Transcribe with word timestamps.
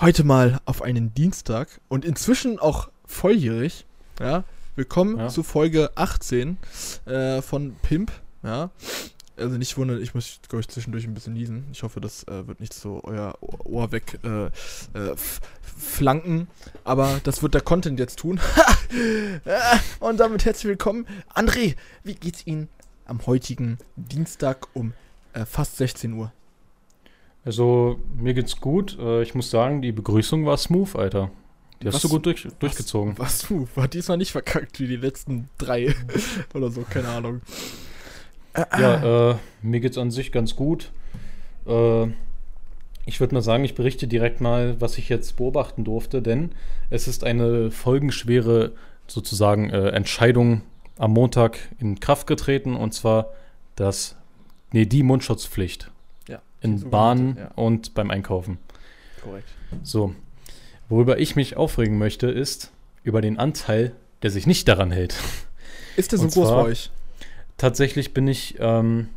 heute 0.00 0.24
mal 0.24 0.60
auf 0.64 0.82
einen 0.82 1.14
Dienstag 1.14 1.80
und 1.88 2.04
inzwischen 2.04 2.58
auch 2.58 2.88
volljährig. 3.06 3.84
Ja, 4.20 4.44
willkommen 4.76 5.18
Ja. 5.18 5.28
zu 5.28 5.42
Folge 5.42 5.90
18 5.96 6.56
äh, 7.06 7.42
von 7.42 7.74
Pimp. 7.82 8.12
Ja, 8.42 8.70
also 9.36 9.56
nicht 9.56 9.76
wundern, 9.76 10.00
ich 10.02 10.14
muss, 10.14 10.40
glaube 10.48 10.60
ich, 10.60 10.68
zwischendurch 10.68 11.04
ein 11.06 11.14
bisschen 11.14 11.32
niesen. 11.34 11.66
Ich 11.72 11.82
hoffe, 11.82 12.00
das 12.00 12.24
äh, 12.24 12.46
wird 12.46 12.60
nicht 12.60 12.74
so 12.74 13.00
euer 13.04 13.36
Ohr 13.40 13.92
weg 13.92 14.18
äh, 14.24 14.46
äh, 14.46 14.50
flanken. 15.62 16.48
Aber 16.84 17.20
das 17.24 17.42
wird 17.42 17.54
der 17.54 17.60
Content 17.60 17.98
jetzt 18.00 18.18
tun. 18.18 18.40
Und 20.00 20.18
damit 20.18 20.44
herzlich 20.44 20.68
willkommen. 20.70 21.06
André, 21.34 21.76
wie 22.02 22.14
geht's 22.14 22.46
Ihnen 22.46 22.68
am 23.04 23.24
heutigen 23.26 23.78
Dienstag 23.96 24.66
um 24.74 24.92
äh, 25.34 25.44
fast 25.44 25.76
16 25.76 26.12
Uhr? 26.14 26.32
Also, 27.48 27.98
mir 28.14 28.34
geht's 28.34 28.60
gut. 28.60 28.98
Äh, 29.00 29.22
ich 29.22 29.34
muss 29.34 29.48
sagen, 29.50 29.80
die 29.80 29.90
Begrüßung 29.90 30.44
war 30.44 30.58
smooth, 30.58 30.94
Alter. 30.96 31.30
Die 31.80 31.86
hast 31.86 31.94
Was- 31.94 32.02
du 32.02 32.08
gut 32.10 32.26
durch, 32.26 32.46
durchgezogen. 32.58 33.14
Was 33.16 33.48
du? 33.48 33.66
War 33.74 33.88
diesmal 33.88 34.18
nicht 34.18 34.32
verkackt 34.32 34.80
wie 34.80 34.86
die 34.86 34.96
letzten 34.96 35.48
drei 35.56 35.94
oder 36.54 36.70
so, 36.70 36.82
keine 36.82 37.08
Ahnung. 37.08 37.40
Ja, 38.54 39.30
äh, 39.30 39.36
mir 39.62 39.80
geht's 39.80 39.96
an 39.96 40.10
sich 40.10 40.30
ganz 40.30 40.56
gut. 40.56 40.92
Äh, 41.66 42.08
ich 43.06 43.18
würde 43.18 43.34
mal 43.34 43.40
sagen, 43.40 43.64
ich 43.64 43.74
berichte 43.74 44.06
direkt 44.08 44.42
mal, 44.42 44.78
was 44.78 44.98
ich 44.98 45.08
jetzt 45.08 45.36
beobachten 45.36 45.84
durfte, 45.84 46.20
denn 46.20 46.50
es 46.90 47.08
ist 47.08 47.24
eine 47.24 47.70
folgenschwere 47.70 48.72
sozusagen 49.06 49.70
äh, 49.70 49.88
Entscheidung 49.88 50.60
am 50.98 51.12
Montag 51.14 51.58
in 51.78 51.98
Kraft 51.98 52.26
getreten 52.26 52.76
und 52.76 52.92
zwar 52.92 53.30
das, 53.74 54.16
nee, 54.70 54.84
die 54.84 55.02
Mundschutzpflicht 55.02 55.90
in 56.60 56.90
Bahnen 56.90 57.36
ja. 57.36 57.50
und 57.54 57.94
beim 57.94 58.10
Einkaufen. 58.10 58.58
Korrekt. 59.22 59.48
So, 59.82 60.14
worüber 60.88 61.18
ich 61.18 61.36
mich 61.36 61.56
aufregen 61.56 61.98
möchte, 61.98 62.28
ist 62.28 62.72
über 63.02 63.20
den 63.20 63.38
Anteil, 63.38 63.94
der 64.22 64.30
sich 64.30 64.46
nicht 64.46 64.68
daran 64.68 64.90
hält. 64.90 65.14
Ist 65.96 66.12
der 66.12 66.18
so 66.18 66.28
groß 66.28 66.48
bei 66.50 66.62
euch? 66.62 66.90
Tatsächlich 67.56 68.14
bin 68.14 68.28
ich 68.28 68.56
ähm, 68.58 69.08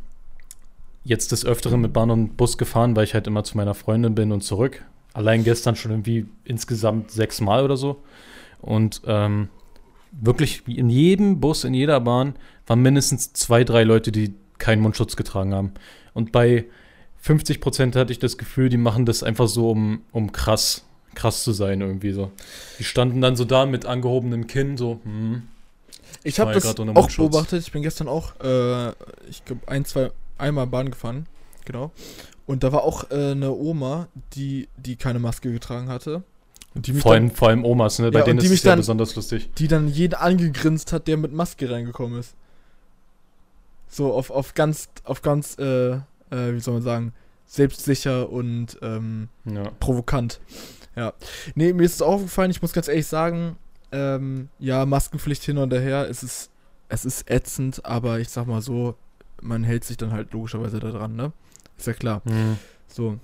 jetzt 1.04 1.32
des 1.32 1.44
Öfteren 1.44 1.80
mit 1.80 1.92
Bahn 1.92 2.10
und 2.10 2.36
Bus 2.36 2.58
gefahren, 2.58 2.96
weil 2.96 3.04
ich 3.04 3.14
halt 3.14 3.26
immer 3.26 3.44
zu 3.44 3.56
meiner 3.56 3.74
Freundin 3.74 4.14
bin 4.14 4.32
und 4.32 4.42
zurück. 4.42 4.84
Allein 5.12 5.44
gestern 5.44 5.76
schon 5.76 5.92
irgendwie 5.92 6.26
insgesamt 6.44 7.10
sechs 7.10 7.40
Mal 7.40 7.64
oder 7.64 7.76
so. 7.76 8.02
Und 8.60 9.02
ähm, 9.06 9.48
wirklich 10.12 10.66
in 10.66 10.88
jedem 10.88 11.40
Bus, 11.40 11.64
in 11.64 11.74
jeder 11.74 12.00
Bahn 12.00 12.34
waren 12.66 12.82
mindestens 12.82 13.32
zwei, 13.32 13.64
drei 13.64 13.84
Leute, 13.84 14.12
die 14.12 14.34
keinen 14.58 14.82
Mundschutz 14.82 15.16
getragen 15.16 15.54
haben. 15.54 15.72
Und 16.14 16.32
bei 16.32 16.66
50 17.22 17.60
Prozent 17.60 17.96
hatte 17.96 18.12
ich 18.12 18.18
das 18.18 18.36
Gefühl, 18.36 18.68
die 18.68 18.76
machen 18.76 19.06
das 19.06 19.22
einfach 19.22 19.48
so, 19.48 19.70
um, 19.70 20.02
um 20.10 20.32
krass, 20.32 20.84
krass 21.14 21.44
zu 21.44 21.52
sein 21.52 21.80
irgendwie 21.80 22.10
so. 22.12 22.32
Die 22.78 22.84
standen 22.84 23.20
dann 23.20 23.36
so 23.36 23.44
da 23.44 23.64
mit 23.64 23.86
angehobenem 23.86 24.48
Kinn, 24.48 24.76
so, 24.76 25.00
hm, 25.04 25.42
Ich 26.24 26.38
war 26.38 26.46
habe 26.48 26.54
das 26.60 26.66
auch 26.66 26.84
Mundschutz. 26.84 27.16
beobachtet. 27.30 27.62
Ich 27.62 27.70
bin 27.72 27.82
gestern 27.82 28.08
auch, 28.08 28.32
äh, 28.42 28.88
ich 29.30 29.44
glaube, 29.44 29.60
ein, 29.66 29.84
zwei, 29.84 30.10
einmal 30.36 30.66
Bahn 30.66 30.90
gefahren. 30.90 31.26
Genau. 31.64 31.92
Und 32.46 32.64
da 32.64 32.72
war 32.72 32.82
auch 32.82 33.08
äh, 33.12 33.30
eine 33.30 33.52
Oma, 33.52 34.08
die, 34.34 34.68
die 34.76 34.96
keine 34.96 35.20
Maske 35.20 35.52
getragen 35.52 35.88
hatte. 35.88 36.24
Und 36.74 36.88
die 36.88 36.92
mich 36.92 37.02
vor, 37.02 37.12
dann, 37.14 37.24
allem, 37.24 37.30
vor 37.30 37.48
allem 37.48 37.64
Omas, 37.64 38.00
ne? 38.00 38.10
Bei 38.10 38.18
Ja, 38.20 38.24
denen 38.24 38.40
ist 38.40 38.50
es 38.50 38.62
ja 38.64 38.72
dann- 38.72 38.80
besonders 38.80 39.14
lustig. 39.14 39.48
die 39.58 39.68
dann 39.68 39.86
jeden 39.88 40.14
angegrinst 40.14 40.92
hat, 40.92 41.06
der 41.06 41.18
mit 41.18 41.32
Maske 41.32 41.70
reingekommen 41.70 42.18
ist. 42.18 42.34
So 43.88 44.12
auf, 44.12 44.30
auf 44.30 44.54
ganz, 44.54 44.88
auf 45.04 45.22
ganz, 45.22 45.56
äh, 45.58 45.98
äh, 46.32 46.52
wie 46.54 46.60
soll 46.60 46.74
man 46.74 46.82
sagen, 46.82 47.12
selbstsicher 47.46 48.30
und 48.30 48.78
ähm, 48.82 49.28
Ja. 49.44 49.70
provokant. 49.78 50.40
Ja. 50.96 51.12
Nee, 51.54 51.72
mir 51.72 51.84
ist 51.84 51.94
es 51.96 52.02
aufgefallen, 52.02 52.50
ich 52.50 52.62
muss 52.62 52.72
ganz 52.72 52.88
ehrlich 52.88 53.06
sagen, 53.06 53.56
ähm, 53.92 54.48
ja, 54.58 54.84
Maskenpflicht 54.86 55.42
hin 55.44 55.58
und 55.58 55.72
her, 55.72 56.08
es 56.08 56.22
ist, 56.22 56.50
es 56.88 57.04
ist 57.04 57.30
ätzend, 57.30 57.84
aber 57.84 58.20
ich 58.20 58.28
sag 58.30 58.46
mal 58.46 58.62
so, 58.62 58.94
man 59.42 59.64
hält 59.64 59.84
sich 59.84 59.96
dann 59.96 60.12
halt 60.12 60.32
logischerweise 60.32 60.80
da 60.80 60.90
dran, 60.90 61.14
ne? 61.16 61.32
Ist 61.78 61.86
ja 61.86 61.92
klar. 61.94 62.22
Mhm. 62.24 62.58
So. 62.88 63.18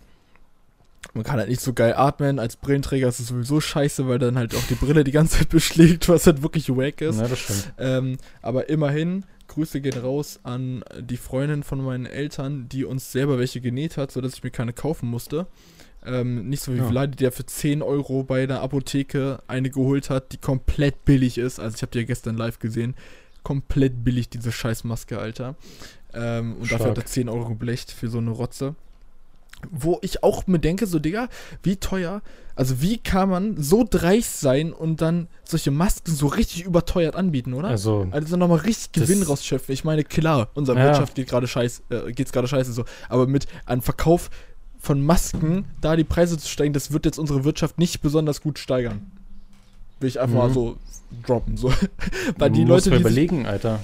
Man 1.14 1.24
kann 1.24 1.38
halt 1.38 1.48
nicht 1.48 1.60
so 1.60 1.72
geil 1.72 1.94
atmen. 1.97 2.38
Als 2.38 2.56
Brillenträger 2.56 3.08
ist 3.08 3.20
es 3.20 3.28
sowieso 3.28 3.60
scheiße, 3.60 4.08
weil 4.08 4.18
dann 4.18 4.36
halt 4.36 4.54
auch 4.54 4.66
die 4.68 4.74
Brille 4.74 5.04
die 5.04 5.12
ganze 5.12 5.38
Zeit 5.38 5.48
beschlägt, 5.50 6.08
was 6.08 6.26
halt 6.26 6.42
wirklich 6.42 6.68
wack 6.70 7.00
ist. 7.00 7.20
Ja, 7.20 7.28
das 7.28 7.38
stimmt. 7.38 7.72
Ähm, 7.78 8.18
aber 8.42 8.68
immerhin, 8.68 9.24
Grüße 9.48 9.81
gehen 9.81 9.98
raus 9.98 10.41
an 10.42 10.84
die 11.00 11.16
Freundin 11.16 11.62
von 11.62 11.82
meinen 11.82 12.06
Eltern, 12.06 12.69
die 12.69 12.84
uns 12.84 13.12
selber 13.12 13.38
welche 13.38 13.60
genäht 13.60 13.97
hat, 13.97 14.12
sodass 14.12 14.34
ich 14.34 14.44
mir 14.44 14.50
keine 14.50 14.72
kaufen 14.72 15.09
musste. 15.09 15.47
Ähm, 16.04 16.48
nicht 16.48 16.62
so 16.62 16.72
wie 16.72 16.78
Ja. 16.78 16.88
Vladi, 16.88 17.16
der 17.16 17.32
für 17.32 17.44
10 17.44 17.82
Euro 17.82 18.22
bei 18.22 18.47
der 18.47 18.60
Apotheke 18.60 19.42
eine 19.48 19.70
geholt 19.70 20.10
hat, 20.10 20.32
die 20.32 20.36
komplett 20.38 21.04
billig 21.04 21.38
ist. 21.38 21.59
Also 21.59 21.75
ich 21.76 21.82
habe 21.82 21.91
die 21.91 21.98
ja 21.98 22.04
gestern 22.04 22.36
live 22.36 22.59
gesehen. 22.60 22.94
Komplett 23.42 24.04
billig, 24.04 24.28
diese 24.28 24.53
Scheißmaske, 24.53 25.19
Alter. 25.19 25.56
Ähm, 26.15 26.56
und 26.56 26.70
dafür 26.70 26.91
hat 26.91 26.98
er 26.98 27.03
Stark. 27.03 27.09
10 27.09 27.28
Euro 27.28 27.48
geblecht 27.48 27.91
für 27.91 28.09
so 28.09 28.19
eine 28.19 28.30
Rotze. 28.30 28.75
Wo 29.70 29.98
ich 30.02 30.22
auch 30.22 30.46
mir 30.46 30.58
denke, 30.60 30.86
so 30.86 30.98
Digga, 30.98 31.28
wie 31.62 31.76
teuer, 31.76 32.22
also 32.54 32.80
wie 32.80 32.98
kann 32.98 33.28
man 33.28 33.60
so 33.60 33.84
dreist 33.88 34.41
sein 34.41 34.72
und 34.72 35.00
dann 35.00 35.28
solche 35.44 35.70
Masken 35.70 36.12
so 36.14 36.26
richtig 36.28 36.64
überteuert 36.64 37.16
anbieten, 37.16 37.54
oder? 37.54 37.68
Also, 37.68 38.06
Also 38.12 38.36
nochmal 38.36 38.58
richtig 38.60 38.92
Gewinn 39.02 39.22
rausschöpfen. 39.22 39.72
Ich 39.72 39.84
meine, 39.84 40.04
klar, 40.04 40.48
unsere 40.54 40.78
Ja. 40.78 40.84
Wirtschaft 40.86 41.14
geht 41.16 41.28
gerade 41.28 41.48
scheiße, 41.48 41.82
äh, 41.91 42.12
geht's 42.12 42.32
gerade 42.32 42.47
scheiße 42.48 42.72
so. 42.72 42.84
Aber 43.08 43.26
mit 43.26 43.47
einem 43.66 43.82
Verkauf 43.82 44.30
von 44.78 45.04
Masken, 45.04 45.64
da 45.80 45.97
die 45.97 46.04
Preise 46.04 46.38
zu 46.38 46.48
steigen, 46.48 46.72
das 46.72 46.92
wird 46.92 47.04
jetzt 47.04 47.18
unsere 47.18 47.42
Wirtschaft 47.44 47.78
nicht 47.78 48.00
besonders 48.00 48.41
gut 48.41 48.58
steigern. 48.60 49.10
Will 49.98 50.08
ich 50.08 50.20
einfach 50.20 50.34
Mhm. 50.34 50.38
mal 50.38 50.50
so 50.52 50.76
droppen. 51.26 51.56
So. 51.56 51.72
Weil 52.38 52.50
die 52.50 52.64
musst 52.64 52.86
Leute, 52.86 52.91
die 52.91 53.00
überlegen, 53.00 53.47
Alter. 53.47 53.80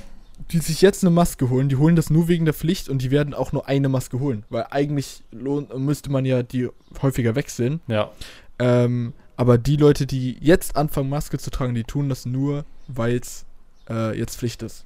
Die 0.50 0.58
sich 0.58 0.80
jetzt 0.82 1.04
eine 1.04 1.10
Maske 1.10 1.48
holen, 1.48 1.68
die 1.68 1.76
holen 1.76 1.96
das 1.96 2.10
nur 2.10 2.28
wegen 2.28 2.44
der 2.44 2.54
Pflicht 2.54 2.88
und 2.88 3.02
die 3.02 3.10
werden 3.10 3.34
auch 3.34 3.52
nur 3.52 3.68
eine 3.68 3.88
Maske 3.88 4.18
holen. 4.20 4.44
Weil 4.50 4.66
eigentlich 4.70 5.22
müsste 5.32 6.10
man 6.10 6.24
ja 6.24 6.42
die 6.42 6.68
häufiger 7.02 7.34
wechseln. 7.34 7.80
Ja. 7.86 8.10
Ähm, 8.58 9.12
aber 9.36 9.58
die 9.58 9.76
Leute, 9.76 10.06
die 10.06 10.36
jetzt 10.40 10.76
anfangen, 10.76 11.08
Maske 11.08 11.38
zu 11.38 11.50
tragen, 11.50 11.74
die 11.74 11.84
tun 11.84 12.08
das 12.08 12.26
nur, 12.26 12.64
weil 12.88 13.16
es 13.16 13.44
äh, 13.88 14.16
jetzt 14.18 14.36
Pflicht 14.36 14.62
ist. 14.62 14.84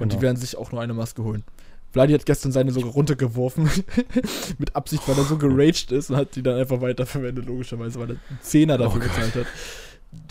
Und 0.00 0.12
die 0.12 0.16
Genau. 0.16 0.22
werden 0.22 0.36
sich 0.36 0.56
auch 0.56 0.72
nur 0.72 0.80
eine 0.80 0.94
Maske 0.94 1.22
holen. 1.22 1.44
Vladi 1.92 2.12
hat 2.12 2.26
gestern 2.26 2.52
seine 2.52 2.72
sogar 2.72 2.90
runtergeworfen. 2.90 3.70
mit 4.58 4.74
Absicht, 4.76 5.06
weil 5.08 5.16
er 5.16 5.24
so 5.24 5.38
geraged 5.38 5.92
ist 5.92 6.10
und 6.10 6.16
hat 6.16 6.36
die 6.36 6.42
dann 6.42 6.56
einfach 6.58 6.80
weiterverwendet, 6.80 7.46
logischerweise, 7.46 7.98
weil 7.98 8.10
er 8.10 8.16
einen 8.28 8.38
Zehner 8.42 8.76
dafür 8.76 9.00
Oh 9.02 9.04
gezahlt 9.04 9.34
hat. 9.34 9.46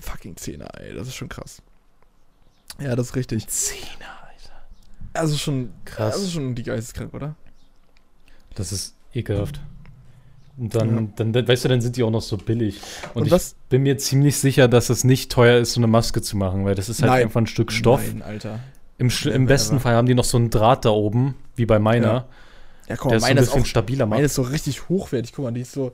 Fucking 0.04 0.36
Zehner, 0.38 0.70
ey, 0.80 0.94
das 0.94 1.08
ist 1.08 1.16
schon 1.16 1.30
krass. 1.30 1.62
Ja, 2.80 2.96
das 2.96 3.08
ist 3.08 3.16
richtig. 3.16 3.48
Zehner. 3.48 4.15
Also 5.16 5.38
schon, 5.38 5.70
Krass. 5.86 6.14
das 6.16 6.24
ist 6.24 6.34
schon 6.34 6.56
die 6.56 6.64
geisteskrank, 6.64 7.14
oder? 7.14 7.36
Das 8.56 8.72
ist 8.72 8.96
ekelhaft. 9.14 9.60
Und 10.58 10.74
dann, 10.74 11.14
dann, 11.16 11.34
dann, 11.34 11.48
weißt 11.48 11.66
du, 11.66 11.70
dann 11.70 11.82
sind 11.82 11.98
die 11.98 12.04
auch 12.04 12.12
noch 12.12 12.22
so 12.22 12.38
billig. 12.38 12.80
Und, 13.14 13.22
Und 13.22 13.26
ich 13.28 13.32
was- 13.32 13.56
bin 13.70 13.84
mir 13.84 13.98
ziemlich 13.98 14.38
sicher, 14.38 14.68
dass 14.70 14.90
es 14.90 15.04
nicht 15.04 15.30
teuer 15.32 15.60
ist, 15.60 15.74
so 15.74 15.80
eine 15.82 15.88
Maske 15.88 16.22
zu 16.22 16.38
machen, 16.38 16.64
weil 16.64 16.76
das 16.76 16.88
ist 16.88 17.02
halt 17.02 17.12
Nein. 17.12 17.24
einfach 17.24 17.42
ein 17.42 17.48
Stück 17.48 17.72
Stoff. 17.74 18.02
Nein, 18.08 18.22
Alter. 18.22 18.60
Im, 18.98 19.10
Sch- 19.10 19.30
Im 19.30 19.48
besten. 19.48 19.82
Fall 19.82 19.96
haben 19.96 20.08
die 20.08 20.14
noch 20.16 20.24
so 20.24 20.38
einen 20.38 20.50
Draht 20.50 20.86
da 20.86 20.92
oben, 20.92 21.36
wie 21.58 21.66
bei 21.66 21.80
meiner, 21.80 22.08
Ja. 22.08 22.26
Ja, 22.88 22.96
guck 22.96 23.10
der 23.12 23.20
mal, 23.20 23.26
es 23.26 23.26
so 23.26 23.26
ein 23.32 23.38
ist 23.38 23.46
bisschen 23.48 23.62
auch 23.62 23.66
stabiler 23.66 24.06
macht. 24.06 24.18
Meine 24.18 24.26
ist 24.28 24.36
so 24.36 24.44
richtig 24.44 24.88
hochwertig. 24.88 25.34
Guck 25.34 25.44
mal, 25.44 25.52
die 25.52 25.62
ist 25.62 25.74
so 25.74 25.92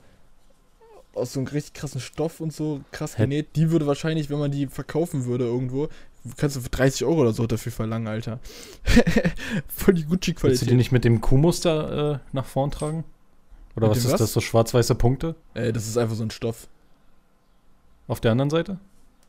aus 1.14 1.32
so 1.32 1.40
einem 1.40 1.46
richtig 1.48 1.74
krassen 1.74 2.00
Stoff 2.00 2.40
und 2.40 2.52
so 2.52 2.80
krass 2.90 3.18
Hä? 3.18 3.22
genäht. 3.24 3.56
Die 3.56 3.70
würde 3.70 3.86
wahrscheinlich, 3.86 4.30
wenn 4.30 4.38
man 4.38 4.50
die 4.50 4.66
verkaufen 4.66 5.24
würde 5.26 5.44
irgendwo, 5.44 5.88
kannst 6.36 6.56
du 6.56 6.60
für 6.60 6.68
30 6.70 7.04
Euro 7.04 7.20
oder 7.22 7.32
so 7.32 7.46
dafür 7.46 7.72
verlangen, 7.72 8.06
Alter. 8.08 8.38
Voll 9.68 9.94
die 9.94 10.00
Willst 10.08 10.26
du 10.26 10.26
die 10.26 10.32
Gucci-Qualität. 10.34 10.74
nicht 10.76 10.92
mit 10.92 11.04
dem 11.04 11.20
Kuhmuster 11.20 12.14
äh, 12.14 12.18
nach 12.32 12.46
vorn 12.46 12.70
tragen? 12.70 13.04
Oder 13.76 13.88
Mit 13.88 13.96
was 13.96 14.04
ist 14.04 14.12
was? 14.12 14.20
das, 14.20 14.32
so 14.32 14.40
schwarz-weiße 14.40 14.94
Punkte 14.94 15.34
Ey, 15.54 15.72
das 15.72 15.86
ist 15.88 15.96
einfach 15.96 16.14
so 16.16 16.22
ein 16.22 16.30
Stoff. 16.30 16.68
auf 18.06 18.20
der 18.20 18.32
anderen 18.32 18.50
Seite? 18.50 18.78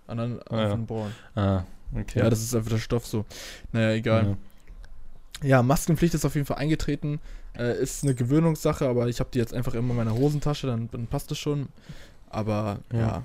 Anderen 0.08 0.40
Ah, 0.50 0.62
ja. 0.70 0.76
Bauern. 0.76 1.12
Ah, 1.36 1.64
okay. 1.96 2.20
Ja, 2.20 2.30
das 2.30 2.42
ist 2.42 2.54
einfach 2.54 2.72
der 2.72 2.78
Stoff 2.80 3.08
so. 3.08 3.24
Naja, 3.72 3.92
egal. 3.94 4.38
Ja. 5.42 5.48
Ja, 5.48 5.64
Maskenpflicht 5.64 6.14
ist 6.14 6.26
auf 6.26 6.36
jeden 6.36 6.46
Fall 6.46 6.58
eingetreten. 6.58 7.20
Äh, 7.58 7.82
ist 7.82 8.04
eine 8.04 8.16
Gewöhnungssache, 8.16 8.88
aber 8.88 9.08
ich 9.08 9.20
habe 9.20 9.30
die 9.34 9.40
jetzt 9.40 9.54
einfach 9.54 9.74
immer 9.74 9.92
in 9.92 9.98
meiner 9.98 10.16
Hosentasche, 10.16 10.68
dann, 10.68 10.90
dann 10.92 11.08
passt 11.08 11.32
es 11.32 11.38
schon. 11.38 11.68
Aber 12.30 12.80
ja. 12.92 13.00
Ja. 13.00 13.24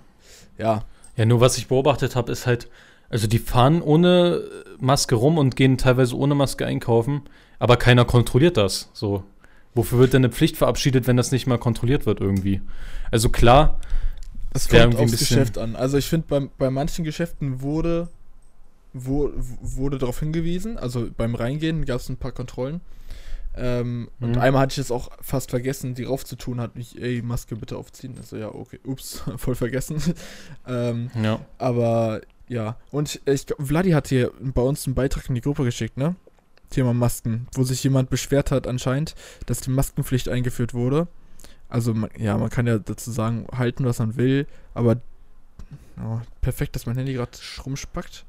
Ja, 0.59 0.85
Ja, 1.17 1.25
nur 1.25 1.41
was 1.41 1.57
ich 1.57 1.69
beobachtet 1.69 2.15
habe, 2.17 2.31
ist 2.33 2.47
halt, 2.47 2.69
also 3.09 3.27
die 3.27 3.39
fahren 3.39 3.81
ohne 3.81 4.43
Maske 4.79 5.15
rum 5.15 5.39
und 5.39 5.57
gehen 5.57 5.79
teilweise 5.79 6.17
ohne 6.17 6.35
Maske 6.35 6.67
einkaufen, 6.67 7.23
aber 7.59 7.77
keiner 7.77 8.05
kontrolliert 8.05 8.57
das. 8.57 8.91
So. 8.93 9.25
Wofür 9.75 9.99
wird 9.99 10.13
denn 10.13 10.25
eine 10.25 10.33
Pflicht 10.33 10.57
verabschiedet, 10.57 11.07
wenn 11.07 11.17
das 11.17 11.31
nicht 11.31 11.47
mal 11.47 11.59
kontrolliert 11.59 12.05
wird 12.07 12.21
irgendwie? 12.21 12.61
Also 13.11 13.29
klar, 13.29 13.79
Es 14.53 14.69
kommt 14.69 14.97
aufs 14.97 15.17
Geschäft 15.19 15.57
an. 15.59 15.77
Also 15.77 15.97
ich 15.99 16.07
finde, 16.07 16.27
bei, 16.29 16.49
bei 16.59 16.71
manchen 16.71 17.05
Geschäften 17.05 17.63
wurde, 17.63 18.09
wo, 18.93 19.31
wurde 19.63 19.99
darauf 19.99 20.21
hingewiesen, 20.21 20.79
also 20.79 21.09
beim 21.17 21.35
Reingehen 21.35 21.85
gab 21.85 22.01
es 22.01 22.09
ein 22.09 22.17
paar 22.17 22.33
Kontrollen. 22.33 22.81
Ähm, 23.61 24.09
Und 24.21 24.37
Mhm. 24.37 24.39
einmal 24.39 24.63
hatte 24.63 24.73
ich 24.73 24.79
es 24.79 24.91
auch 24.91 25.11
fast 25.21 25.51
vergessen, 25.51 25.95
die 25.95 26.05
raufzutun, 26.05 26.61
hat 26.61 26.77
mich, 26.77 27.01
ey, 27.01 27.23
Maske 27.23 27.57
bitte 27.57 27.77
aufziehen. 27.77 28.15
Also 28.19 28.37
ja, 28.37 28.49
okay, 28.55 28.79
ups, 28.85 29.23
voll 29.37 29.55
vergessen. 29.57 30.01
ähm, 30.67 31.11
Ja. 31.21 31.41
aber 31.59 32.21
ja, 32.49 32.77
und 32.93 33.21
ich 33.27 33.47
glaub, 33.47 33.67
Vladi 33.67 33.91
hat 33.91 34.09
hier 34.09 34.33
bei 34.41 34.63
uns 34.63 34.87
einen 34.87 34.95
Beitrag 34.95 35.29
in 35.29 35.35
die 35.35 35.41
Gruppe 35.43 35.65
geschickt, 35.65 35.97
ne? 35.97 36.15
Thema 36.71 36.93
Masken, 36.95 37.47
wo 37.55 37.63
sich 37.63 37.83
jemand 37.83 38.11
beschwert 38.11 38.51
hat 38.51 38.67
anscheinend, 38.67 39.15
dass 39.47 39.61
die 39.61 39.71
Maskenpflicht 39.71 40.29
eingeführt 40.29 40.73
wurde. 40.75 41.09
Also 41.69 41.93
man, 41.95 42.11
ja, 42.19 42.37
man 42.39 42.49
kann 42.51 42.67
ja 42.67 42.79
dazu 42.79 43.11
sagen, 43.11 43.47
halten, 43.53 43.85
was 43.85 43.99
man 43.99 44.17
will, 44.17 44.47
aber 44.75 44.97
oh, 46.03 46.21
perfekt, 46.41 46.75
dass 46.77 46.87
mein 46.87 46.97
Handy 46.97 47.13
gerade 47.15 47.33
rumspackt. 47.67 48.25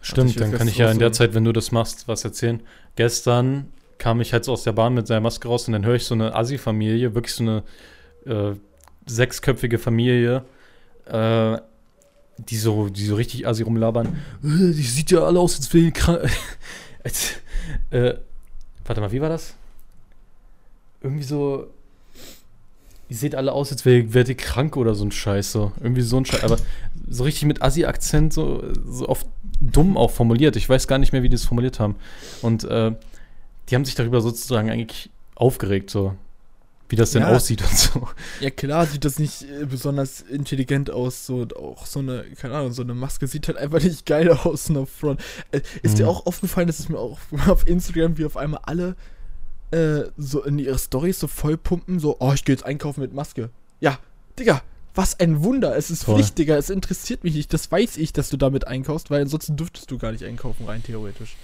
Stimmt, 0.00 0.38
dann 0.40 0.52
kann 0.52 0.68
ich 0.68 0.78
ja 0.78 0.90
in 0.90 0.98
der. 1.00 1.12
Zeit, 1.12 1.34
wenn 1.34 1.44
du 1.44 1.52
das 1.52 1.72
machst, 1.72 2.06
was 2.08 2.24
erzählen. 2.24 2.62
Gestern 2.96 3.68
kam 3.98 4.20
ich 4.20 4.32
halt 4.32 4.44
so 4.44 4.52
aus 4.52 4.62
der 4.62 4.72
Bahn 4.72 4.94
mit 4.94 5.06
seiner 5.06 5.20
Maske 5.20 5.48
raus 5.48 5.66
und 5.66 5.72
dann 5.72 5.84
höre 5.84 5.96
ich 5.96 6.04
so 6.04 6.14
eine 6.14 6.34
Assi-Familie, 6.34 7.14
wirklich 7.14 7.34
so 7.34 7.42
eine 7.42 7.62
äh, 8.26 8.54
sechsköpfige 9.06 9.78
Familie, 9.78 10.44
äh, 11.06 11.58
die 12.38 12.56
so, 12.56 12.88
die 12.88 13.06
so 13.06 13.16
richtig 13.16 13.46
Assi 13.46 13.62
rumlabern. 13.62 14.06
Äh, 14.44 14.72
die 14.72 14.82
sieht 14.82 15.10
ja 15.10 15.20
alle 15.20 15.40
aus, 15.40 15.56
als 15.56 15.70
krank. 15.94 16.30
als, 17.04 17.32
äh, 17.90 18.14
warte 18.86 19.00
mal, 19.00 19.12
wie 19.12 19.20
war 19.20 19.28
das? 19.28 19.54
Irgendwie 21.02 21.24
so. 21.24 21.66
Ihr 23.10 23.16
seht 23.16 23.34
alle 23.34 23.52
aus, 23.52 23.72
als 23.72 23.86
wärt 23.86 24.12
wärt 24.12 24.28
ihr 24.28 24.36
krank 24.36 24.76
oder 24.76 24.94
so 24.94 25.04
ein 25.04 25.10
Scheiß. 25.10 25.50
So. 25.52 25.72
Irgendwie 25.80 26.02
so 26.02 26.18
ein 26.18 26.26
Scheiß. 26.26 26.44
Aber 26.44 26.58
so 27.08 27.24
richtig 27.24 27.44
mit 27.46 27.62
Assi-Akzent, 27.62 28.32
so, 28.32 28.62
so 28.86 29.08
oft 29.08 29.26
dumm 29.60 29.96
auch 29.96 30.10
formuliert. 30.10 30.56
Ich 30.56 30.68
weiß 30.68 30.86
gar 30.86 30.98
nicht 30.98 31.12
mehr, 31.12 31.22
wie 31.22 31.28
die 31.28 31.36
es 31.36 31.46
formuliert 31.46 31.80
haben. 31.80 31.96
Und 32.42 32.64
äh, 32.64 32.92
die 33.68 33.74
haben 33.74 33.84
sich 33.84 33.94
darüber 33.94 34.20
sozusagen 34.20 34.70
eigentlich 34.70 35.10
aufgeregt, 35.34 35.90
so. 35.90 36.14
Wie 36.90 36.96
das 36.96 37.10
denn 37.10 37.20
Ja. 37.20 37.28
aussieht 37.36 37.60
und 37.62 37.76
so. 37.76 38.08
Ja 38.40 38.48
klar 38.48 38.86
sieht 38.86 39.04
das 39.04 39.18
nicht 39.18 39.42
äh, 39.42 39.66
besonders 39.66 40.22
intelligent 40.22 40.90
aus, 40.90 41.26
so 41.26 41.36
und 41.40 41.54
auch 41.54 41.84
so 41.84 41.98
eine, 41.98 42.24
keine 42.40 42.54
Ahnung, 42.54 42.72
so 42.72 42.80
eine 42.82 42.94
Maske 42.94 43.26
sieht 43.26 43.46
halt 43.46 43.58
einfach 43.58 43.82
nicht 43.82 44.06
geil 44.06 44.30
aus 44.30 44.70
nach 44.70 44.88
Front. 44.88 45.20
Äh, 45.52 45.60
ist 45.82 45.98
dir 45.98 46.04
Mhm. 46.04 46.08
auch 46.08 46.24
aufgefallen, 46.26 46.66
dass 46.66 46.78
es 46.78 46.88
mir 46.88 46.98
auch 46.98 47.18
auf 47.46 47.66
Instagram 47.66 48.16
wie 48.16 48.24
auf 48.24 48.38
einmal 48.38 48.60
alle 48.64 48.96
äh, 49.70 50.04
so 50.16 50.42
in 50.44 50.58
ihre 50.58 50.78
Stories 50.78 51.20
so 51.20 51.26
voll 51.28 51.58
pumpen, 51.58 51.98
so, 52.00 52.16
oh, 52.20 52.32
ich 52.32 52.46
gehe 52.46 52.54
jetzt 52.54 52.64
einkaufen 52.64 53.00
mit 53.02 53.12
Maske. 53.12 53.50
Ja, 53.80 53.98
Digga, 54.38 54.62
was 54.94 55.20
ein 55.20 55.42
Wunder. 55.44 55.76
Es 55.76 55.90
ist 55.90 56.04
Voll. 56.04 56.14
Pflicht, 56.14 56.38
Digga. 56.38 56.56
Es 56.56 56.70
interessiert 56.70 57.22
mich 57.22 57.34
nicht. 57.34 57.52
Das 57.52 57.70
weiß 57.70 57.98
ich, 57.98 58.14
dass 58.14 58.30
du 58.30 58.38
damit 58.38 58.66
einkaufst, 58.66 59.10
weil 59.10 59.20
ansonsten 59.20 59.56
dürftest 59.58 59.90
du 59.90 59.98
gar 59.98 60.10
nicht 60.12 60.24
einkaufen, 60.24 60.64
rein 60.64 60.82
theoretisch. 60.82 61.36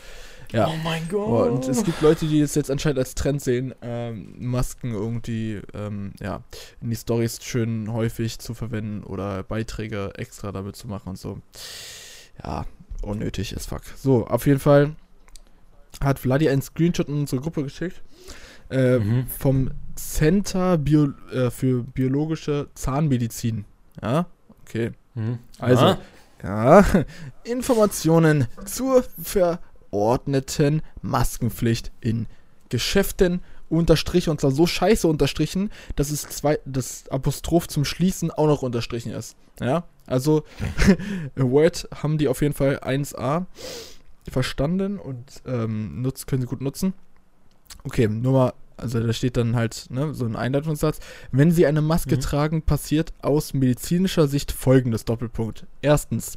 Ja. 0.55 0.71
mein 0.85 1.09
Oh, 1.13 1.43
und 1.45 1.69
es 1.69 1.85
gibt 1.85 2.01
Leute, 2.01 2.27
die 2.27 2.41
es 2.41 2.55
jetzt 2.55 2.71
anscheinend 2.71 2.99
als 2.99 3.15
Trend 3.15 3.43
sehen, 3.43 3.75
ähm, 3.83 4.35
Masken 4.39 4.93
irgendwie 4.93 5.61
ähm, 5.75 6.13
ja, 6.21 6.43
in 6.81 6.91
die 6.91 6.97
Stories 6.97 7.43
schön 7.43 7.93
häufig 7.93 8.39
zu 8.39 8.55
verwenden 8.55 9.03
oder 9.05 9.43
Beiträge 9.43 10.13
extra 10.17 10.53
damit 10.53 10.77
zu 10.77 10.87
machen 10.89 11.11
und 11.11 11.19
so. 11.19 11.39
Ja, 12.43 12.67
unnötig 13.03 13.53
ist 13.53 13.67
fuck. 13.69 13.83
So, 13.97 14.27
auf 14.27 14.47
jeden 14.47 14.61
Fall 14.61 14.95
hat 16.03 16.19
Vladi 16.19 16.49
einen 16.49 16.63
Screenshot 16.63 17.09
in 17.09 17.21
unsere 17.21 17.41
Gruppe 17.41 17.63
geschickt 17.63 18.03
äh, 18.71 18.99
Mhm. 18.99 19.27
vom 19.29 19.71
Center 19.95 20.79
Bio, 20.79 21.09
äh, 21.33 21.51
für 21.51 21.83
biologische 21.85 22.69
Zahnmedizin. 22.75 23.65
Ja, 24.03 24.27
okay. 24.63 24.93
Mhm. 25.15 25.39
Also, 25.59 25.85
Ah, 25.85 25.99
ja, 26.43 26.85
Informationen 27.45 28.49
zur 28.65 29.05
verordneten 29.95 30.83
Maskenpflicht 31.03 31.93
in 32.01 32.27
Geschäften 32.69 33.43
unterstrichen 33.69 34.31
und 34.31 34.41
zwar 34.41 34.51
so 34.51 34.67
scheiße 34.67 35.07
unterstrichen, 35.07 35.71
dass 35.95 36.11
es 36.11 36.23
zwei, 36.23 36.59
das 36.65 37.09
Apostroph 37.11 37.69
zum 37.69 37.85
Schließen 37.85 38.33
auch 38.33 38.49
noch 38.49 38.63
unterstrichen 38.63 39.13
ist. 39.13 39.37
Ja, 39.61 39.85
also 40.07 40.43
Word 41.37 41.89
haben 41.95 42.19
die 42.19 42.27
auf 42.27 42.43
jeden 42.43 42.55
Fall 42.55 42.81
1a 42.81 43.47
verstanden 44.29 44.99
und 44.99 45.43
ähm, 45.47 46.03
nutzt, 46.03 46.27
können 46.27 46.43
sie 46.43 46.49
gut 46.49 46.61
nutzen. 46.61 46.93
Okay, 47.85 48.09
nur 48.09 48.33
mal, 48.33 48.53
also 48.77 48.99
da 48.99 49.13
steht 49.13 49.37
dann 49.37 49.55
halt 49.55 49.87
ne, 49.91 50.13
so 50.13 50.25
ein 50.25 50.35
Einleitungssatz. 50.35 50.99
Wenn 51.31 51.53
Sie 51.53 51.67
eine 51.67 51.83
Maske 51.83 52.17
Mhm. 52.17 52.21
tragen, 52.21 52.63
passiert 52.63 53.13
aus 53.23 53.55
medizinischer 53.55 54.27
Sicht 54.27 54.51
folgendes 54.51 55.05
Doppelpunkt. 55.05 55.67
Erstens, 55.83 56.37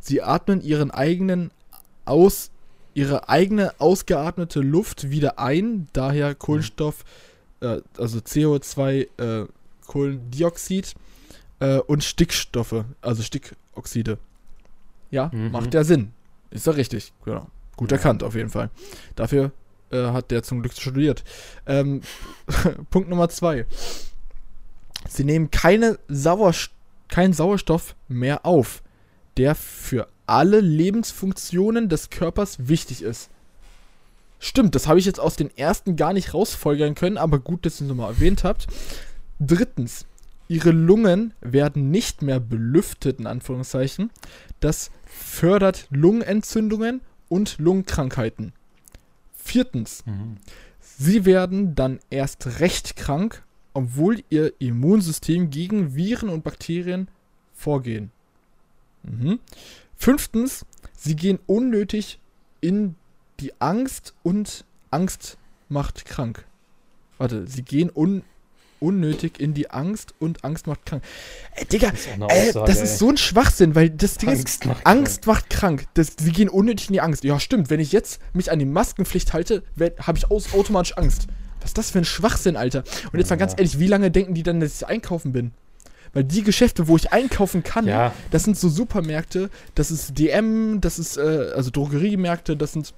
Sie 0.00 0.22
atmen 0.22 0.62
Ihren 0.62 0.90
eigenen 0.90 1.50
aus 2.06 2.50
Ihre 2.98 3.28
eigene 3.28 3.72
ausgeatmete 3.78 4.58
Luft 4.60 5.10
wieder 5.10 5.38
ein, 5.38 5.86
daher 5.92 6.34
Kohlenstoff, 6.34 7.04
äh, 7.60 7.80
also 7.96 8.18
CO2, 8.18 9.06
äh, 9.18 9.46
Kohlendioxid 9.86 10.94
äh, 11.60 11.78
und 11.78 12.02
Stickstoffe, 12.02 12.84
also 13.00 13.22
Stickoxide. 13.22 14.18
Ja, 15.12 15.30
Mhm. 15.32 15.52
macht 15.52 15.74
ja 15.74 15.84
Sinn. 15.84 16.10
Ist 16.50 16.66
ja 16.66 16.72
richtig, 16.72 17.12
genau. 17.24 17.46
Gut 17.76 17.92
Ja. 17.92 17.98
erkannt 17.98 18.24
auf 18.24 18.34
jeden 18.34 18.50
Fall. 18.50 18.70
Dafür 19.14 19.52
äh, 19.90 20.08
hat 20.10 20.30
der 20.32 20.42
zum 20.42 20.60
Glück 20.60 20.74
studiert. 20.74 21.22
Ähm, 21.66 22.02
Punkt 22.90 23.08
Nummer 23.08 23.28
zwei. 23.28 23.64
Sie 25.08 25.22
nehmen 25.24 25.50
keine 25.52 25.98
Sauerst 26.08 26.70
keinen 27.08 27.32
Sauerstoff 27.32 27.94
mehr 28.08 28.44
auf, 28.44 28.82
der 29.38 29.54
für 29.54 30.08
alle 30.28 30.60
Lebensfunktionen 30.60 31.88
des 31.88 32.10
Körpers 32.10 32.68
wichtig 32.68 33.02
ist. 33.02 33.30
Stimmt, 34.38 34.74
das 34.74 34.86
habe 34.86 34.98
ich 34.98 35.06
jetzt 35.06 35.18
aus 35.20 35.36
den 35.36 35.56
ersten 35.56 35.96
gar 35.96 36.12
nicht 36.12 36.32
rausfolgern 36.34 36.94
können, 36.94 37.18
aber 37.18 37.38
gut, 37.38 37.66
dass 37.66 37.80
ihr 37.80 37.84
es 37.84 37.88
nochmal 37.88 38.12
erwähnt 38.12 38.44
habt. 38.44 38.68
Drittens, 39.40 40.06
ihre 40.46 40.70
Lungen 40.70 41.34
werden 41.40 41.90
nicht 41.90 42.22
mehr 42.22 42.38
belüftet, 42.38 43.18
in 43.18 43.26
Anführungszeichen. 43.26 44.10
Das 44.60 44.90
fördert 45.06 45.86
Lungenentzündungen 45.90 47.00
und 47.28 47.58
Lungenkrankheiten. 47.58 48.52
Viertens, 49.36 50.04
Mhm. 50.06 50.36
Sie 50.80 51.24
werden 51.24 51.76
dann 51.76 52.00
erst 52.10 52.58
recht 52.58 52.96
krank, 52.96 53.44
obwohl 53.72 54.24
ihr 54.30 54.52
Immunsystem 54.58 55.48
gegen 55.48 55.94
Viren 55.94 56.28
und 56.28 56.42
Bakterien 56.42 57.06
vorgehen. 57.54 58.10
Mhm. 59.04 59.38
Fünftens, 59.98 60.64
sie 60.96 61.16
gehen 61.16 61.38
unnötig 61.46 62.20
in 62.60 62.94
die 63.40 63.52
Angst 63.60 64.14
und 64.22 64.64
Angst 64.90 65.36
macht 65.68 66.04
krank. 66.06 66.46
Warte, 67.18 67.46
sie 67.46 67.62
gehen 67.62 67.90
un 67.94 68.22
unnötig 68.80 69.40
in 69.40 69.54
die 69.54 69.70
Angst 69.70 70.14
und 70.20 70.44
Angst 70.44 70.68
macht 70.68 70.86
krank. 70.86 71.02
Ey, 71.56 71.64
Digga, 71.64 71.90
Das 71.90 72.00
ist 72.00 72.08
auch 72.08 72.14
eine 72.14 72.28
ey, 72.28 72.48
Aussage, 72.50 72.66
das 72.66 72.80
ist 72.80 72.98
so 72.98 73.08
ein 73.08 73.16
Schwachsinn, 73.16 73.74
weil 73.74 73.90
das 73.90 74.18
Ding 74.18 74.28
ist, 74.28 74.38
Angst 74.38 74.66
macht 74.66 74.86
Angst 74.86 75.26
macht 75.26 75.50
krank. 75.50 75.86
Das, 75.94 76.12
sie 76.16 76.30
gehen 76.30 76.48
unnötig 76.48 76.86
in 76.88 76.92
die 76.92 77.00
Angst. 77.00 77.24
Ja, 77.24 77.40
stimmt. 77.40 77.70
Wenn 77.70 77.80
ich 77.80 77.90
jetzt 77.90 78.20
mich 78.34 78.52
an 78.52 78.60
die 78.60 78.66
Maskenpflicht 78.66 79.32
halte, 79.32 79.64
habe 80.00 80.18
ich 80.18 80.30
aus, 80.30 80.54
automatisch 80.54 80.96
Angst. 80.96 81.26
Was 81.60 81.70
ist 81.70 81.78
das 81.78 81.90
für 81.90 81.98
ein 81.98 82.04
Schwachsinn, 82.04 82.56
Alter? 82.56 82.84
Und 83.12 83.18
jetzt 83.18 83.30
mal 83.30 83.36
ganz 83.36 83.54
ehrlich, 83.56 83.80
wie 83.80 83.88
lange 83.88 84.12
denken 84.12 84.34
die 84.34 84.44
dann, 84.44 84.60
dass 84.60 84.80
ich 84.80 84.86
einkaufen 84.86 85.32
bin? 85.32 85.50
Weil 86.18 86.24
die 86.24 86.42
Geschäfte, 86.42 86.88
wo 86.88 86.96
ich 86.96 87.12
einkaufen 87.12 87.62
kann, 87.62 87.86
Ja, 87.86 88.12
das 88.32 88.42
sind 88.42 88.58
so 88.58 88.68
Supermärkte, 88.68 89.50
das 89.76 89.92
ist 89.92 90.18
DM, 90.18 90.80
das 90.80 90.98
ist, 90.98 91.16
äh, 91.16 91.52
also 91.54 91.70
Drogeriemärkte, 91.70 92.56
das 92.56 92.72
sind. 92.72 92.92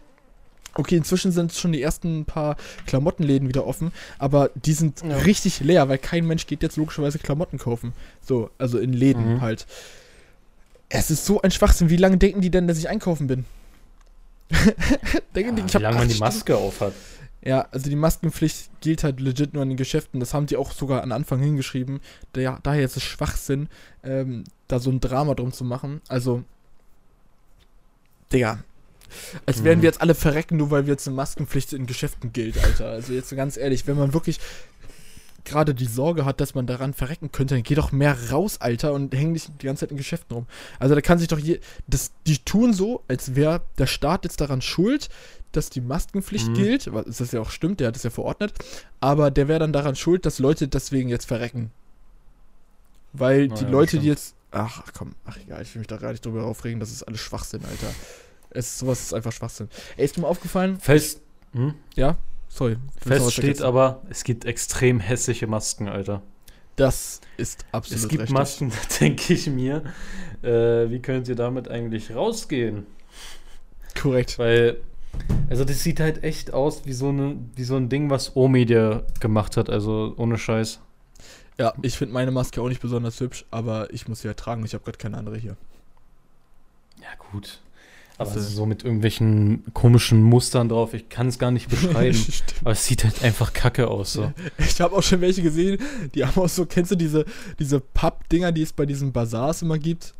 Okay, 0.73 0.97
inzwischen 0.97 1.31
sind 1.31 1.53
schon 1.53 1.73
die 1.73 1.83
ersten 1.83 2.25
paar 2.25 2.57
Klamottenläden 2.87 3.47
wieder 3.47 3.67
offen, 3.67 3.93
aber 4.19 4.49
die 4.55 4.73
sind 4.73 5.03
Ja. 5.03 5.19
richtig 5.19 5.61
leer, 5.61 5.91
weil 5.91 5.99
kein 5.99 6.25
Mensch 6.27 6.47
geht 6.47 6.63
jetzt 6.63 6.79
logischerweise 6.79 7.19
Klamotten 7.19 7.59
kaufen. 7.59 7.93
So, 8.27 8.49
also 8.57 8.79
in 8.79 8.95
Läden 8.95 9.35
Mhm. 9.35 9.41
halt. 9.43 9.67
Es 10.89 11.11
ist 11.11 11.27
so 11.27 11.43
ein 11.43 11.51
Schwachsinn. 11.51 11.91
Wie 11.91 11.97
lange 11.99 12.17
denken 12.17 12.41
die 12.41 12.51
denn, 12.51 12.67
dass 12.69 12.79
ich 12.79 12.89
einkaufen 12.89 13.27
bin? 13.27 13.45
denken 15.35 15.57
die, 15.57 15.61
ja 15.63 15.67
ich 15.67 15.75
wie 15.75 15.83
lange 15.83 15.99
man 15.99 16.09
die 16.09 16.19
Maske 16.19 16.57
aufhat. 16.57 16.95
Ja, 17.43 17.63
also 17.71 17.89
die 17.89 17.97
Maskenpflicht 17.97 18.71
gilt 18.81 19.03
halt 19.03 19.19
legit 19.21 19.55
nur 19.55 19.63
an 19.63 19.69
den 19.71 19.77
Geschäften. 19.79 20.21
Das 20.21 20.35
haben 20.35 20.47
die 20.47 20.57
auch 20.57 20.73
sogar 20.73 21.03
an 21.03 21.13
Anfang 21.13 21.41
hingeschrieben. 21.41 22.01
Der, 22.35 22.59
daher 22.63 22.85
ist 22.85 22.97
es 22.97 23.03
Schwachsinn, 23.03 23.69
ähm, 24.03 24.45
da 24.69 24.79
so 24.79 24.91
ein 24.91 25.01
Drama 25.01 25.35
drum 25.35 25.53
zu 25.53 25.65
machen. 25.65 26.01
Also, 26.09 26.45
Digga. 28.33 28.63
Als 29.45 29.65
werden 29.65 29.79
Mhm. 29.79 29.83
wir 29.83 29.89
jetzt 29.89 30.01
alle 30.01 30.15
verrecken, 30.15 30.57
nur 30.57 30.71
weil 30.71 30.87
wir 30.87 30.93
jetzt 30.93 31.09
eine 31.09 31.17
Maskenpflicht 31.17 31.73
in 31.73 31.87
Geschäften 31.87 32.33
gilt, 32.33 32.63
Alter. 32.63 32.91
Also 32.91 33.13
jetzt 33.13 33.35
ganz 33.35 33.57
ehrlich, 33.57 33.87
wenn 33.89 33.97
man 33.97 34.13
wirklich 34.13 34.39
gerade 35.45 35.75
die 35.75 35.87
Sorge 35.87 36.25
hat, 36.25 36.41
dass 36.41 36.55
man 36.55 36.67
daran 36.67 36.95
verrecken 36.95 37.33
könnte, 37.33 37.55
dann 37.55 37.63
geh 37.63 37.75
doch 37.75 37.93
mehr 37.93 38.31
raus, 38.31 38.61
Alter, 38.61 38.93
und 38.93 39.15
häng 39.15 39.33
nicht 39.33 39.51
die 39.61 39.67
ganze 39.67 39.81
Zeit 39.81 39.91
in 39.91 39.97
Geschäften 39.97 40.35
rum. 40.35 40.47
Also 40.79 40.95
da 40.95 41.01
kann 41.01 41.19
sich 41.19 41.29
doch 41.29 41.39
je, 41.39 41.61
das, 41.87 42.13
die 42.27 42.39
tun 42.39 42.73
so, 42.73 43.03
als 43.09 43.35
wäre 43.35 43.63
der 43.79 43.87
Staat 43.87 44.25
jetzt 44.25 44.41
daran 44.41 44.61
schuld, 44.63 45.09
dass 45.53 45.69
die 45.71 45.81
Maskenpflicht 45.81 46.49
Mhm. 46.49 46.55
gilt, 46.55 46.93
was 46.93 47.17
das 47.19 47.33
ja 47.33 47.41
auch 47.41 47.51
stimmt, 47.51 47.81
der 47.81 47.89
hat 47.89 47.97
es 47.97 48.03
ja 48.05 48.11
verordnet, 48.11 48.53
aber 49.01 49.31
der 49.31 49.49
wäre 49.49 49.59
dann 49.59 49.73
daran 49.73 49.97
schuld, 49.97 50.25
dass 50.27 50.39
Leute 50.39 50.69
deswegen 50.69 51.09
jetzt 51.09 51.27
verrecken. 51.27 51.71
Weil 53.13 53.49
die 53.49 53.55
Naja, 53.65 53.71
Leute, 53.71 53.99
die 53.99 54.07
jetzt, 54.07 54.35
ach 54.53 54.85
komm, 54.97 55.15
ach 55.25 55.37
egal, 55.39 55.63
ich 55.63 55.75
will 55.75 55.81
mich 55.81 55.89
da 55.89 55.97
gar 55.97 56.13
nicht 56.13 56.25
drüber 56.25 56.45
aufregen, 56.45 56.79
das 56.79 56.91
ist 56.93 57.03
alles 57.03 57.21
Schwachsinn, 57.21 57.65
Alter. 57.65 57.93
Es, 58.51 58.79
sowas 58.79 59.01
ist 59.01 59.15
einfach 59.15 59.33
Schwachsinn. 59.33 59.69
Ey, 59.97 60.05
ist 60.05 60.17
mal 60.19 60.29
aufgefallen? 60.29 60.79
Fest. 60.79 61.21
Hm? 61.53 61.75
Ja? 61.97 62.17
Sorry. 62.51 62.77
Fest 63.01 63.33
steht 63.33 63.63
aber, 63.63 64.03
es 64.11 64.25
gibt 64.25 64.45
extrem 64.45 65.01
hässliche 65.01 65.47
Masken, 65.47 65.89
Alter. 65.89 66.21
Das 66.77 67.21
ist 67.37 67.65
absolut 67.73 68.03
Es 68.03 68.09
gibt 68.09 68.23
richtig. 68.23 68.35
Masken, 68.35 68.71
da 68.89 68.97
denke 69.01 69.33
ich 69.33 69.47
mir, 69.47 69.85
äh, 70.43 70.91
wie 70.91 71.01
könnt 71.01 71.29
ihr 71.29 71.37
damit 71.37 71.69
eigentlich 71.69 72.15
rausgehen? 72.15 72.87
Korrekt. 74.01 74.39
Weil, 74.39 74.79
also 75.49 75.65
das 75.65 75.83
sieht 75.83 76.01
halt 76.01 76.25
echt 76.25 76.53
aus 76.53 76.85
wie 76.85 76.93
so, 76.93 77.09
eine, 77.11 77.37
wie 77.55 77.65
so 77.65 77.77
ein 77.77 77.89
Ding, 77.89 78.11
was 78.11 78.35
Omi 78.35 78.67
dir 78.67 79.07
gemacht 79.21 79.57
hat, 79.57 79.71
also 79.71 80.15
ohne 80.17 80.37
Scheiß. 80.37 80.81
Ja, 81.59 81.73
ich 81.83 81.99
finde 81.99 82.15
meine 82.15 82.31
Maske 82.31 82.61
auch 82.63 82.69
nicht 82.69 82.81
besonders 82.81 83.21
hübsch, 83.21 83.45
aber 83.51 83.93
ich 83.93 84.09
muss 84.09 84.23
sie 84.23 84.29
halt 84.29 84.39
tragen. 84.39 84.65
Ich 84.65 84.75
habe 84.75 84.83
gerade 84.83 84.99
keine 84.99 85.19
andere 85.19 85.37
hier. 85.37 85.57
Ja, 87.01 87.09
gut. 87.31 87.61
Aber 88.21 88.31
Also- 88.33 88.41
so 88.41 88.67
mit 88.67 88.85
irgendwelchen 88.85 89.65
komischen 89.73 90.23
Mustern 90.23 90.69
drauf, 90.69 90.93
ich 90.93 91.09
kann 91.09 91.29
es 91.29 91.39
gar 91.39 91.51
nicht 91.51 91.69
beschreiben. 91.71 92.19
Aber 92.61 92.73
es 92.73 92.85
sieht 92.85 93.05
halt 93.05 93.23
einfach 93.25 93.53
kacke 93.55 93.89
aus. 93.89 94.13
So. 94.13 94.33
Ich 94.59 94.81
habe 94.81 94.95
auch 94.95 95.03
schon 95.03 95.21
welche 95.23 95.43
gesehen, 95.43 95.79
die 96.15 96.25
haben 96.25 96.41
auch 96.41 96.49
so, 96.49 96.67
kennst 96.67 96.91
du 96.91 96.97
diese, 96.97 97.25
diese 97.59 97.81
Pappdinger, 97.81 98.53
die 98.53 98.63
es 98.63 98.73
bei 98.75 98.85
diesen 98.85 99.13
Bazars 99.13 99.63
immer 99.63 99.79
gibt, 99.79 100.13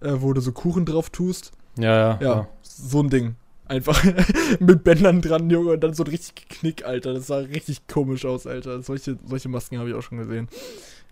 äh, 0.00 0.12
wo 0.14 0.32
du 0.32 0.40
so 0.40 0.52
Kuchen 0.52 0.84
drauf 0.86 1.10
tust? 1.10 1.50
Ja, 1.76 1.96
ja. 1.96 2.18
Ja, 2.22 2.48
so 2.62 3.02
ein 3.02 3.10
Ding. 3.10 3.34
Einfach 3.66 4.00
mit 4.60 4.84
Bändern 4.84 5.20
dran, 5.20 5.50
Junge, 5.50 5.72
und 5.72 5.80
dann 5.80 5.94
so 5.94 6.04
ein 6.04 6.08
richtig 6.10 6.48
Knick, 6.48 6.84
Alter. 6.84 7.14
Das 7.14 7.26
sah 7.28 7.38
richtig 7.38 7.86
komisch 7.88 8.24
aus, 8.24 8.46
Alter. 8.46 8.80
Solche, 8.82 9.16
solche 9.26 9.48
Masken 9.48 9.78
habe 9.78 9.88
ich 9.88 9.94
auch 9.96 10.02
schon 10.02 10.18
gesehen. 10.18 10.48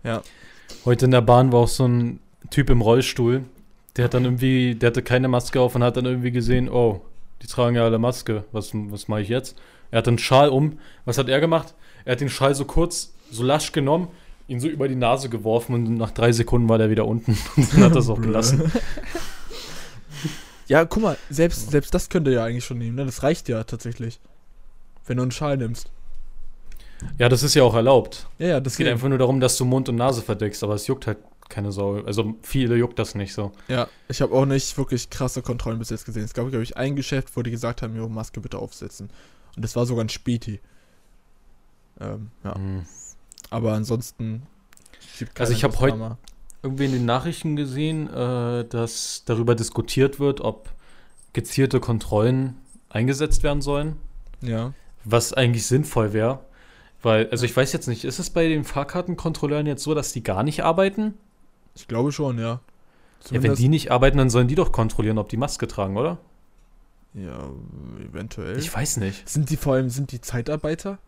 Ja. 0.03 0.21
Heute 0.85 1.05
in 1.05 1.11
der 1.11 1.21
Bahn 1.21 1.51
war 1.51 1.59
auch 1.59 1.67
so 1.67 1.85
ein 1.85 2.19
Typ 2.49 2.69
im 2.69 2.81
Rollstuhl, 2.81 3.43
der 3.95 4.05
hat 4.05 4.13
dann 4.13 4.25
irgendwie, 4.25 4.75
der 4.75 4.87
hatte 4.87 5.01
keine 5.01 5.27
Maske 5.27 5.59
auf 5.59 5.75
und 5.75 5.83
hat 5.83 5.97
dann 5.97 6.05
irgendwie 6.05 6.31
gesehen, 6.31 6.69
oh, 6.69 7.01
die 7.41 7.47
tragen 7.47 7.75
ja 7.75 7.83
alle 7.83 7.99
Maske, 7.99 8.43
was, 8.51 8.71
was 8.73 9.07
mache 9.07 9.21
ich 9.21 9.29
jetzt? 9.29 9.57
Er 9.91 9.99
hat 9.99 10.07
einen 10.07 10.17
Schal 10.17 10.49
um, 10.49 10.79
was 11.05 11.17
hat 11.17 11.29
er 11.29 11.39
gemacht? 11.39 11.73
Er 12.05 12.13
hat 12.13 12.21
den 12.21 12.29
Schal 12.29 12.53
so 12.55 12.65
kurz, 12.65 13.13
so 13.31 13.43
lasch 13.43 13.71
genommen, 13.71 14.09
ihn 14.47 14.59
so 14.59 14.67
über 14.67 14.87
die 14.87 14.95
Nase 14.95 15.29
geworfen 15.29 15.73
und 15.73 15.97
nach 15.97 16.11
drei 16.11 16.31
Sekunden 16.31 16.69
war 16.69 16.77
der 16.77 16.89
wieder 16.89 17.05
unten 17.05 17.37
und 17.55 17.73
dann 17.73 17.83
hat 17.83 17.93
er 17.93 17.99
es 17.99 18.09
auch 18.09 18.21
gelassen. 18.21 18.71
Ja, 20.67 20.85
guck 20.85 21.01
mal, 21.01 21.17
selbst, 21.31 21.71
selbst 21.71 21.93
das 21.93 22.09
könnt 22.09 22.27
ihr 22.27 22.33
ja 22.33 22.45
eigentlich 22.45 22.65
schon 22.65 22.77
nehmen, 22.77 22.95
ne? 22.95 23.05
Das 23.05 23.23
reicht 23.23 23.49
ja 23.49 23.63
tatsächlich. 23.63 24.19
Wenn 25.07 25.17
du 25.17 25.23
einen 25.23 25.31
Schal 25.31 25.57
nimmst. 25.57 25.89
Ja, 27.17 27.27
das 27.27 27.41
ist 27.41 27.55
ja 27.55 27.63
auch 27.63 27.73
erlaubt. 27.73 28.27
Ja, 28.37 28.47
ja, 28.47 28.59
das 28.59 28.73
Es 28.73 28.77
geht 28.77 28.87
einfach 28.87 29.09
nur 29.09 29.17
darum, 29.17 29.39
dass 29.39 29.57
du 29.57 29.65
Mund 29.65 29.89
und 29.89 29.95
Nase 29.95 30.21
verdeckst, 30.21 30.63
aber 30.63 30.75
es 30.75 30.85
juckt 30.85 31.07
halt 31.07 31.17
keine 31.49 31.71
Sau. 31.71 31.95
Also 32.03 32.35
viele 32.43 32.75
juckt 32.77 32.97
das 32.99 33.15
nicht 33.15 33.33
so. 33.33 33.51
Ja, 33.67 33.87
ich 34.07 34.21
habe 34.21 34.33
auch 34.33 34.45
nicht 34.45 34.77
wirklich 34.77 35.09
krasse 35.09 35.41
Kontrollen 35.41 35.79
bis 35.79 35.89
jetzt 35.89 36.05
gesehen. 36.05 36.23
Es 36.23 36.33
gab, 36.33 36.47
glaube 36.49 36.63
ich, 36.63 36.77
ein 36.77 36.95
Geschäft, 36.95 37.35
wo 37.35 37.41
die 37.41 37.51
gesagt 37.51 37.81
haben, 37.81 37.95
jo, 37.95 38.07
Maske 38.07 38.39
bitte 38.39 38.59
aufsetzen. 38.59 39.09
Und 39.55 39.63
das 39.63 39.75
war 39.75 39.85
sogar 39.85 40.05
ein 40.05 40.09
Späti. 40.09 40.59
Ähm, 41.99 42.31
ja. 42.43 42.57
Mhm. 42.57 42.83
Aber 43.49 43.73
ansonsten. 43.73 44.43
Also 45.37 45.53
ich 45.53 45.61
keiner 45.61 45.73
hab 45.73 45.79
heut- 45.81 45.91
Drama. 45.91 46.17
irgendwie 46.63 46.85
in 46.85 46.91
den 46.91 47.05
Nachrichten 47.05 47.55
gesehen, 47.55 48.07
äh, 48.13 48.65
dass 48.65 49.23
darüber 49.25 49.55
diskutiert 49.55 50.19
wird, 50.19 50.41
ob 50.41 50.69
gezielte 51.33 51.79
Kontrollen 51.79 52.55
eingesetzt 52.89 53.43
werden 53.43 53.61
sollen, 53.61 53.95
Ja. 54.41 54.73
was 55.03 55.33
eigentlich 55.33 55.65
sinnvoll 55.65 56.13
wäre. 56.13 56.39
Weil, 57.01 57.29
also 57.29 57.45
ich 57.45 57.55
weiß 57.55 57.71
jetzt 57.73 57.87
nicht, 57.87 58.03
ist 58.03 58.19
es 58.19 58.29
bei 58.29 58.47
den 58.49 58.63
Fahrkartenkontrolleuren 58.65 59.67
jetzt 59.67 59.83
so, 59.83 59.93
dass 59.93 60.11
die 60.11 60.23
gar 60.23 60.43
nicht 60.43 60.63
arbeiten? 60.63 61.13
Ich 61.79 61.87
glaube 61.87 62.11
schon, 62.11 62.37
ja. 62.39 62.59
Ja, 63.31 63.41
wenn 63.43 63.55
die 63.55 63.67
nicht 63.69 63.91
arbeiten, 63.91 64.17
dann 64.17 64.29
sollen 64.29 64.47
die 64.47 64.55
doch 64.55 64.71
kontrollieren, 64.71 65.17
ob 65.17 65.29
die 65.29 65.37
Maske 65.37 65.67
tragen, 65.67 65.97
oder? 65.97 66.17
Ja, 67.13 67.49
eventuell. 68.07 68.57
Ich 68.57 68.73
weiß 68.73 68.97
nicht. 68.97 69.27
sind 69.27 69.49
die 69.49 69.57
vor 69.57 69.73
allem, 69.73 69.89
sind 69.89 70.11
die 70.11 70.21
Zeitarbeiter? 70.21 70.99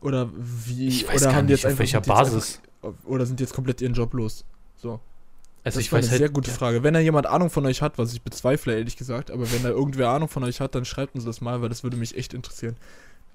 Oder 0.00 0.28
wie? 0.36 0.88
Ich 0.88 1.08
weiß 1.08 1.16
oder 1.22 1.26
gar 1.26 1.34
haben 1.36 1.46
die 1.46 1.54
nicht, 1.54 1.64
auf 1.64 1.70
einfach- 1.70 1.78
welcher 1.80 1.98
jetzt 1.98 2.06
Basis. 2.08 2.60
Einfach, 2.82 2.98
oder 3.06 3.26
sind 3.26 3.40
die 3.40 3.44
jetzt 3.44 3.54
komplett 3.54 3.80
ihren 3.80 3.94
Job 3.94 4.12
los? 4.12 4.44
So. 4.76 5.00
Also 5.64 5.78
das 5.78 5.84
ich 5.86 5.90
war 5.90 5.98
weiß 5.98 6.04
eine 6.06 6.10
halt, 6.12 6.18
sehr 6.20 6.28
gute 6.28 6.50
Frage. 6.50 6.82
Wenn 6.84 6.94
da 6.94 7.00
jemand 7.00 7.26
Ahnung 7.26 7.50
von 7.50 7.64
euch 7.66 7.82
hat, 7.82 7.98
was 7.98 8.12
ich 8.12 8.22
bezweifle, 8.22 8.76
ehrlich 8.76 8.96
gesagt, 8.96 9.30
aber 9.30 9.50
wenn 9.50 9.62
da 9.64 9.70
irgendwer 9.70 10.10
Ahnung 10.10 10.28
von 10.28 10.44
euch 10.44 10.60
hat, 10.60 10.74
dann 10.76 10.84
schreibt 10.84 11.14
uns 11.16 11.24
das 11.24 11.40
mal, 11.40 11.60
weil 11.62 11.68
das 11.68 11.82
würde 11.82 11.96
mich 11.96 12.16
echt 12.16 12.34
interessieren, 12.34 12.76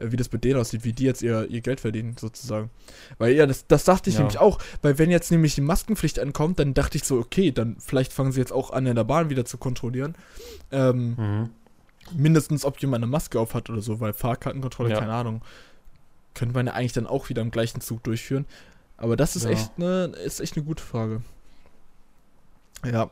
wie 0.06 0.16
das 0.18 0.30
bei 0.30 0.38
denen 0.38 0.60
aussieht, 0.60 0.84
wie 0.84 0.94
die 0.94 1.04
jetzt 1.04 1.22
ihr, 1.22 1.48
ihr 1.50 1.62
Geld 1.62 1.80
verdienen, 1.82 2.16
sozusagen. 2.20 2.70
Weil 3.18 3.34
ja, 3.36 3.46
das, 3.46 3.68
das 3.68 3.84
dachte 3.84 4.10
ich 4.10 4.16
Ja. 4.16 4.22
nämlich 4.22 4.40
auch, 4.40 4.60
weil 4.82 4.98
wenn 4.98 5.12
jetzt 5.12 5.32
nämlich 5.32 5.56
die 5.56 5.62
Maskenpflicht 5.62 6.20
ankommt, 6.20 6.60
dann 6.60 6.74
dachte 6.74 6.98
ich 6.98 7.04
so, 7.04 7.18
okay, 7.20 7.52
dann 7.52 7.76
vielleicht 7.80 8.14
fangen 8.14 8.32
sie 8.32 8.40
jetzt 8.40 8.52
auch 8.54 8.72
an, 8.72 8.86
in 8.86 8.96
der 8.96 9.04
Bahn 9.04 9.30
wieder 9.30 9.46
zu 9.46 9.58
kontrollieren. 9.58 10.16
Ähm, 10.72 11.16
Mhm. 11.18 11.50
mindestens, 12.16 12.66
ob 12.66 12.80
jemand 12.82 13.04
eine 13.04 13.12
Maske 13.12 13.40
auf 13.40 13.54
hat 13.54 13.70
oder 13.70 13.82
so, 13.82 14.00
weil 14.00 14.14
Fahrkartenkontrolle, 14.14 14.90
Ja. 14.92 15.00
keine 15.00 15.14
Ahnung, 15.14 15.42
könnte 16.34 16.56
man 16.56 16.68
ja 16.68 16.74
eigentlich 16.74 16.94
dann 16.94 17.08
auch 17.08 17.30
wieder 17.30 17.42
im 17.42 17.52
gleichen 17.52 17.82
Zug 17.82 18.04
durchführen. 18.04 18.46
Aber 18.98 19.16
das 19.18 19.36
ist 19.36 19.44
Ja. 19.46 19.50
echt 19.52 19.72
eine, 19.78 20.06
ist 20.26 20.40
echt 20.40 20.56
eine 20.56 20.66
gute 20.66 20.84
Frage. 20.84 21.22
Ja. 22.86 23.10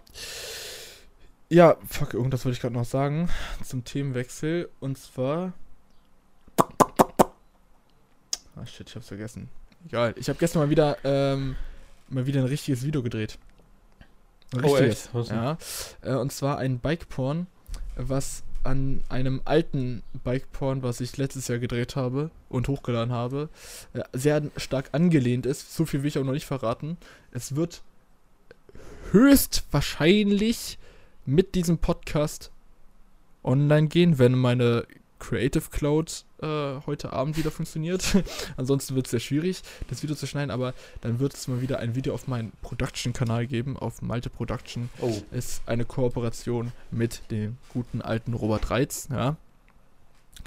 Ja, 1.50 1.78
fuck, 1.88 2.14
irgendwas 2.14 2.46
wollte 2.46 2.56
ich 2.56 2.62
gerade 2.62 2.76
noch 2.76 2.86
sagen 2.86 3.30
zum 3.64 3.84
Themenwechsel. 3.84 4.70
Und 4.80 4.98
zwar. 4.98 5.54
Ah 8.60 8.66
shit, 8.66 8.90
ich 8.90 8.96
hab's 8.96 9.08
vergessen. 9.08 9.50
Egal. 9.88 10.14
Ich 10.18 10.28
habe 10.30 10.38
gestern 10.40 10.64
mal 10.64 10.70
wieder, 10.70 10.98
ähm, 11.04 11.56
mal 12.10 12.26
wieder 12.26 12.42
ein 12.42 12.48
richtiges 12.48 12.84
Video 12.84 13.02
gedreht. 13.02 13.38
Ein 14.54 14.66
Oh, 14.66 14.74
richtiges. 14.76 15.10
denn? 15.30 15.38
Ja. 15.38 15.58
Äh, 16.02 16.16
und 16.16 16.32
zwar 16.32 16.58
ein 16.58 16.80
Bike-Porn, 16.80 17.48
was 17.96 18.44
an 18.64 19.02
einem 19.08 19.42
alten 19.46 20.04
Bike-Porn, 20.26 20.84
was 20.84 21.00
ich 21.00 21.16
letztes 21.16 21.48
Jahr 21.48 21.60
gedreht 21.60 21.96
habe 21.96 22.30
und 22.50 22.68
hochgeladen 22.68 23.14
habe, 23.14 23.50
äh, 23.94 24.02
sehr 24.12 24.42
stark 24.58 24.90
angelehnt 24.92 25.46
ist. 25.46 25.74
So 25.74 25.86
viel 25.86 26.02
will 26.02 26.10
ich 26.10 26.18
auch 26.18 26.26
noch 26.26 26.34
nicht 26.34 26.46
verraten. 26.46 26.98
Es 27.32 27.56
wird 27.56 27.82
höchstwahrscheinlich 29.12 30.78
mit 31.26 31.56
diesem 31.56 31.78
Podcast 31.78 32.52
online 33.44 33.88
gehen, 33.88 34.20
wenn 34.20 34.34
meine 34.34 34.86
Creative 35.20 35.70
Cloud 35.72 36.26
äh, 36.42 36.80
heute 36.86 37.14
Abend 37.14 37.38
wieder 37.38 37.52
funktioniert. 37.52 38.04
Ansonsten 38.58 38.96
wird 38.96 39.08
es 39.08 39.12
sehr 39.12 39.20
schwierig, 39.20 39.62
das 39.90 40.02
Video 40.04 40.16
zu 40.16 40.28
schneiden, 40.28 40.52
aber 40.52 40.74
dann 41.02 41.20
wird 41.20 41.34
es 41.34 41.48
mal 41.48 41.62
wieder 41.62 41.80
ein 41.80 41.96
Video 41.96 42.14
auf 42.14 42.28
meinen 42.28 42.52
Production-Kanal 42.62 43.48
geben, 43.48 43.78
auf 43.78 44.02
Malte 44.02 44.30
Production. 44.30 44.90
Oh. 45.02 45.14
Ist 45.32 45.62
eine 45.66 45.86
Kooperation 45.86 46.72
mit 46.92 47.22
dem 47.32 47.58
guten 47.74 48.02
alten 48.02 48.34
Robert 48.34 48.70
Reitz, 48.70 49.08
ja. 49.12 49.36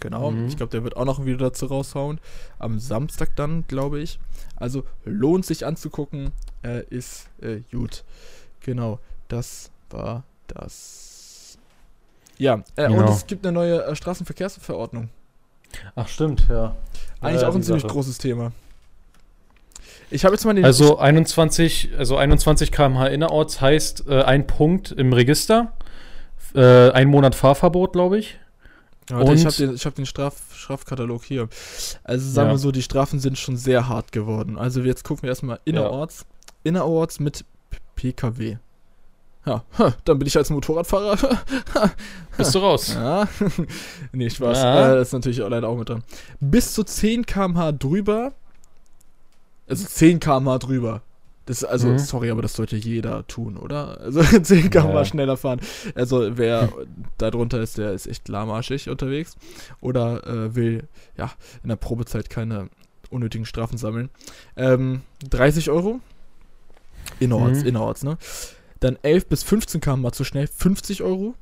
Genau, 0.00 0.30
Mhm. 0.30 0.46
ich 0.48 0.56
glaube, 0.56 0.70
der 0.70 0.84
wird 0.84 0.96
auch 0.96 1.04
noch 1.04 1.18
ein 1.18 1.26
Video 1.26 1.38
dazu 1.38 1.66
raushauen. 1.66 2.18
Am 2.58 2.78
Samstag 2.78 3.36
dann, 3.36 3.64
glaube 3.68 4.00
ich. 4.00 4.18
Also 4.56 4.84
lohnt 5.04 5.44
sich 5.44 5.66
anzugucken, 5.66 6.32
äh, 6.64 6.82
ist 6.88 7.28
äh, 7.42 7.60
gut. 7.70 8.02
Genau, 8.60 8.98
das 9.28 9.70
war 9.90 10.24
das. 10.46 11.58
Ja, 12.38 12.64
äh, 12.76 12.86
und 12.86 12.94
Genau. 12.96 13.12
es 13.12 13.26
gibt 13.26 13.46
eine 13.46 13.52
neue 13.52 13.84
äh, 13.84 13.94
Straßenverkehrsverordnung. 13.94 15.10
Ach 15.94 16.08
stimmt, 16.08 16.46
ja. 16.48 16.74
Eigentlich 17.20 17.42
Ja, 17.42 17.48
auch 17.48 17.54
ein 17.54 17.62
ziemlich 17.62 17.82
Sache. 17.82 17.92
großes 17.92 18.18
Thema. 18.18 18.52
Ich 20.10 20.24
habe 20.24 20.34
jetzt 20.34 20.44
mal 20.44 20.54
den. 20.54 20.64
Also 20.64 20.98
21, 20.98 21.90
also 21.96 22.16
21 22.16 22.70
km/h 22.70 23.06
innerorts 23.06 23.60
heißt 23.60 24.06
äh, 24.08 24.22
ein 24.22 24.46
Punkt 24.46 24.90
im 24.92 25.12
Register, 25.12 25.72
äh, 26.54 26.90
ein 26.90 27.08
Monat 27.08 27.34
Fahrverbot, 27.34 27.92
glaube 27.92 28.18
ich. 28.18 28.38
Ich 29.08 29.14
und- 29.16 29.44
habe 29.44 29.52
den, 29.56 29.74
ich 29.74 29.86
hab 29.86 29.94
den 29.94 30.06
Straf, 30.06 30.36
Strafkatalog 30.54 31.24
hier. 31.24 31.48
Also 32.04 32.28
sagen 32.30 32.48
Ja. 32.50 32.54
wir 32.54 32.58
so, 32.58 32.70
die 32.72 32.82
Strafen 32.82 33.20
sind 33.20 33.38
schon 33.38 33.56
sehr 33.56 33.88
hart 33.88 34.12
geworden. 34.12 34.58
Also 34.58 34.80
jetzt 34.82 35.04
gucken 35.04 35.22
wir 35.22 35.30
erstmal 35.30 35.60
innerorts. 35.64 36.24
Innerorts 36.62 37.18
mit 37.18 37.44
PKW. 37.96 38.58
Ja, 39.44 39.64
dann 40.04 40.18
bin 40.18 40.28
ich 40.28 40.36
als 40.36 40.50
Motorradfahrer. 40.50 41.16
Bist 42.36 42.54
du 42.54 42.58
raus? 42.60 42.94
ja. 42.94 43.26
nee, 44.12 44.30
Spaß. 44.30 44.58
Ja. 44.58 44.92
Äh, 44.92 44.96
das 44.96 45.08
ist 45.08 45.12
natürlich 45.14 45.42
auch 45.42 45.48
leider 45.48 45.68
auch 45.68 45.76
mit 45.76 45.88
dran. 45.88 46.04
Bis 46.40 46.72
zu 46.74 46.84
10 46.84 47.26
km/h 47.26 47.72
drüber. 47.72 48.32
Also 49.68 49.84
10 49.86 50.20
km/h 50.20 50.58
drüber. 50.58 51.02
Das 51.46 51.64
also, 51.64 51.88
Mhm. 51.88 51.98
sorry, 51.98 52.30
aber 52.30 52.40
das 52.42 52.52
sollte 52.54 52.76
jeder 52.76 53.26
tun, 53.26 53.56
oder? 53.56 54.00
Also 54.00 54.22
10 54.42 54.70
km/h 54.70 54.92
Ja. 54.94 55.04
schneller 55.04 55.36
fahren. 55.36 55.60
Also 55.96 56.38
wer 56.38 56.68
da 57.18 57.32
drunter 57.32 57.60
ist, 57.60 57.78
der 57.78 57.92
ist 57.94 58.06
echt 58.06 58.28
lahmarschig 58.28 58.88
unterwegs. 58.88 59.36
Oder 59.80 60.24
äh, 60.24 60.54
will, 60.54 60.86
ja, 61.16 61.32
in 61.64 61.68
der 61.68 61.76
Probezeit 61.76 62.30
keine 62.30 62.68
unnötigen 63.10 63.44
Strafen 63.44 63.76
sammeln. 63.76 64.08
Ähm, 64.56 65.02
30 65.30 65.68
Euro. 65.70 65.98
Innerorts, 67.18 67.62
Mhm. 67.62 67.66
innerorts, 67.66 68.04
ne? 68.04 68.16
Dann 68.82 68.98
11 69.02 69.26
bis 69.26 69.42
15 69.44 69.80
km 69.80 70.12
zu 70.12 70.24
schnell, 70.24 70.48
50 70.48 71.02
Euro. 71.02 71.34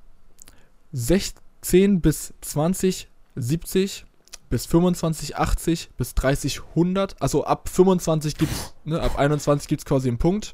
16 0.92 2.00
bis 2.00 2.34
20, 2.42 3.08
70. 3.36 4.04
Bis 4.50 4.66
25, 4.66 5.36
80. 5.36 5.90
Bis 5.96 6.14
30, 6.14 6.60
100. 6.70 7.20
Also 7.22 7.44
ab 7.44 7.68
25 7.68 8.36
gibt's, 8.36 8.74
ne, 8.84 9.00
ab 9.00 9.18
21 9.18 9.68
gibt's 9.68 9.84
quasi 9.84 10.08
einen 10.08 10.18
Punkt. 10.18 10.52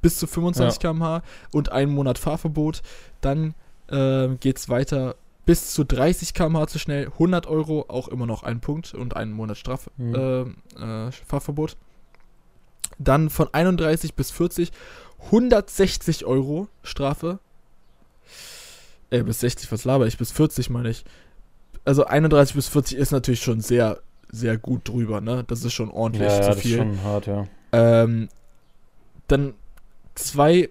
Bis 0.00 0.18
zu 0.18 0.26
25 0.26 0.80
km/h 0.80 1.22
und 1.52 1.70
einen 1.70 1.92
Monat 1.92 2.18
Fahrverbot. 2.18 2.82
Dann 3.20 3.54
ähm, 3.90 4.38
geht's 4.40 4.68
weiter 4.68 5.16
bis 5.44 5.74
zu 5.74 5.84
30 5.84 6.34
km/h 6.34 6.68
zu 6.68 6.78
schnell 6.78 7.08
100 7.08 7.46
Euro, 7.46 7.84
auch 7.88 8.08
immer 8.08 8.26
noch 8.26 8.42
ein 8.42 8.60
Punkt 8.60 8.94
und 8.94 9.16
einen 9.16 9.32
Monat 9.32 9.58
Straf, 9.58 9.90
Mhm. 9.98 10.14
äh, 10.78 11.06
äh, 11.08 11.12
Fahrverbot. 11.26 11.76
Dann 12.98 13.28
von 13.30 13.52
31 13.52 14.14
bis 14.14 14.30
40 14.30 14.70
160 15.26 16.24
Euro 16.24 16.68
Strafe. 16.82 17.38
Äh, 19.10 19.22
bis 19.22 19.40
60, 19.40 19.70
was 19.72 19.84
laber 19.84 20.06
ich? 20.06 20.16
Bis 20.18 20.32
40 20.32 20.70
meine 20.70 20.90
ich. 20.90 21.04
Also 21.84 22.04
31 22.04 22.54
bis 22.54 22.68
40 22.68 22.96
ist 22.98 23.10
natürlich 23.12 23.42
schon 23.42 23.60
sehr, 23.60 24.00
sehr 24.30 24.56
gut 24.56 24.88
drüber, 24.88 25.20
ne? 25.20 25.44
Das 25.46 25.64
ist 25.64 25.72
schon 25.72 25.90
ordentlich 25.90 26.28
Ja, 26.28 26.36
ja, 26.36 26.42
zu 26.42 26.48
das 26.48 26.56
ist 26.56 26.62
viel. 26.62 26.76
schon 26.78 27.02
hart, 27.02 27.26
ja. 27.26 27.46
Ähm, 27.72 28.28
dann 29.28 29.54
zwei 30.14 30.70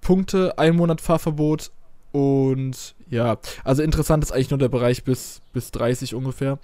Punkte, 0.00 0.58
ein 0.58 0.76
Monat 0.76 1.00
Fahrverbot 1.00 1.70
und 2.12 2.94
ja, 3.10 3.38
also 3.64 3.82
interessant 3.82 4.22
ist 4.24 4.32
eigentlich 4.32 4.50
nur 4.50 4.58
der 4.58 4.68
Bereich 4.68 5.04
bis, 5.04 5.40
bis 5.52 5.70
30 5.72 6.14
ungefähr, 6.14 6.58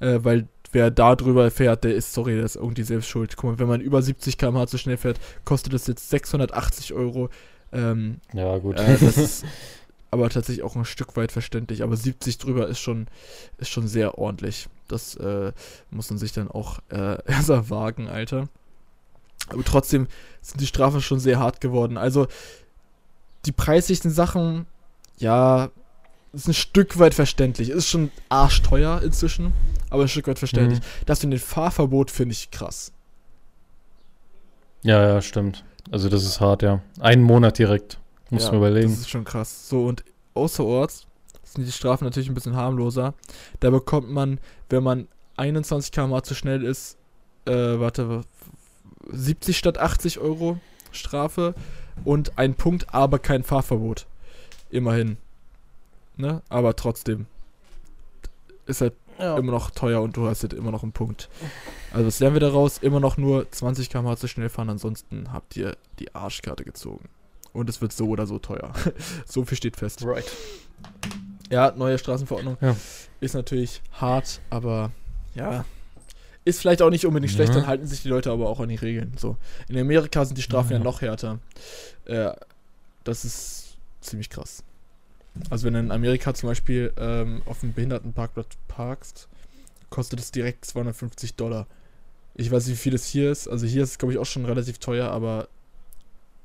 äh, 0.00 0.18
weil 0.22 0.48
wer 0.72 0.90
da 0.90 1.14
drüber 1.16 1.50
fährt, 1.50 1.84
der 1.84 1.94
ist, 1.94 2.12
sorry, 2.12 2.34
der 2.34 2.44
ist 2.44 2.56
irgendwie 2.56 2.82
selbst 2.82 3.08
schuld. 3.08 3.36
Guck 3.36 3.50
mal, 3.52 3.58
wenn 3.58 3.68
man 3.68 3.80
über 3.80 4.02
70 4.02 4.38
km/h 4.38 4.66
zu 4.66 4.78
schnell 4.78 4.96
fährt, 4.96 5.20
kostet 5.44 5.72
das 5.72 5.86
jetzt 5.86 6.10
680 6.10 6.92
Euro. 6.94 7.28
Ähm, 7.72 8.20
Ja, 8.32 8.58
gut. 8.58 8.78
äh, 8.78 8.98
das 8.98 9.16
ist 9.16 9.44
aber 10.10 10.28
tatsächlich 10.28 10.62
auch 10.62 10.76
ein 10.76 10.84
Stück 10.84 11.16
weit 11.16 11.32
verständlich. 11.32 11.82
Aber 11.82 11.96
70 11.96 12.38
drüber 12.38 12.68
ist 12.68 12.80
schon, 12.80 13.06
ist 13.58 13.70
schon 13.70 13.88
sehr 13.88 14.18
ordentlich. 14.18 14.68
Das 14.88 15.14
äh, 15.16 15.52
muss 15.90 16.10
man 16.10 16.18
sich 16.18 16.32
dann 16.32 16.50
auch 16.50 16.80
äh, 16.90 17.18
erst 17.26 17.48
erwagen, 17.48 18.08
Alter. 18.08 18.48
Aber 19.48 19.64
trotzdem 19.64 20.06
sind 20.40 20.60
die 20.60 20.66
Strafen 20.66 21.00
schon 21.00 21.18
sehr 21.18 21.38
hart 21.38 21.60
geworden. 21.60 21.96
Also 21.96 22.26
die 23.46 23.52
preislichen 23.52 24.10
Sachen, 24.10 24.66
ja, 25.18 25.70
ist 26.32 26.46
ein 26.48 26.54
Stück 26.54 26.98
weit 26.98 27.14
verständlich. 27.14 27.70
Ist 27.70 27.88
schon 27.88 28.10
arschteuer 28.28 29.02
inzwischen, 29.02 29.52
aber 29.92 30.02
ein 30.02 30.08
Stück 30.08 30.26
weit 30.26 30.38
verständlich. 30.38 30.80
Mhm. 30.80 31.06
Das 31.06 31.22
mit 31.22 31.32
dem 31.32 31.38
Fahrverbot 31.40 32.10
finde 32.10 32.32
ich 32.32 32.50
krass. 32.50 32.92
Ja, 34.82 35.06
ja, 35.06 35.22
stimmt. 35.22 35.64
Also 35.90 36.08
das 36.08 36.24
ist 36.24 36.40
hart, 36.40 36.62
ja. 36.62 36.80
Einen 37.00 37.22
Monat 37.22 37.58
direkt. 37.58 37.98
Muss 38.30 38.44
Ja, 38.44 38.50
man 38.50 38.58
überlegen. 38.58 38.90
Das 38.90 39.00
ist 39.00 39.10
schon 39.10 39.24
krass. 39.24 39.68
So, 39.68 39.84
und 39.84 40.04
außerorts 40.34 41.06
sind 41.44 41.66
die 41.66 41.72
Strafen 41.72 42.04
natürlich 42.04 42.28
ein 42.28 42.34
bisschen 42.34 42.56
harmloser. 42.56 43.14
Da 43.60 43.70
bekommt 43.70 44.10
man, 44.10 44.40
wenn 44.70 44.82
man 44.82 45.08
21 45.36 45.92
km/h 45.92 46.22
zu 46.22 46.34
schnell 46.34 46.62
ist, 46.64 46.96
äh, 47.44 47.52
warte, 47.52 48.22
70 49.10 49.58
statt 49.58 49.78
80 49.78 50.18
Euro 50.18 50.58
Strafe 50.92 51.54
und 52.04 52.38
ein 52.38 52.54
Punkt, 52.54 52.94
aber 52.94 53.18
kein 53.18 53.42
Fahrverbot. 53.42 54.06
Immerhin. 54.70 55.18
Ne? 56.16 56.42
Aber 56.48 56.74
trotzdem. 56.76 57.26
Ist 58.66 58.80
halt 58.80 58.94
Ja. 59.18 59.36
immer 59.36 59.52
noch 59.52 59.70
teuer 59.70 60.00
und 60.02 60.16
du 60.16 60.26
hast 60.26 60.42
halt 60.42 60.52
immer 60.52 60.70
noch 60.70 60.82
einen 60.82 60.92
Punkt. 60.92 61.28
Also 61.92 62.06
was 62.06 62.18
lernen 62.20 62.34
wir 62.36 62.40
daraus? 62.40 62.78
Immer 62.78 63.00
noch 63.00 63.16
nur 63.16 63.50
20 63.50 63.90
km/h 63.90 64.16
zu 64.16 64.28
schnell 64.28 64.48
fahren, 64.48 64.70
ansonsten 64.70 65.32
habt 65.32 65.56
ihr 65.56 65.76
die 65.98 66.14
Arschkarte 66.14 66.64
gezogen. 66.64 67.08
Und 67.52 67.68
es 67.68 67.80
wird 67.82 67.92
so 67.92 68.08
oder 68.08 68.26
so 68.26 68.38
teuer. 68.38 68.72
so 69.26 69.44
viel 69.44 69.56
steht 69.58 69.76
fest. 69.76 70.02
Right. 70.04 70.24
Ja, 71.50 71.72
neue 71.76 71.98
Straßenverordnung 71.98 72.56
Ja. 72.60 72.74
ist 73.20 73.34
natürlich 73.34 73.82
hart, 73.92 74.40
aber 74.50 74.90
ja. 75.34 75.64
Ist 76.44 76.60
vielleicht 76.60 76.82
auch 76.82 76.90
nicht 76.90 77.06
unbedingt 77.06 77.32
schlecht, 77.32 77.50
Ja. 77.54 77.60
dann 77.60 77.68
halten 77.68 77.86
sich 77.86 78.02
die 78.02 78.08
Leute 78.08 78.32
aber 78.32 78.48
auch 78.48 78.58
an 78.58 78.68
die 78.68 78.74
Regeln. 78.76 79.12
So. 79.16 79.36
In 79.68 79.78
Amerika 79.78 80.24
sind 80.24 80.36
die 80.38 80.42
Strafen 80.42 80.72
ja, 80.72 80.78
Ja. 80.78 80.84
noch 80.84 81.00
härter. 81.02 81.38
Äh, 82.06 82.32
das 83.04 83.24
ist 83.24 83.76
ziemlich 84.00 84.28
krass. 84.30 84.64
Also 85.50 85.66
wenn 85.66 85.74
du 85.74 85.80
in 85.80 85.90
Amerika 85.90 86.34
zum 86.34 86.48
Beispiel 86.48 86.92
ähm, 86.98 87.42
auf 87.46 87.62
einem 87.62 87.72
Behindertenparkplatz 87.72 88.48
parkst, 88.68 89.28
kostet 89.90 90.20
es 90.20 90.30
direkt 90.30 90.64
250 90.64 91.34
Dollar. 91.34 91.66
Ich 92.34 92.50
weiß 92.50 92.66
nicht, 92.66 92.76
wie 92.76 92.82
viel 92.82 92.94
es 92.94 93.06
hier 93.06 93.30
ist. 93.30 93.48
Also 93.48 93.66
hier 93.66 93.82
ist 93.82 93.90
es, 93.90 93.98
glaube 93.98 94.12
ich, 94.12 94.18
auch 94.18 94.26
schon 94.26 94.44
relativ 94.44 94.78
teuer, 94.78 95.10
aber 95.10 95.48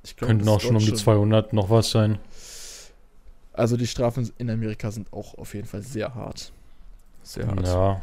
ich 0.03 0.15
glaube, 0.15 0.31
Könnten 0.31 0.45
das 0.45 0.55
auch 0.55 0.61
schon 0.61 0.75
um 0.75 0.85
die 0.85 0.93
200 0.93 1.53
noch 1.53 1.69
was 1.69 1.91
sein. 1.91 2.19
Also 3.53 3.75
die 3.75 3.87
Strafen 3.87 4.31
in 4.37 4.49
Amerika 4.49 4.91
sind 4.91 5.11
auch 5.11 5.37
auf 5.37 5.53
jeden 5.53 5.67
Fall 5.67 5.81
sehr 5.81 6.13
hart. 6.13 6.51
Sehr 7.23 7.47
hart. 7.47 7.65
Ja. 7.65 8.01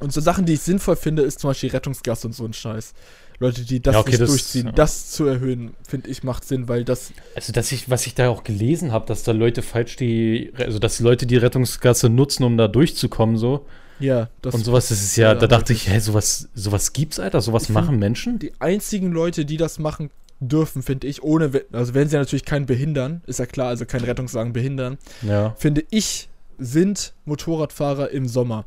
Und 0.00 0.12
so 0.12 0.20
Sachen, 0.20 0.46
die 0.46 0.54
ich 0.54 0.60
sinnvoll 0.60 0.96
finde, 0.96 1.22
ist 1.22 1.40
zum 1.40 1.50
Beispiel 1.50 1.70
Rettungsgasse 1.70 2.26
und 2.26 2.32
so 2.32 2.44
ein 2.44 2.52
Scheiß. 2.52 2.94
Leute, 3.40 3.62
die 3.62 3.80
das 3.80 3.94
Ja, 3.94 4.00
okay, 4.00 4.10
nicht 4.10 4.20
das- 4.22 4.30
durchziehen, 4.30 4.66
ja. 4.66 4.72
das 4.72 5.10
zu 5.12 5.24
erhöhen, 5.26 5.74
finde 5.86 6.10
ich, 6.10 6.22
macht 6.24 6.44
Sinn, 6.44 6.66
weil 6.68 6.84
das, 6.84 7.12
Also, 7.36 7.52
dass 7.52 7.70
ich, 7.70 7.88
was 7.88 8.06
ich 8.06 8.14
da 8.14 8.28
auch 8.30 8.42
gelesen 8.42 8.90
habe, 8.92 9.06
dass 9.06 9.22
da 9.22 9.32
Leute 9.32 9.62
falsch 9.62 9.96
die, 9.96 10.52
also 10.58 10.78
dass 10.78 10.98
Leute 11.00 11.26
die 11.26 11.36
Rettungsgasse 11.36 12.08
nutzen, 12.08 12.42
um 12.44 12.56
da 12.56 12.66
durchzukommen, 12.68 13.36
so. 13.36 13.64
ja, 14.00 14.28
das 14.42 14.54
und 14.54 14.64
sowas, 14.64 14.88
das 14.88 15.02
ist 15.02 15.16
ja, 15.16 15.28
ja, 15.28 15.34
da 15.34 15.46
dachte 15.46 15.72
ich, 15.72 15.88
hä, 15.88 15.98
sowas, 16.00 16.48
sowas 16.54 16.92
gibt's, 16.92 17.18
Alter? 17.20 17.40
Sowas 17.40 17.64
Ich 17.64 17.68
machen 17.70 17.98
Menschen? 17.98 18.38
die 18.40 18.52
einzigen 18.60 19.12
Leute, 19.12 19.44
die 19.44 19.56
das 19.56 19.78
machen 19.78 20.10
dürfen, 20.40 20.82
finde 20.82 21.06
ich, 21.08 21.22
ohne, 21.22 21.50
also 21.72 21.94
wenn 21.94 22.08
sie 22.08 22.16
natürlich 22.16 22.44
keinen 22.44 22.66
behindern, 22.66 23.22
ist 23.26 23.38
ja 23.40 23.46
klar, 23.46 23.68
also 23.68 23.86
kein 23.86 24.02
Rettungswagen 24.04 24.52
behindern, 24.52 24.98
Ja. 25.22 25.54
finde 25.58 25.84
ich, 25.90 26.28
sind 26.58 27.12
Motorradfahrer 27.24 28.10
im 28.10 28.26
Sommer. 28.26 28.64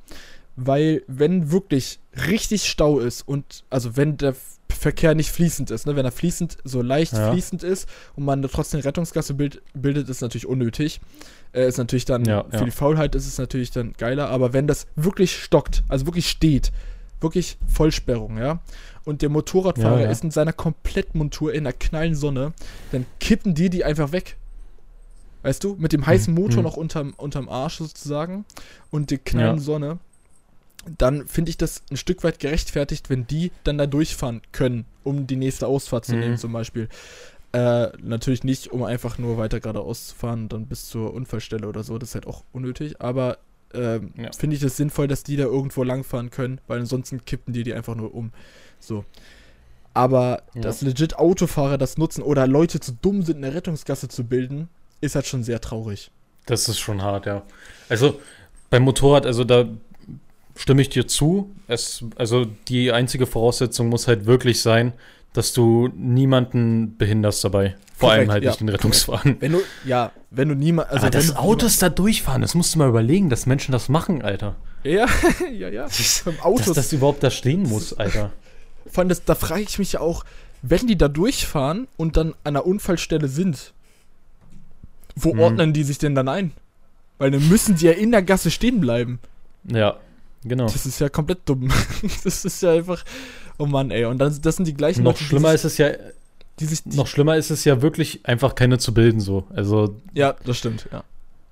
Weil, 0.57 1.03
wenn 1.07 1.49
wirklich 1.51 1.99
richtig 2.27 2.65
Stau 2.69 2.99
ist 2.99 3.25
und, 3.25 3.63
also 3.69 3.95
wenn 3.95 4.17
der 4.17 4.35
Verkehr 4.81 5.13
nicht 5.13 5.29
fließend 5.31 5.69
ist, 5.69 5.85
ne, 5.85 5.95
wenn 5.95 6.05
er 6.05 6.11
fließend, 6.11 6.57
so 6.63 6.81
leicht 6.81 7.13
Ja. 7.13 7.31
fließend 7.31 7.61
ist 7.61 7.87
und 8.15 8.25
man 8.25 8.41
trotzdem 8.41 8.79
eine 8.79 8.85
Rettungsgasse 8.85 9.35
bild, 9.35 9.61
bildet, 9.75 10.09
ist 10.09 10.21
natürlich 10.21 10.47
unnötig. 10.47 10.99
Äh, 11.53 11.67
ist 11.67 11.77
natürlich 11.77 12.05
dann, 12.05 12.25
Ja, 12.25 12.45
für 12.49 12.55
ja. 12.57 12.63
die 12.65 12.71
Faulheit 12.71 13.13
ist 13.13 13.27
es 13.27 13.37
natürlich 13.37 13.69
dann 13.69 13.93
geiler, 13.93 14.29
aber 14.29 14.53
wenn 14.53 14.65
das 14.65 14.87
wirklich 14.95 15.35
stockt, 15.35 15.83
also 15.87 16.07
wirklich 16.07 16.27
steht, 16.29 16.71
wirklich 17.19 17.59
Vollsperrung, 17.67 18.39
ja, 18.39 18.59
und 19.05 19.21
der 19.21 19.29
Motorradfahrer 19.29 20.09
ist 20.09 20.23
in 20.23 20.31
seiner 20.31 20.53
Komplettmontur 20.53 21.53
in 21.53 21.65
der 21.65 21.73
knallen 21.73 22.15
Sonne, 22.15 22.53
dann 22.91 23.05
kippen 23.19 23.53
die 23.53 23.69
die 23.69 23.85
einfach 23.85 24.11
weg. 24.11 24.35
Weißt 25.43 25.63
du, 25.63 25.75
mit 25.77 25.93
dem 25.93 26.07
heißen 26.07 26.33
Motor 26.33 26.57
Mhm. 26.57 26.63
noch 26.63 26.77
unterm, 26.77 27.13
unterm 27.17 27.49
Arsch 27.49 27.77
sozusagen 27.77 28.45
und 28.89 29.11
der 29.11 29.19
knallen. 29.19 29.59
Sonne, 29.59 29.99
dann 30.97 31.27
finde 31.27 31.49
ich 31.49 31.57
das 31.57 31.83
ein 31.91 31.97
Stück 31.97 32.23
weit 32.23 32.39
gerechtfertigt, 32.39 33.09
wenn 33.09 33.27
die 33.27 33.51
dann 33.63 33.77
da 33.77 33.85
durchfahren 33.87 34.41
können, 34.51 34.85
um 35.03 35.27
die 35.27 35.35
nächste 35.35 35.67
Ausfahrt 35.67 36.05
zu 36.05 36.13
Mhm. 36.13 36.19
nehmen 36.19 36.37
zum 36.37 36.51
Beispiel. 36.53 36.89
Äh, 37.53 37.89
natürlich 38.01 38.43
nicht, 38.43 38.71
um 38.71 38.83
einfach 38.83 39.17
nur 39.17 39.37
weiter 39.37 39.59
geradeaus 39.59 40.07
zu 40.07 40.15
fahren, 40.15 40.47
dann 40.49 40.67
bis 40.67 40.87
zur 40.87 41.13
Unfallstelle 41.13 41.67
oder 41.67 41.83
so, 41.83 41.97
das 41.97 42.09
ist 42.09 42.15
halt 42.15 42.27
auch 42.27 42.43
unnötig, 42.53 43.01
aber 43.01 43.37
ähm, 43.73 44.13
Ja. 44.17 44.31
finde 44.37 44.55
ich 44.57 44.61
das 44.61 44.75
sinnvoll, 44.77 45.07
dass 45.07 45.23
die 45.23 45.37
da 45.37 45.43
irgendwo 45.43 45.83
langfahren 45.83 46.29
können, 46.29 46.59
weil 46.67 46.79
ansonsten 46.79 47.23
kippen 47.25 47.53
die 47.53 47.63
die 47.63 47.73
einfach 47.73 47.95
nur 47.95 48.13
um. 48.13 48.31
So. 48.79 49.05
Aber 49.93 50.43
Ja. 50.55 50.61
dass 50.61 50.81
legit 50.81 51.17
Autofahrer 51.17 51.77
das 51.77 51.97
nutzen 51.97 52.21
oder 52.21 52.47
Leute 52.47 52.79
zu 52.79 52.93
dumm 53.01 53.23
sind, 53.23 53.37
eine 53.43 53.53
Rettungsgasse 53.53 54.07
zu 54.07 54.23
bilden, 54.23 54.69
ist 55.01 55.15
halt 55.15 55.25
schon 55.25 55.43
sehr 55.43 55.59
traurig. 55.61 56.11
Das 56.45 56.67
ist 56.69 56.79
schon 56.79 57.01
hart, 57.01 57.25
ja. 57.25 57.43
Also 57.89 58.19
beim 58.69 58.83
Motorrad, 58.83 59.25
also 59.25 59.43
da 59.43 59.67
stimme 60.55 60.81
ich 60.81 60.89
dir 60.89 61.07
zu. 61.07 61.51
Es, 61.67 62.03
also 62.15 62.45
die 62.67 62.91
einzige 62.91 63.25
Voraussetzung 63.27 63.89
muss 63.89 64.07
halt 64.07 64.25
wirklich 64.25 64.61
sein, 64.61 64.93
dass 65.33 65.53
du 65.53 65.89
niemanden 65.95 66.97
behinderst 66.97 67.43
dabei. 67.43 67.75
Vor 67.95 68.09
Korrekt, 68.09 68.19
allem 68.19 68.31
halt 68.31 68.43
ja, 68.43 68.49
nicht 68.49 68.59
den 68.61 68.69
Rettungswagen. 68.69 69.37
Wenn 69.39 69.53
du, 69.53 69.61
ja, 69.85 70.11
wenn 70.29 70.49
du 70.49 70.55
niemand, 70.55 70.89
also 70.89 71.05
Aber 71.05 71.13
wenn 71.13 71.27
dass 71.27 71.35
Autos 71.35 71.77
da 71.77 71.89
durchfahren, 71.89 72.41
das 72.41 72.55
musst 72.55 72.73
du 72.75 72.79
mal 72.79 72.89
überlegen, 72.89 73.29
dass 73.29 73.45
Menschen 73.45 73.71
das 73.71 73.89
machen, 73.89 74.21
Alter. 74.23 74.55
Ja, 74.83 75.05
ja, 75.53 75.69
ja. 75.69 75.87
Autos. 76.41 76.65
Dass 76.65 76.75
das 76.75 76.93
überhaupt 76.93 77.23
da 77.23 77.29
stehen 77.29 77.63
muss, 77.63 77.93
Alter. 77.93 78.31
Vor 78.87 79.01
allem, 79.01 79.09
das, 79.09 79.23
da 79.23 79.35
frage 79.35 79.61
ich 79.61 79.77
mich 79.79 79.93
ja 79.93 79.99
auch, 79.99 80.25
wenn 80.63 80.87
die 80.87 80.97
da 80.97 81.07
durchfahren 81.07 81.87
und 81.97 82.17
dann 82.17 82.33
an 82.43 82.55
der 82.55 82.65
Unfallstelle 82.65 83.27
sind, 83.27 83.73
wo 85.15 85.31
Hm. 85.31 85.39
ordnen 85.39 85.73
die 85.73 85.83
sich 85.83 85.97
denn 85.97 86.15
dann 86.15 86.27
ein? 86.27 86.51
Weil 87.19 87.31
dann 87.31 87.47
müssen 87.49 87.75
die 87.75 87.85
ja 87.85 87.91
in 87.91 88.11
der 88.11 88.23
Gasse 88.23 88.49
stehen 88.49 88.81
bleiben. 88.81 89.19
Ja, 89.63 89.97
genau. 90.43 90.65
Das 90.65 90.85
ist 90.85 90.99
ja 90.99 91.09
komplett 91.09 91.39
dumm. 91.45 91.69
das 92.23 92.45
ist 92.45 92.61
ja 92.61 92.71
einfach. 92.71 93.03
Oh 93.57 93.65
Mann, 93.65 93.91
ey. 93.91 94.05
Und 94.05 94.17
dann, 94.19 94.37
das 94.41 94.55
sind 94.55 94.67
die 94.67 94.73
gleichen 94.73 95.03
Noch 95.03 95.13
Leute, 95.13 95.23
schlimmer 95.23 95.49
die 95.49 95.55
ist 95.55 95.65
es 95.65 95.77
ja, 95.77 95.91
die 96.59 96.65
sich 96.65 96.83
die, 96.83 96.95
noch 96.95 97.07
schlimmer 97.07 97.37
ist 97.37 97.49
es 97.51 97.63
ja 97.63 97.81
wirklich 97.81 98.25
einfach 98.25 98.55
keine 98.55 98.77
zu 98.77 98.93
bilden 98.93 99.19
so. 99.19 99.45
Also 99.53 99.95
Ja, 100.13 100.35
das 100.45 100.57
stimmt, 100.57 100.87
ja. 100.91 101.03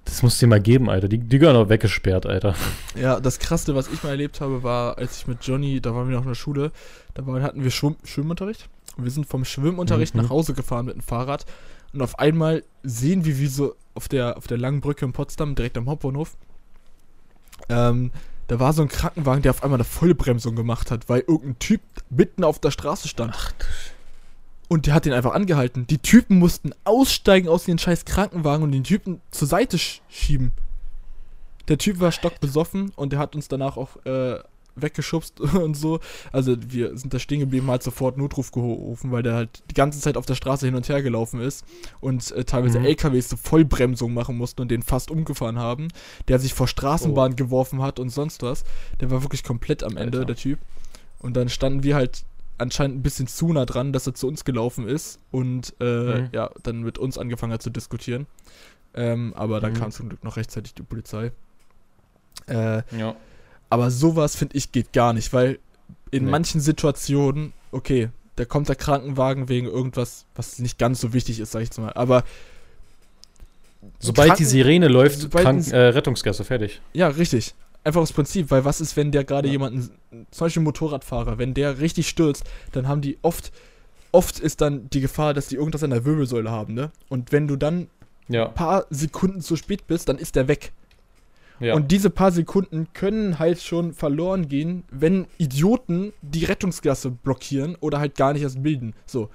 das 0.05 0.23
muss 0.23 0.39
dir 0.39 0.47
mal 0.47 0.59
geben, 0.61 0.89
Alter. 0.89 1.07
Die, 1.07 1.17
die 1.19 1.39
gehören 1.39 1.55
auch 1.55 1.69
weggesperrt, 1.69 2.25
Alter. 2.25 2.55
Ja, 2.99 3.19
das 3.19 3.39
krasseste, 3.39 3.75
was 3.75 3.87
ich 3.87 4.01
mal 4.03 4.09
erlebt 4.09 4.41
habe, 4.41 4.63
war, 4.63 4.97
als 4.97 5.17
ich 5.17 5.27
mit 5.27 5.43
Johnny, 5.43 5.81
da 5.81 5.93
waren 5.95 6.07
wir 6.09 6.15
noch 6.15 6.23
in 6.23 6.29
der 6.29 6.35
Schule, 6.35 6.71
da 7.13 7.25
war, 7.27 7.41
hatten 7.41 7.63
wir 7.63 7.71
Schwimm 7.71 7.95
Schwimmunterricht. 8.03 8.67
Und 8.97 9.03
wir 9.05 9.11
sind 9.11 9.27
vom 9.27 9.45
Schwimmunterricht 9.45 10.13
Mhm. 10.15 10.21
nach 10.23 10.29
Hause 10.29 10.53
gefahren 10.53 10.85
mit 10.87 10.95
dem 10.95 11.01
Fahrrad. 11.01 11.45
Und 11.93 12.01
auf 12.01 12.19
einmal 12.19 12.63
sehen 12.83 13.23
wir, 13.25 13.37
wie 13.39 13.47
so 13.47 13.75
auf 13.93 14.07
der, 14.07 14.37
auf 14.37 14.47
der 14.47 14.57
langen 14.57 14.81
Brücke 14.81 15.05
in 15.05 15.13
Potsdam, 15.13 15.55
direkt 15.55 15.77
am 15.77 15.87
Hauptbahnhof, 15.89 16.35
ähm, 17.69 18.11
da 18.49 18.59
war 18.59 18.73
so 18.73 18.81
ein 18.81 18.87
Krankenwagen, 18.87 19.43
der 19.43 19.51
auf 19.51 19.63
einmal 19.63 19.77
eine 19.77 19.83
Vollbremsung 19.83 20.55
gemacht 20.55 20.89
hat, 20.89 21.07
weil 21.07 21.19
irgendein 21.21 21.59
Typ 21.59 21.81
mitten 22.09 22.43
auf 22.43 22.57
der 22.57 22.71
Straße 22.71 23.07
stand. 23.07 23.31
Ach, 23.35 23.53
Und 24.67 24.87
der 24.87 24.95
hat 24.95 25.05
den 25.05 25.13
einfach 25.13 25.33
angehalten. 25.33 25.85
Die 25.85 25.99
Typen 25.99 26.39
mussten 26.39 26.71
aussteigen 26.83 27.47
aus 27.47 27.65
den 27.65 27.77
scheiß 27.77 28.05
Krankenwagen 28.05 28.63
und 28.63 28.71
den 28.71 28.83
Typen 28.83 29.21
zur 29.29 29.47
Seite 29.47 29.77
sch 29.77 30.01
schieben. 30.09 30.51
der 31.67 31.77
Typ 31.77 31.99
war 31.99 32.11
stockbesoffen 32.11 32.91
und 32.95 33.13
der 33.13 33.19
hat 33.19 33.35
uns 33.35 33.47
danach 33.49 33.77
auch 33.77 34.03
äh, 34.05 34.39
weggeschubst 34.81 35.39
und 35.41 35.75
so. 35.75 35.99
Also 36.31 36.55
wir 36.67 36.97
sind 36.97 37.13
da 37.13 37.19
stehen 37.19 37.39
geblieben, 37.39 37.69
hat 37.71 37.83
sofort 37.83 38.17
Notruf 38.17 38.51
gerufen, 38.51 39.11
weil 39.11 39.23
der 39.23 39.33
halt 39.35 39.63
die 39.69 39.73
ganze 39.73 39.99
Zeit 39.99 40.17
auf 40.17 40.25
der 40.25 40.35
Straße 40.35 40.65
hin 40.65 40.75
und 40.75 40.87
her 40.89 41.01
gelaufen 41.01 41.39
ist 41.41 41.65
und 42.01 42.31
äh, 42.31 42.43
teilweise 42.45 42.79
Mhm. 42.79 42.85
LKWs 42.85 43.29
so 43.29 43.37
Vollbremsung 43.37 44.13
machen 44.13 44.37
mussten 44.37 44.61
und 44.61 44.69
den 44.71 44.81
fast 44.83 45.11
umgefahren 45.11 45.57
haben. 45.59 45.87
Der 46.27 46.39
sich 46.39 46.53
vor 46.53 46.67
Straßenbahn 46.67 47.35
geworfen 47.35 47.81
hat 47.81 47.99
und 47.99 48.09
sonst 48.09 48.41
was. 48.43 48.63
Der 48.99 49.09
war 49.11 49.21
wirklich 49.23 49.43
komplett 49.43 49.83
am 49.83 49.97
Ende, 49.97 50.19
Alter. 50.19 50.25
der 50.33 50.35
Typ. 50.35 50.59
Und 51.19 51.35
dann 51.35 51.49
standen 51.49 51.83
wir 51.83 51.95
halt 51.95 52.23
anscheinend 52.57 52.97
ein 52.97 53.01
bisschen 53.03 53.27
zu 53.27 53.53
nah 53.53 53.65
dran, 53.65 53.93
dass 53.93 54.05
er 54.07 54.13
zu 54.15 54.27
uns 54.27 54.43
gelaufen 54.45 54.87
ist 54.87 55.19
und 55.31 55.73
äh, 55.79 55.83
Mhm. 56.21 56.29
ja, 56.33 56.49
dann 56.63 56.81
mit 56.81 56.97
uns 56.97 57.17
angefangen 57.17 57.53
hat 57.53 57.61
zu 57.61 57.69
diskutieren. 57.69 58.25
Ähm, 58.93 59.33
aber 59.35 59.59
dann 59.61 59.73
Mhm. 59.73 59.77
kam 59.77 59.91
zum 59.91 60.09
Glück 60.09 60.23
noch 60.23 60.35
rechtzeitig 60.35 60.73
die 60.73 60.81
Polizei. 60.83 61.31
Äh, 62.47 62.81
Ja. 62.97 63.15
Aber 63.69 63.91
sowas, 63.91 64.35
finde 64.35 64.57
ich, 64.57 64.71
geht 64.71 64.93
gar 64.93 65.13
nicht, 65.13 65.31
weil 65.33 65.59
in 66.11 66.25
Nee. 66.25 66.31
manchen 66.31 66.59
Situationen, 66.61 67.53
okay, 67.71 68.09
da 68.35 68.45
kommt 68.45 68.67
der 68.69 68.75
Krankenwagen 68.75 69.49
wegen 69.49 69.67
irgendwas, 69.67 70.25
was 70.35 70.59
nicht 70.59 70.77
ganz 70.79 71.01
so 71.01 71.13
wichtig 71.13 71.39
ist, 71.39 71.51
sag 71.51 71.61
ich 71.61 71.67
jetzt 71.69 71.77
mal. 71.79 71.93
Aber 71.93 72.23
Sobald 73.99 74.27
Kranken- 74.29 74.43
die 74.43 74.45
Sirene 74.49 74.87
läuft, 74.87 75.31
Kranken, 75.31 75.71
äh, 75.71 75.77
Rettungsgasse, 75.77 76.43
fertig. 76.43 76.81
ja, 76.93 77.07
richtig. 77.07 77.53
Einfach 77.83 78.01
das 78.01 78.11
Prinzip, 78.11 78.51
weil 78.51 78.65
was 78.65 78.81
ist, 78.81 78.97
wenn 78.97 79.11
der 79.11 79.23
gerade 79.23 79.47
Ja. 79.47 79.53
jemanden, 79.53 79.89
zum 80.31 80.45
Beispiel 80.45 80.61
ein 80.61 80.65
Motorradfahrer, 80.65 81.37
wenn 81.37 81.53
der 81.53 81.79
richtig 81.79 82.09
stürzt, 82.09 82.43
dann 82.73 82.87
haben 82.89 83.01
die 83.01 83.17
oft, 83.21 83.51
oft 84.11 84.39
ist 84.39 84.59
dann 84.61 84.89
die 84.89 84.99
Gefahr, 84.99 85.33
dass 85.33 85.47
die 85.47 85.55
irgendwas 85.55 85.83
an 85.83 85.91
der 85.91 86.03
Wirbelsäule 86.03 86.51
haben, 86.51 86.73
ne? 86.73 86.91
Und 87.07 87.31
wenn 87.31 87.47
du 87.47 87.55
dann 87.55 87.87
Ja. 88.27 88.47
ein 88.49 88.53
paar 88.53 88.85
Sekunden 88.89 89.39
zu 89.41 89.55
spät 89.55 89.87
bist, 89.87 90.09
dann 90.09 90.17
ist 90.17 90.35
der 90.35 90.47
weg. 90.49 90.71
Ja. 91.59 91.73
Und 91.73 91.91
diese 91.91 92.09
paar 92.09 92.31
Sekunden 92.31 92.87
können 92.93 93.39
halt 93.39 93.61
schon 93.61 93.93
verloren 93.93 94.47
gehen, 94.47 94.83
wenn 94.91 95.27
Idioten 95.37 96.13
die 96.21 96.45
Rettungsgasse 96.45 97.11
blockieren 97.11 97.75
oder 97.79 97.99
halt 97.99 98.15
gar 98.15 98.33
nicht 98.33 98.43
erst 98.43 98.63
bilden. 98.63 98.93
So. 99.05 99.29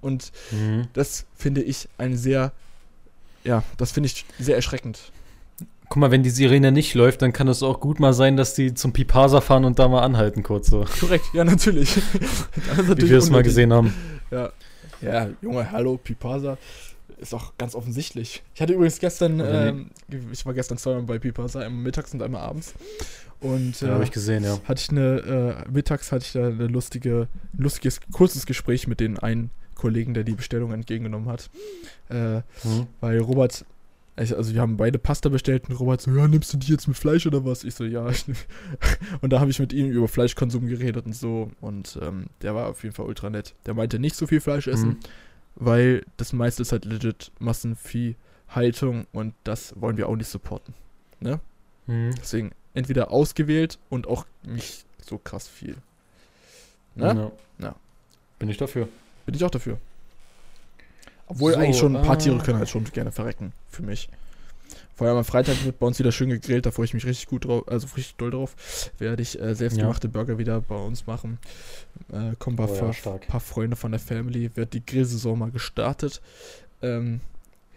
Und 0.00 0.32
mhm. 0.50 0.88
das 0.92 1.26
finde 1.34 1.62
ich 1.62 1.88
ein 1.98 2.16
sehr, 2.16 2.52
ja, 3.44 3.62
das 3.78 3.92
finde 3.92 4.08
ich 4.08 4.24
sehr 4.38 4.56
erschreckend. 4.56 5.12
Guck 5.88 5.96
mal, 5.96 6.10
wenn 6.10 6.22
die 6.22 6.30
Sirene 6.30 6.70
nicht 6.70 6.94
läuft, 6.94 7.22
dann 7.22 7.32
kann 7.32 7.48
es 7.48 7.62
auch 7.64 7.80
gut 7.80 7.98
mal 7.98 8.12
sein, 8.12 8.36
dass 8.36 8.54
die 8.54 8.74
zum 8.74 8.92
Pipasa 8.92 9.40
fahren 9.40 9.64
und 9.64 9.78
da 9.78 9.88
mal 9.88 10.02
anhalten 10.02 10.42
kurz 10.44 10.68
so. 10.68 10.84
Korrekt, 11.00 11.24
ja, 11.32 11.44
natürlich. 11.44 11.96
Ist 11.96 12.48
Wie 12.76 12.82
natürlich 12.82 13.10
wir 13.10 13.18
es 13.18 13.30
mal 13.30 13.42
gesehen 13.42 13.72
haben. 13.72 13.92
Ja. 14.30 14.52
Ja, 15.02 15.28
Junge, 15.40 15.70
hallo, 15.72 15.96
Pipasa. 15.96 16.58
Ist 17.20 17.34
auch 17.34 17.52
ganz 17.58 17.74
offensichtlich. 17.74 18.42
Ich 18.54 18.62
hatte 18.62 18.72
übrigens 18.72 18.98
gestern, 18.98 19.40
ähm, 19.44 19.90
ich 20.32 20.46
war 20.46 20.54
gestern 20.54 20.78
zweimal 20.78 21.02
bei 21.02 21.18
Pipasa, 21.18 21.60
einmal 21.60 21.82
mittags 21.82 22.14
und 22.14 22.22
einmal 22.22 22.40
abends. 22.40 22.72
Und 23.40 23.80
Ja, 23.80 23.88
äh, 23.88 23.90
habe 23.92 24.04
ich 24.04 24.10
gesehen, 24.10 24.42
ja. 24.44 24.58
hatte 24.64 24.80
ich 24.80 24.88
eine, 24.90 25.64
äh, 25.66 25.70
mittags 25.70 26.12
hatte 26.12 26.24
ich 26.24 26.32
da 26.32 26.46
eine 26.46 26.66
lustige, 26.66 27.28
ein 27.54 27.62
lustiges, 27.62 28.00
kurzes 28.12 28.46
Gespräch 28.46 28.86
mit 28.86 29.00
den 29.00 29.18
einen 29.18 29.50
Kollegen, 29.74 30.14
der 30.14 30.24
die 30.24 30.32
Bestellung 30.34 30.72
entgegengenommen 30.72 31.28
hat. 31.28 31.50
Äh, 32.08 32.38
Mhm. 32.64 32.86
weil 33.00 33.18
Robert, 33.18 33.64
ich, 34.18 34.36
also 34.36 34.52
wir 34.54 34.60
haben 34.60 34.76
beide 34.76 34.98
Pasta 34.98 35.28
bestellt 35.30 35.68
und 35.68 35.76
Robert 35.76 36.00
so, 36.00 36.10
ja, 36.14 36.26
nimmst 36.28 36.52
du 36.52 36.56
die 36.58 36.72
jetzt 36.72 36.86
mit 36.88 36.96
Fleisch 36.98 37.26
oder 37.26 37.44
was? 37.44 37.64
Ich 37.64 37.74
so, 37.74 37.84
ja. 37.84 38.06
Und 39.20 39.32
da 39.32 39.40
habe 39.40 39.50
ich 39.50 39.58
mit 39.58 39.72
ihm 39.72 39.90
über 39.90 40.08
Fleischkonsum 40.08 40.66
geredet 40.66 41.06
und 41.06 41.14
so. 41.14 41.50
Und 41.60 41.98
ähm, 42.02 42.26
der 42.42 42.54
war 42.54 42.66
auf 42.68 42.82
jeden 42.82 42.94
Fall 42.94 43.06
ultra 43.06 43.30
nett. 43.30 43.54
Der 43.66 43.72
meinte 43.74 43.98
nicht 43.98 44.16
so 44.16 44.26
viel 44.26 44.40
Fleisch 44.40 44.66
essen, 44.66 44.88
Mhm. 44.90 44.96
Weil 45.60 46.04
das 46.16 46.32
meiste 46.32 46.62
ist 46.62 46.72
halt 46.72 46.84
legit 46.84 47.30
Massenviehhaltung 47.38 49.06
und 49.12 49.34
das 49.44 49.74
wollen 49.80 49.96
wir 49.96 50.08
auch 50.08 50.16
nicht 50.16 50.28
supporten. 50.28 50.74
Mhm. 51.86 52.14
Deswegen 52.20 52.52
entweder 52.74 53.10
ausgewählt 53.10 53.78
und 53.88 54.06
auch 54.06 54.24
nicht 54.42 54.86
so 55.04 55.18
krass 55.18 55.48
viel. 55.48 55.76
Ne? 56.94 57.32
Ja. 57.58 57.66
Ja. 57.66 57.74
Bin 58.38 58.48
ich 58.48 58.56
dafür. 58.56 58.88
Bin 59.26 59.34
ich 59.34 59.44
auch 59.44 59.50
dafür. 59.50 59.78
Obwohl 61.26 61.52
So, 61.52 61.58
eigentlich 61.58 61.78
schon 61.78 61.96
ein 61.96 62.02
paar 62.02 62.16
äh, 62.16 62.18
Tiere 62.18 62.38
können 62.38 62.58
halt 62.58 62.68
schon 62.68 62.84
gerne 62.84 63.12
verrecken, 63.12 63.52
für 63.68 63.82
mich. 63.82 64.08
Vor 65.00 65.08
allem 65.08 65.16
am 65.16 65.24
Freitag 65.24 65.64
wird 65.64 65.78
bei 65.78 65.86
uns 65.86 65.98
wieder 65.98 66.12
schön 66.12 66.28
gegrillt, 66.28 66.66
da 66.66 66.72
freue 66.72 66.84
ich 66.84 66.92
mich 66.92 67.06
richtig 67.06 67.26
gut 67.26 67.46
drauf, 67.46 67.66
also 67.66 67.86
richtig 67.96 68.16
doll 68.16 68.32
drauf. 68.32 68.54
Werde 68.98 69.22
ich 69.22 69.40
äh, 69.40 69.54
selbstgemachte 69.54 70.10
Burger 70.10 70.36
wieder 70.36 70.60
bei 70.60 70.74
uns 70.74 71.06
machen. 71.06 71.38
Äh, 72.12 72.36
kommen 72.38 72.58
ein 72.58 72.66
paar, 72.66 72.68
Oh 72.68 72.92
ja, 73.08 73.18
paar 73.26 73.40
Freunde 73.40 73.76
von 73.76 73.92
der 73.92 73.98
Family, 73.98 74.50
wird 74.56 74.74
die 74.74 74.84
Grillsaison 74.84 75.38
mal 75.38 75.50
gestartet. 75.50 76.20
Ähm, 76.82 77.20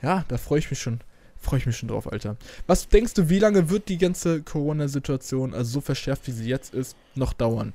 ja, 0.01 0.25
da 0.27 0.37
freue 0.37 0.59
ich 0.59 0.69
mich 0.69 0.81
schon. 0.81 0.99
Freue 1.37 1.59
ich 1.59 1.65
mich 1.65 1.77
schon 1.77 1.87
drauf, 1.87 2.11
Alter. 2.11 2.35
Was 2.67 2.89
denkst 2.89 3.13
du, 3.13 3.29
wie 3.29 3.39
lange 3.39 3.69
wird 3.69 3.87
die 3.87 3.99
ganze 3.99 4.43
Corona-Situation, 4.43 5.53
also 5.53 5.71
so 5.71 5.79
verschärft 5.79 6.27
wie 6.27 6.31
sie 6.31 6.49
jetzt 6.49 6.73
ist, 6.73 6.97
noch 7.15 7.31
dauern? 7.31 7.71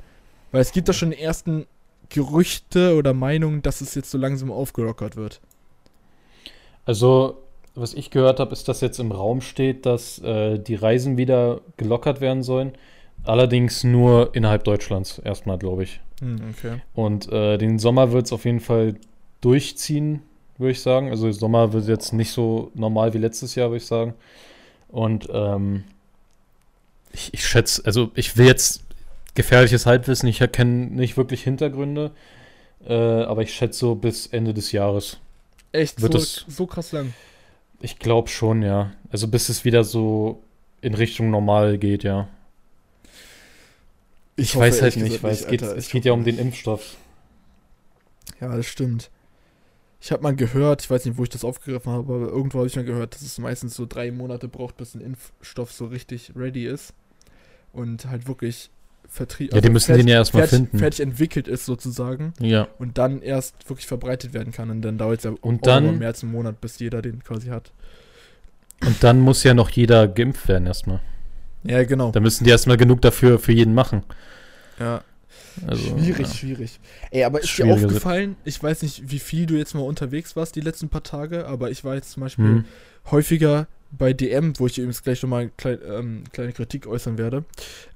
Weil 0.52 0.60
es 0.60 0.72
gibt 0.72 0.90
da 0.90 0.92
schon 0.92 1.12
die 1.12 1.22
ersten 1.22 1.66
Gerüchte 2.10 2.94
oder 2.96 3.14
Meinungen, 3.14 3.62
dass 3.62 3.80
es 3.80 3.94
jetzt 3.94 4.10
so 4.10 4.18
langsam 4.18 4.52
aufgelockert 4.52 5.16
wird. 5.16 5.40
Also, 6.84 7.47
was 7.80 7.94
ich 7.94 8.10
gehört 8.10 8.40
habe, 8.40 8.52
ist, 8.52 8.68
dass 8.68 8.80
jetzt 8.80 8.98
im 8.98 9.12
Raum 9.12 9.40
steht, 9.40 9.86
dass 9.86 10.18
äh, 10.20 10.58
die 10.58 10.74
Reisen 10.74 11.16
wieder 11.16 11.60
gelockert 11.76 12.20
werden 12.20 12.42
sollen. 12.42 12.72
Allerdings 13.24 13.84
nur 13.84 14.34
innerhalb 14.34 14.64
Deutschlands 14.64 15.18
erstmal, 15.18 15.58
glaube 15.58 15.82
ich. 15.84 16.00
Hm, 16.20 16.40
okay. 16.50 16.80
Und 16.94 17.30
äh, 17.32 17.58
den 17.58 17.78
Sommer 17.78 18.12
wird 18.12 18.26
es 18.26 18.32
auf 18.32 18.44
jeden 18.44 18.60
Fall 18.60 18.94
durchziehen, 19.40 20.22
würde 20.56 20.72
ich 20.72 20.80
sagen. 20.80 21.10
Also 21.10 21.30
Sommer 21.32 21.72
wird 21.72 21.86
jetzt 21.88 22.12
nicht 22.12 22.30
so 22.32 22.70
normal 22.74 23.14
wie 23.14 23.18
letztes 23.18 23.54
Jahr, 23.54 23.68
würde 23.70 23.78
ich 23.78 23.86
sagen. 23.86 24.14
Und 24.88 25.28
ähm, 25.32 25.84
ich, 27.12 27.34
ich 27.34 27.46
schätze, 27.46 27.82
also 27.84 28.10
ich 28.14 28.36
will 28.36 28.46
jetzt 28.46 28.82
gefährliches 29.34 29.86
Halbwissen, 29.86 30.28
ich 30.28 30.38
kenne 30.52 30.86
nicht 30.86 31.16
wirklich 31.16 31.42
Hintergründe, 31.42 32.10
äh, 32.86 32.94
aber 32.94 33.42
ich 33.42 33.52
schätze 33.54 33.78
so 33.78 33.94
bis 33.94 34.26
Ende 34.28 34.54
des 34.54 34.72
Jahres. 34.72 35.18
Echt 35.72 36.00
Wird 36.00 36.12
so, 36.12 36.18
das- 36.18 36.44
so 36.48 36.66
krass 36.66 36.92
lang. 36.92 37.12
Ich 37.80 37.98
glaube 37.98 38.28
schon, 38.28 38.62
ja. 38.62 38.92
Also 39.10 39.28
bis 39.28 39.48
es 39.48 39.64
wieder 39.64 39.84
so 39.84 40.42
in 40.80 40.94
Richtung 40.94 41.30
normal 41.30 41.78
geht, 41.78 42.02
ja. 42.04 42.28
Ich, 44.36 44.54
hoffe 44.54 44.66
weiß 44.66 44.82
halt 44.82 44.96
nicht, 44.96 45.22
weil 45.22 45.32
es 45.32 45.46
geht, 45.46 45.62
Alter. 45.62 45.76
es 45.76 45.86
Ich 45.86 45.92
geht 45.92 46.04
ja 46.04 46.12
um 46.12 46.24
den 46.24 46.38
Impfstoff. 46.38 46.96
Ja, 48.40 48.56
das 48.56 48.66
stimmt. 48.66 49.10
Ich 50.00 50.12
habe 50.12 50.22
mal 50.22 50.36
gehört, 50.36 50.82
ich 50.82 50.90
weiß 50.90 51.04
nicht, 51.06 51.18
wo 51.18 51.24
ich 51.24 51.28
das 51.28 51.44
aufgegriffen 51.44 51.90
habe, 51.90 52.14
aber 52.14 52.28
irgendwo 52.28 52.58
habe 52.58 52.68
ich 52.68 52.76
mal 52.76 52.84
gehört, 52.84 53.14
dass 53.14 53.22
es 53.22 53.38
meistens 53.38 53.74
so 53.74 53.84
drei 53.84 54.12
Monate 54.12 54.46
braucht, 54.46 54.76
bis 54.76 54.94
ein 54.94 55.00
Impfstoff 55.00 55.72
so 55.72 55.86
richtig 55.86 56.32
ready 56.36 56.66
ist. 56.66 56.94
Und 57.72 58.06
halt 58.06 58.28
wirklich 58.28 58.70
vertrieben. 59.08 59.54
Ja, 59.54 59.60
die 59.60 59.70
müssen 59.70 59.96
den 59.96 60.06
ja 60.08 60.16
erstmal 60.16 60.42
fertig, 60.46 60.58
finden. 60.68 60.78
fertig 60.78 61.00
entwickelt 61.00 61.48
ist 61.48 61.64
sozusagen. 61.64 62.32
Ja. 62.40 62.68
Und 62.78 62.98
dann 62.98 63.22
erst 63.22 63.68
wirklich 63.68 63.86
verbreitet 63.86 64.34
werden 64.34 64.52
kann. 64.52 64.70
Und 64.70 64.82
dann 64.82 64.98
dauert 64.98 65.18
es 65.18 65.24
ja 65.24 65.32
Und 65.40 65.66
dann- 65.66 65.98
mehr 65.98 66.08
als 66.08 66.22
einen 66.22 66.32
Monat, 66.32 66.60
bis 66.60 66.78
jeder 66.78 67.02
den 67.02 67.22
quasi 67.24 67.48
hat. 67.48 67.72
Und 68.84 69.02
dann 69.02 69.18
muss 69.20 69.42
ja 69.42 69.54
noch 69.54 69.70
jeder 69.70 70.06
geimpft 70.06 70.46
werden 70.48 70.66
erstmal. 70.66 71.00
Ja, 71.64 71.82
genau. 71.84 72.12
Da 72.12 72.20
müssen 72.20 72.44
die 72.44 72.50
erstmal 72.50 72.76
genug 72.76 73.02
dafür 73.02 73.38
für 73.38 73.52
jeden 73.52 73.74
machen. 73.74 74.04
Ja. 74.78 75.02
Also, 75.66 75.98
schwierig, 75.98 76.28
ja. 76.28 76.34
schwierig. 76.34 76.78
Ey, 77.10 77.24
aber 77.24 77.40
ist 77.42 77.58
dir 77.58 77.66
aufgefallen, 77.66 78.36
ich 78.44 78.62
weiß 78.62 78.82
nicht, 78.82 79.10
wie 79.10 79.18
viel 79.18 79.46
du 79.46 79.54
jetzt 79.56 79.74
mal 79.74 79.80
unterwegs 79.80 80.36
warst 80.36 80.54
die 80.54 80.60
letzten 80.60 80.88
paar 80.88 81.02
Tage, 81.02 81.46
aber 81.48 81.70
ich 81.72 81.82
war 81.82 81.96
jetzt 81.96 82.12
zum 82.12 82.20
Beispiel 82.22 82.44
Hm. 82.44 82.64
häufiger 83.10 83.66
bei 83.90 84.12
DM, 84.12 84.58
wo 84.58 84.66
ich 84.66 84.78
übrigens 84.78 85.02
gleich 85.02 85.22
nochmal 85.22 85.50
klein, 85.56 85.78
ähm, 85.86 86.24
kleine 86.32 86.52
Kritik 86.52 86.86
äußern 86.86 87.18
werde. 87.18 87.44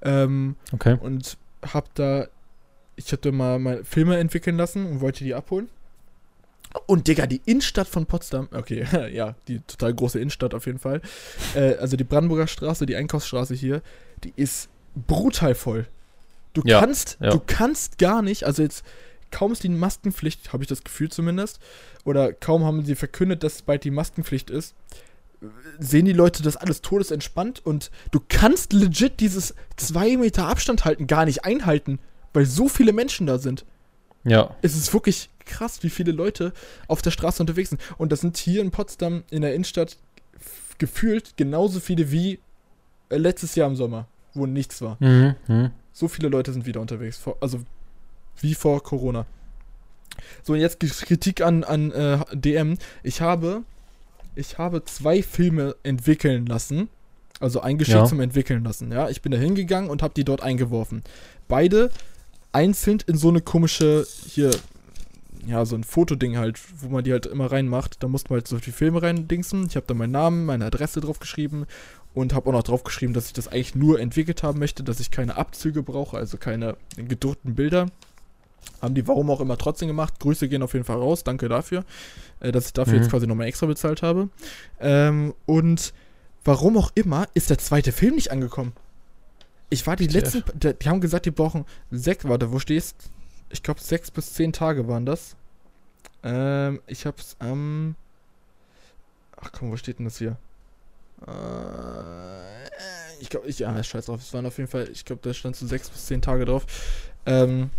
Ähm, 0.03 0.57
Okay. 0.73 0.97
und 1.01 1.37
hab 1.63 1.95
da, 1.95 2.27
ich 2.97 3.13
hatte 3.13 3.31
mal 3.33 3.59
meine 3.59 3.85
Filme 3.85 4.19
entwickeln 4.19 4.57
lassen 4.57 4.87
und 4.87 5.01
wollte 5.01 5.25
die 5.25 5.35
abholen. 5.35 5.69
Und 6.87 7.07
Digga, 7.07 7.27
die 7.27 7.43
Innenstadt 7.45 7.87
von 7.87 8.07
Potsdam, 8.07 8.49
okay, 8.53 8.87
ja, 9.13 9.35
die 9.49 9.61
total 9.61 9.93
große 9.93 10.19
Innenstadt 10.19 10.55
auf 10.55 10.65
jeden 10.67 10.79
Fall. 10.79 11.03
Äh, 11.55 11.75
also 11.77 11.97
die 11.97 12.05
Brandenburger 12.05 12.47
Straße, 12.47 12.87
die 12.87 12.97
Einkaufsstraße 12.97 13.55
hier, 13.55 13.83
die 14.25 14.33
ist 14.37 14.69
brutal 14.95 15.55
voll. 15.55 15.87
Du 16.55 16.63
Ja, 16.65 16.81
kannst, 16.81 17.19
ja. 17.21 17.31
du 17.31 17.41
kannst 17.47 17.99
gar 17.99 18.23
nicht, 18.23 18.45
also 18.45 18.63
jetzt 18.63 18.85
kaum 19.31 19.53
ist 19.53 19.63
die 19.63 19.69
Maskenpflicht, 19.69 20.53
habe 20.53 20.63
ich 20.63 20.69
das 20.69 20.85
Gefühl 20.85 21.11
zumindest, 21.11 21.61
oder 22.05 22.33
kaum 22.33 22.65
haben 22.65 22.85
sie 22.85 22.95
verkündet, 22.95 23.43
dass 23.43 23.63
bald 23.63 23.85
die 23.85 23.91
Maskenpflicht 23.91 24.51
ist, 24.51 24.75
sehen 25.79 26.05
die 26.05 26.13
Leute 26.13 26.43
das 26.43 26.57
alles 26.57 26.83
todesentspannt 26.83 27.65
und 27.65 27.91
du 28.11 28.21
kannst 28.29 28.73
legit 28.73 29.21
dieses 29.21 29.55
2 29.77 30.17
Meter 30.17 30.47
Abstand 30.47 30.85
halten 30.85 31.07
gar 31.07 31.25
nicht 31.25 31.45
einhalten, 31.45 31.99
weil 32.33 32.47
so 32.47 32.69
viele 32.69 32.93
Menschen 32.93 33.27
da 33.27 33.39
sind. 33.39 33.65
Ja. 34.25 34.55
Es 34.63 34.77
ist 34.77 34.93
wirklich 34.93 35.31
krass, 35.45 35.83
wie 35.83 35.91
viele 35.91 36.13
Leute 36.13 36.53
auf 36.87 37.03
der 37.03 37.11
Straße 37.11 37.43
unterwegs 37.43 37.71
sind. 37.71 37.81
Und 37.99 38.13
das 38.13 38.21
sind 38.21 38.37
hier 38.37 38.63
in 38.63 38.71
Potsdam 38.71 39.25
in 39.31 39.43
der 39.43 39.55
Innenstadt 39.55 39.97
gefühlt 40.79 41.37
genauso 41.37 41.81
viele 41.81 42.11
wie 42.11 42.39
äh, 43.09 43.17
letztes 43.17 43.55
Jahr 43.55 43.69
im 43.69 43.77
Sommer, 43.77 44.07
wo 44.35 44.47
nichts 44.47 44.81
war. 44.83 44.97
Mhm. 45.01 45.35
Mhm. 45.49 45.71
So 45.93 46.09
viele 46.09 46.29
Leute 46.29 46.53
sind 46.53 46.67
wieder 46.67 46.81
unterwegs. 46.81 47.19
Vor, 47.19 47.37
also 47.41 47.61
wie 48.41 48.55
vor 48.55 48.83
Corona. 48.83 49.27
So, 50.43 50.53
und 50.53 50.61
jetzt 50.61 50.81
Kritik 50.81 51.41
an, 51.41 51.65
an 51.65 51.91
äh, 51.93 52.19
DM. 52.33 52.79
Ich 53.03 53.21
habe, 53.21 53.63
ich 54.35 54.59
habe 54.59 54.85
zwei 54.85 55.23
Filme 55.23 55.77
entwickeln 55.83 56.47
lassen. 56.47 56.89
Also 57.41 57.61
eingeschickt 57.61 57.97
Ja. 57.99 58.05
zum 58.05 58.21
Entwickeln 58.21 58.63
lassen. 58.63 58.93
Ja, 58.93 59.09
ich 59.09 59.21
bin 59.21 59.33
da 59.33 59.39
hingegangen 59.39 59.91
und 59.91 60.03
habe 60.03 60.15
die 60.15 60.23
dort 60.25 60.43
eingeworfen. 60.43 61.03
Beide 61.49 61.91
einzeln 62.53 63.01
in 63.07 63.17
so 63.17 63.31
eine 63.31 63.41
komische, 63.41 64.07
hier, 64.27 64.53
ja, 65.45 65.65
so 65.65 65.75
ein 65.75 65.83
Fotoding 65.83 66.37
halt, 66.37 66.61
wo 66.81 66.89
man 66.89 67.03
die 67.03 67.11
halt 67.11 67.27
immer 67.27 67.51
reinmacht. 67.51 68.01
Da 68.03 68.07
musste 68.07 68.31
man 68.31 68.39
halt 68.39 68.49
so 68.49 68.59
die 68.59 68.71
Filme 68.71 69.03
reindingsen. 69.03 69.67
Ich 69.67 69.75
habe 69.75 69.87
da 69.89 69.95
meinen 69.95 70.13
Namen, 70.13 70.45
meine 70.45 70.67
Adresse 70.67 71.01
drauf 71.01 71.19
geschrieben 71.19 71.67
und 72.15 72.33
habe 72.33 72.49
auch 72.51 72.53
noch 72.53 72.63
drauf 72.63 72.85
geschrieben, 72.85 73.13
dass 73.13 73.27
ich 73.27 73.33
das 73.33 73.49
eigentlich 73.49 73.75
nur 73.75 73.99
entwickelt 73.99 74.45
haben 74.45 74.61
möchte, 74.61 74.85
dass 74.85 75.01
ich 75.01 75.11
keine 75.11 75.37
Abzüge 75.37 75.83
brauche, 75.83 76.17
also 76.17 76.37
keine 76.37 76.77
gedruckten 76.97 77.57
Bilder. 77.57 77.87
Haben 78.81 78.95
die 78.95 79.07
warum 79.07 79.31
auch 79.31 79.41
immer 79.41 79.57
trotzdem 79.57 79.89
gemacht. 79.89 80.19
Grüße 80.21 80.49
gehen 80.49 80.63
auf 80.63 80.73
jeden 80.73 80.85
Fall 80.85 80.97
raus, 80.97 81.23
danke 81.25 81.49
dafür, 81.49 81.85
äh, 82.41 82.51
dass 82.53 82.67
ich 82.67 82.73
dafür 82.73 82.95
Mhm. 82.95 83.01
jetzt 83.03 83.11
quasi 83.11 83.27
nochmal 83.27 83.47
extra 83.47 83.67
bezahlt 83.67 84.03
habe. 84.03 84.29
Ähm, 84.81 85.35
und 85.47 85.93
warum 86.45 86.77
auch 86.77 86.91
immer 86.95 87.27
ist 87.35 87.51
der 87.51 87.59
zweite 87.59 87.93
Film 87.93 88.17
nicht 88.17 88.31
angekommen. 88.33 88.73
Ich 89.71 89.87
war 89.87 89.97
die 89.97 90.07
WTF? 90.13 90.35
letzten, 90.35 90.75
die, 90.79 90.89
haben 90.89 91.01
gesagt, 91.01 91.27
die 91.27 91.31
brauchen 91.31 91.65
sechs, 91.91 92.25
warte, 92.29 92.53
wo 92.53 92.59
stehst? 92.59 92.97
Ich 93.51 93.63
glaube 93.63 93.81
sechs 93.81 94.11
bis 94.11 94.35
zehn 94.35 94.53
Tage 94.53 94.87
waren 94.89 95.07
das. 95.07 95.37
Ähm, 96.25 96.81
ich 96.87 97.07
hab's 97.07 97.37
am, 97.39 97.95
ach 99.41 99.51
komm, 99.53 99.71
wo 99.71 99.77
steht 99.77 99.99
denn 99.99 100.05
das 100.07 100.19
hier? 100.19 100.37
Äh, 101.27 102.69
ich 103.21 103.31
glaube, 103.31 103.47
ich, 103.47 103.61
ja, 103.61 103.83
scheiß 103.83 104.07
drauf, 104.07 104.21
es 104.21 104.33
waren 104.35 104.47
auf 104.47 104.59
jeden 104.59 104.69
Fall, 104.69 104.89
ich 104.91 105.05
glaube, 105.05 105.23
da 105.23 105.33
stand 105.33 105.57
so 105.57 105.67
sechs 105.67 105.89
bis 105.89 106.07
zehn 106.07 106.21
Tage 106.21 106.45
drauf. 106.45 106.67
Ähm, 107.25 107.71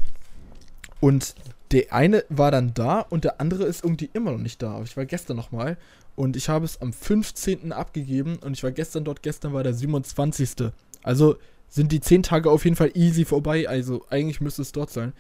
und 1.04 1.36
der 1.74 1.92
eine 1.92 2.24
war 2.30 2.50
dann 2.50 2.74
da 2.74 3.02
und 3.02 3.26
der 3.26 3.42
andere 3.42 3.66
ist 3.66 3.84
irgendwie 3.84 4.10
immer 4.14 4.32
noch 4.32 4.40
nicht 4.40 4.62
da. 4.62 4.76
Aber 4.76 4.86
ich 4.86 4.96
war 4.96 5.06
gestern 5.06 5.36
nochmal 5.36 5.76
und 6.16 6.38
ich 6.38 6.48
habe 6.48 6.64
es 6.64 6.82
am 6.82 6.94
15. 6.94 7.74
abgegeben 7.74 8.38
und 8.38 8.54
ich 8.54 8.64
war 8.64 8.72
gestern 8.72 9.04
dort, 9.04 9.22
gestern 9.22 9.52
war 9.52 9.64
der 9.64 9.74
27. 9.74 10.72
Also 11.04 11.36
sind 11.68 11.92
die 11.92 12.00
10 12.00 12.24
Tage 12.24 12.50
auf 12.50 12.64
jeden 12.64 12.78
Fall 12.78 12.92
easy 12.94 13.26
vorbei. 13.26 13.68
Also 13.68 14.06
eigentlich 14.10 14.40
müsste 14.40 14.62
es 14.62 14.72
dort 14.72 14.92
sein. 14.92 15.12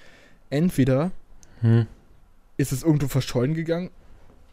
Entweder 0.49 1.11
Hm. 1.59 1.85
ist 2.55 2.71
es 2.71 2.83
irgendwo 2.83 3.09
verschollen 3.09 3.53
gegangen 3.53 3.89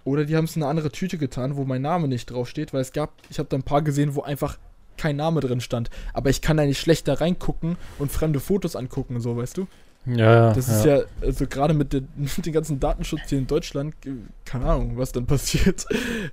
oder 0.03 0.25
die 0.25 0.35
haben 0.35 0.47
es 0.47 0.57
in 0.57 0.65
eine 0.65 0.71
andere 0.71 0.91
Tüte 0.91 1.17
getan, 1.17 1.55
wo 1.57 1.65
mein 1.65 1.83
Name 1.83 2.09
nicht 2.09 2.29
draufsteht, 2.29 2.73
weil 2.73 2.81
es 2.81 2.91
gab, 2.91 3.13
ich 3.31 3.39
habe 3.39 3.49
da 3.49 3.57
ein 3.57 3.63
paar 3.63 3.83
gesehen, 3.83 4.17
wo 4.17 4.23
einfach 4.23 4.59
kein 4.97 5.15
Name 5.15 5.39
drin 5.39 5.61
stand. 5.61 5.91
Aber 6.13 6.29
ich 6.29 6.43
kann 6.43 6.57
da 6.57 6.65
nicht 6.65 6.81
schlecht 6.81 7.07
da 7.07 7.15
reingucken 7.15 7.77
und 8.01 8.11
fremde 8.11 8.41
Fotos 8.41 8.75
angucken 8.75 9.21
so, 9.21 9.37
weißt 9.37 9.59
du? 9.59 9.69
Ja, 10.07 10.17
ja. 10.49 10.53
Das 10.53 10.69
ist 10.69 10.85
ja, 10.85 11.01
also 11.21 11.47
gerade 11.47 11.75
mit, 11.75 11.93
den- 11.93 12.09
mit 12.17 12.45
dem 12.47 12.53
ganzen 12.53 12.81
Datenschutz 12.81 13.23
hier 13.29 13.39
in 13.39 13.47
Deutschland, 13.47 13.95
äh, 14.07 14.11
keine 14.45 14.67
Ahnung, 14.67 14.97
was 14.97 15.13
dann 15.13 15.27
passiert. 15.27 15.87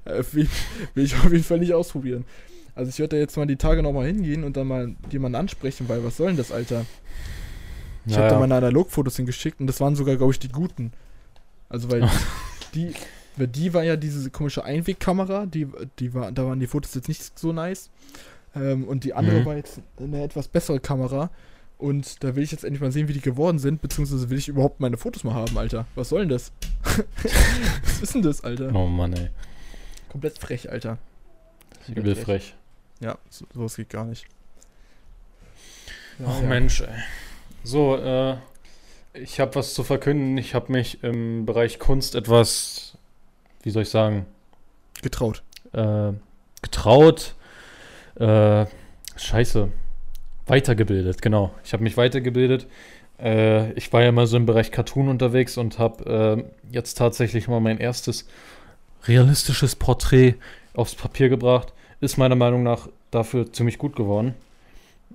Äh, 0.05 0.23
will, 0.31 0.47
will 0.93 1.03
ich 1.05 1.15
auf 1.15 1.31
jeden 1.31 1.43
Fall 1.43 1.59
nicht 1.59 1.73
ausprobieren. 1.73 2.25
Also 2.75 2.89
ich 2.89 2.99
werde 2.99 3.15
da 3.15 3.19
jetzt 3.19 3.35
mal 3.37 3.47
die 3.47 3.55
Tage 3.55 3.81
nochmal 3.83 4.05
hingehen 4.05 4.43
und 4.43 4.55
dann 4.55 4.67
mal 4.67 4.95
jemanden 5.11 5.35
ansprechen, 5.35 5.89
weil 5.89 6.03
was 6.03 6.17
soll 6.17 6.27
denn 6.27 6.37
das, 6.37 6.51
Alter? 6.51 6.85
Ich 8.05 8.13
ja, 8.13 8.19
habe 8.19 8.27
da 8.29 8.33
ja. 8.35 8.39
meine 8.39 8.55
Analogfotos 8.55 9.15
hingeschickt 9.17 9.59
und 9.59 9.67
das 9.67 9.81
waren 9.81 9.95
sogar, 9.95 10.15
glaube 10.15 10.31
ich, 10.31 10.39
die 10.39 10.47
guten. 10.49 10.91
Also 11.69 11.91
weil 11.91 12.07
die, 12.75 12.93
weil 13.35 13.47
die 13.47 13.73
war 13.73 13.83
ja 13.83 13.97
diese 13.97 14.29
komische 14.29 14.63
Einwegkamera, 14.63 15.45
die, 15.45 15.67
die 15.99 16.13
war, 16.13 16.31
da 16.31 16.45
waren 16.45 16.59
die 16.59 16.67
Fotos 16.67 16.93
jetzt 16.93 17.07
nicht 17.09 17.37
so 17.37 17.51
nice. 17.51 17.89
Ähm, 18.55 18.85
und 18.85 19.03
die 19.03 19.13
andere 19.13 19.41
Mhm. 19.41 19.45
war 19.45 19.55
jetzt 19.57 19.81
eine 19.99 20.23
etwas 20.23 20.47
bessere 20.47 20.79
Kamera. 20.79 21.29
Und 21.77 22.23
da 22.23 22.35
will 22.35 22.43
ich 22.43 22.51
jetzt 22.51 22.63
endlich 22.63 22.81
mal 22.81 22.91
sehen, 22.91 23.07
wie 23.07 23.13
die 23.13 23.21
geworden 23.21 23.59
sind, 23.59 23.81
beziehungsweise 23.81 24.29
will 24.31 24.37
ich 24.37 24.47
überhaupt 24.47 24.79
meine 24.79 24.97
Fotos 24.97 25.23
mal 25.23 25.35
haben, 25.35 25.57
Alter. 25.57 25.85
Was 25.95 26.09
soll 26.09 26.21
denn 26.21 26.29
das? 26.29 26.51
Was 27.83 28.01
ist 28.01 28.15
denn 28.15 28.23
das, 28.23 28.43
Alter? 28.43 28.73
Oh 28.73 28.87
Mann, 28.87 29.13
ey. 29.13 29.29
Komplett 30.09 30.39
frech, 30.39 30.71
Alter. 30.71 30.97
Das 31.79 31.89
ist 31.89 31.97
übel 31.97 32.15
frech. 32.15 32.55
Ja, 32.99 33.17
so, 33.29 33.45
sowas 33.53 33.75
geht 33.75 33.89
gar 33.89 34.05
nicht. 34.05 34.25
Ja, 36.17 36.25
Ach 36.29 36.41
ja. 36.41 36.47
Mensch, 36.47 36.81
ey. 36.81 36.87
So, 37.63 37.95
äh, 37.97 38.37
ich 39.13 39.39
habe 39.39 39.53
was 39.55 39.75
zu 39.75 39.83
verkünden. 39.83 40.37
Ich 40.39 40.55
habe 40.55 40.71
mich 40.71 41.03
im 41.03 41.45
Bereich 41.45 41.77
Kunst 41.77 42.15
etwas, 42.15 42.97
wie 43.61 43.69
soll 43.69 43.83
ich 43.83 43.89
sagen, 43.89 44.25
Getraut. 45.03 45.43
äh, 45.73 46.13
getraut. 46.63 47.35
Äh, 48.15 48.65
scheiße. 49.15 49.69
Weitergebildet, 50.47 51.21
genau. 51.21 51.51
Ich 51.63 51.73
habe 51.73 51.83
mich 51.83 51.97
weitergebildet. 51.97 52.67
Äh, 53.19 53.71
ich 53.73 53.91
war 53.91 54.03
ja 54.03 54.11
mal 54.11 54.27
so 54.27 54.37
im 54.37 54.45
Bereich 54.45 54.71
Cartoon 54.71 55.09
unterwegs 55.09 55.57
und 55.57 55.79
habe 55.79 56.45
äh, 56.71 56.73
jetzt 56.73 56.97
tatsächlich 56.97 57.47
mal 57.47 57.59
mein 57.59 57.79
erstes 57.79 58.27
realistisches 59.05 59.75
Porträt 59.75 60.35
aufs 60.73 60.95
Papier 60.95 61.29
gebracht. 61.29 61.73
Ist 61.99 62.17
meiner 62.17 62.35
Meinung 62.35 62.63
nach 62.63 62.87
dafür 63.11 63.51
ziemlich 63.51 63.77
gut 63.77 63.95
geworden. 63.95 64.35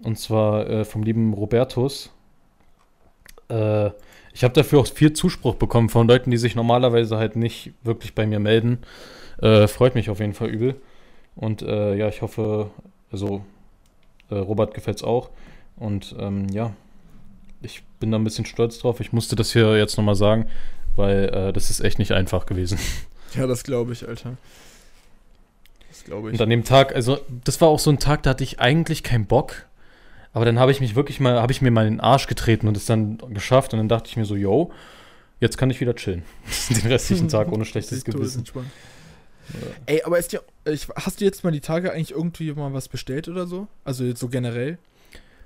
Und 0.02 0.18
zwar 0.18 0.68
äh, 0.68 0.84
vom 0.84 1.02
lieben 1.02 1.32
Robertus. 1.32 2.10
Äh, 3.48 3.90
ich 4.34 4.44
habe 4.44 4.54
dafür 4.54 4.80
auch 4.80 4.86
viel 4.86 5.12
Zuspruch 5.12 5.54
bekommen 5.54 5.88
von 5.88 6.08
Leuten, 6.08 6.30
die 6.30 6.38
sich 6.38 6.54
normalerweise 6.54 7.18
halt 7.18 7.36
nicht 7.36 7.72
wirklich 7.82 8.14
bei 8.14 8.26
mir 8.26 8.40
melden. 8.40 8.78
Äh, 9.40 9.68
freut 9.68 9.94
mich 9.94 10.10
auf 10.10 10.20
jeden 10.20 10.34
Fall 10.34 10.48
übel. 10.48 10.76
Und 11.36 11.62
äh, 11.62 11.94
ja, 11.94 12.08
ich 12.08 12.22
hoffe, 12.22 12.70
also 13.10 13.44
äh, 14.32 14.38
Robert 14.38 14.74
gefällt 14.74 14.98
es 14.98 15.04
auch. 15.04 15.30
Und 15.76 16.14
ähm, 16.18 16.48
ja, 16.48 16.72
ich 17.60 17.82
bin 18.00 18.10
da 18.10 18.18
ein 18.18 18.24
bisschen 18.24 18.46
stolz 18.46 18.78
drauf. 18.78 19.00
Ich 19.00 19.12
musste 19.12 19.36
das 19.36 19.52
hier 19.52 19.76
jetzt 19.76 19.96
nochmal 19.96 20.14
sagen, 20.14 20.46
weil 20.96 21.28
äh, 21.28 21.52
das 21.52 21.70
ist 21.70 21.80
echt 21.80 21.98
nicht 21.98 22.12
einfach 22.12 22.46
gewesen. 22.46 22.78
Ja, 23.34 23.46
das 23.46 23.64
glaube 23.64 23.94
ich, 23.94 24.06
Alter. 24.06 24.36
Das 25.88 26.04
glaube 26.04 26.28
ich. 26.28 26.34
Und 26.34 26.42
an 26.42 26.50
dem 26.50 26.64
Tag, 26.64 26.94
also 26.94 27.18
das 27.44 27.62
war 27.62 27.68
auch 27.68 27.78
so 27.78 27.88
ein 27.88 27.98
Tag, 27.98 28.22
da 28.24 28.30
hatte 28.30 28.44
ich 28.44 28.60
eigentlich 28.60 29.02
keinen 29.02 29.24
Bock. 29.24 29.64
Aber 30.34 30.44
dann 30.44 30.58
habe 30.58 30.70
ich 30.70 30.80
mich 30.80 30.94
wirklich 30.96 31.18
mal, 31.18 31.40
habe 31.40 31.50
ich 31.50 31.62
mir 31.62 31.70
mal 31.70 31.86
in 31.86 31.94
den 31.94 32.00
Arsch 32.00 32.26
getreten 32.26 32.68
und 32.68 32.76
es 32.76 32.84
dann 32.84 33.16
geschafft. 33.30 33.72
Und 33.72 33.78
dann 33.78 33.88
dachte 33.88 34.10
ich 34.10 34.18
mir 34.18 34.26
so, 34.26 34.36
yo, 34.36 34.70
jetzt 35.40 35.56
kann 35.56 35.70
ich 35.70 35.80
wieder 35.80 35.94
chillen. 35.94 36.24
Den 36.68 36.90
restlichen 36.90 37.28
Tag 37.28 37.50
ohne 37.50 37.64
schlechtes 37.66 38.02
Sieht 38.02 38.14
toll, 38.14 38.64
Ey, 39.86 40.02
aber 40.04 40.18
ist 40.18 40.32
ich, 40.64 40.88
hast 40.94 41.20
du 41.20 41.24
jetzt 41.24 41.44
mal 41.44 41.50
die 41.50 41.60
Tage 41.60 41.92
eigentlich 41.92 42.12
irgendwie 42.12 42.52
mal 42.52 42.72
was 42.72 42.88
bestellt 42.88 43.28
oder 43.28 43.46
so? 43.46 43.66
Also 43.84 44.04
jetzt 44.04 44.20
so 44.20 44.28
generell? 44.28 44.78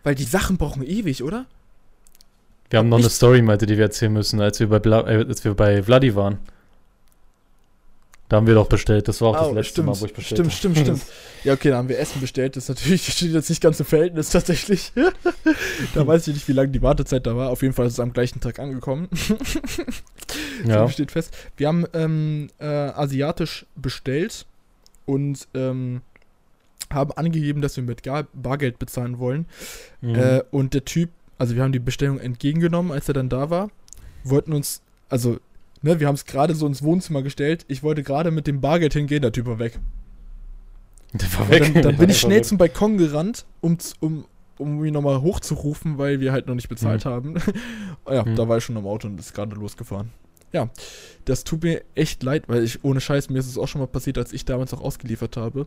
Weil 0.04 0.14
die 0.14 0.24
Sachen 0.24 0.56
brauchen 0.58 0.82
ewig, 0.82 1.22
oder? 1.22 1.46
Wir 2.70 2.78
haben 2.80 2.88
noch 2.88 2.98
eine 2.98 3.06
Ich- 3.06 3.12
Story, 3.12 3.42
meinte, 3.42 3.66
die 3.66 3.76
wir 3.76 3.84
erzählen 3.84 4.12
müssen, 4.12 4.40
als 4.40 4.60
wir 4.60 4.68
bei, 4.68 4.78
Bla 4.78 5.00
äh, 5.08 5.24
als 5.28 5.44
wir 5.44 5.54
bei 5.54 5.82
Vladi 5.82 6.14
waren. 6.14 6.38
Da 8.28 8.36
haben 8.36 8.46
wir 8.46 8.54
doch 8.54 8.68
bestellt. 8.68 9.06
Das 9.06 9.20
war 9.20 9.28
auch 9.28 9.36
das 9.36 9.48
Oh, 9.48 9.54
letzte 9.54 9.72
stimmt, 9.72 9.86
Mal, 9.86 10.00
wo 10.00 10.04
ich 10.06 10.14
bestellt 10.14 10.52
Stimmt, 10.52 10.52
stimmt, 10.52 10.78
stimmt. 10.78 11.02
Ja, 11.44 11.52
okay, 11.52 11.70
da 11.70 11.76
haben 11.76 11.88
wir 11.88 11.98
Essen 11.98 12.20
bestellt. 12.20 12.56
Das 12.56 12.64
ist 12.64 12.68
natürlich 12.70 13.06
das 13.06 13.14
steht 13.14 13.32
jetzt 13.32 13.48
nicht 13.48 13.62
ganz 13.62 13.78
im 13.78 13.86
Verhältnis 13.86 14.30
tatsächlich. 14.30 14.92
da 15.94 16.06
weiß 16.06 16.26
ich 16.26 16.34
nicht, 16.34 16.48
wie 16.48 16.52
lange 16.52 16.70
die 16.70 16.82
Wartezeit 16.82 17.24
da 17.24 17.36
war. 17.36 17.50
Auf 17.50 17.62
jeden 17.62 17.72
Fall 17.72 17.86
ist 17.86 17.92
es 17.92 18.00
am 18.00 18.12
gleichen 18.12 18.40
Tag 18.40 18.58
angekommen. 18.58 19.08
ja. 20.64 20.86
So 20.86 20.92
steht 20.92 21.12
fest. 21.12 21.36
Wir 21.56 21.68
haben 21.68 21.86
ähm, 21.92 22.48
äh, 22.58 22.66
asiatisch 22.66 23.64
bestellt 23.76 24.46
und 25.04 25.46
ähm, 25.54 26.02
haben 26.92 27.12
angegeben, 27.12 27.62
dass 27.62 27.76
wir 27.76 27.84
mit 27.84 28.02
Gar 28.02 28.26
Bargeld 28.32 28.78
bezahlen 28.78 29.18
wollen. 29.18 29.46
Mhm. 30.00 30.14
Äh, 30.14 30.42
und 30.50 30.74
der 30.74 30.84
Typ, 30.84 31.10
also 31.38 31.54
wir 31.54 31.62
haben 31.62 31.72
die 31.72 31.78
Bestellung 31.78 32.18
entgegengenommen, 32.18 32.92
als 32.92 33.08
er 33.08 33.14
dann 33.14 33.28
da 33.28 33.50
war, 33.50 33.70
wollten 34.24 34.52
uns, 34.52 34.82
also, 35.08 35.38
ne, 35.86 36.00
wir 36.00 36.06
haben 36.06 36.14
es 36.16 36.24
gerade 36.26 36.54
so 36.54 36.66
ins 36.66 36.82
Wohnzimmer 36.82 37.22
gestellt. 37.22 37.64
Ich 37.68 37.82
wollte 37.82 38.02
gerade 38.02 38.30
mit 38.30 38.46
dem 38.46 38.60
Bargeld 38.60 38.92
hingehen, 38.92 39.22
der 39.22 39.32
Typ 39.32 39.46
war 39.46 39.58
weg. 39.58 39.78
Der 41.12 41.32
war 41.38 41.48
weg. 41.48 41.72
dann, 41.74 41.82
dann 41.82 41.96
bin 41.98 42.10
ich 42.10 42.18
schnell 42.20 42.38
weg. 42.38 42.44
zum 42.44 42.58
Balkon 42.58 42.98
gerannt, 42.98 43.46
um, 43.60 43.78
um, 44.00 44.26
um 44.58 44.84
ihn 44.84 44.92
nochmal 44.92 45.20
hochzurufen, 45.22 45.96
weil 45.98 46.20
wir 46.20 46.32
halt 46.32 46.46
noch 46.46 46.54
nicht 46.54 46.68
bezahlt 46.68 47.04
haben. 47.06 47.36
ja, 48.10 48.24
Mhm. 48.24 48.36
da 48.36 48.48
war 48.48 48.58
ich 48.58 48.64
schon 48.64 48.76
am 48.76 48.86
Auto 48.86 49.08
und 49.08 49.18
ist 49.18 49.32
gerade 49.34 49.54
losgefahren. 49.56 50.10
Ja, 50.52 50.68
das 51.24 51.44
tut 51.44 51.62
mir 51.64 51.82
echt 51.94 52.22
leid, 52.22 52.44
weil 52.48 52.62
ich, 52.62 52.84
ohne 52.84 53.00
Scheiß, 53.00 53.30
mir 53.30 53.38
ist 53.38 53.46
es 53.48 53.58
auch 53.58 53.66
schon 53.68 53.80
mal 53.80 53.86
passiert, 53.86 54.16
als 54.18 54.32
ich 54.32 54.44
damals 54.44 54.72
auch 54.74 54.80
ausgeliefert 54.80 55.36
habe. 55.36 55.66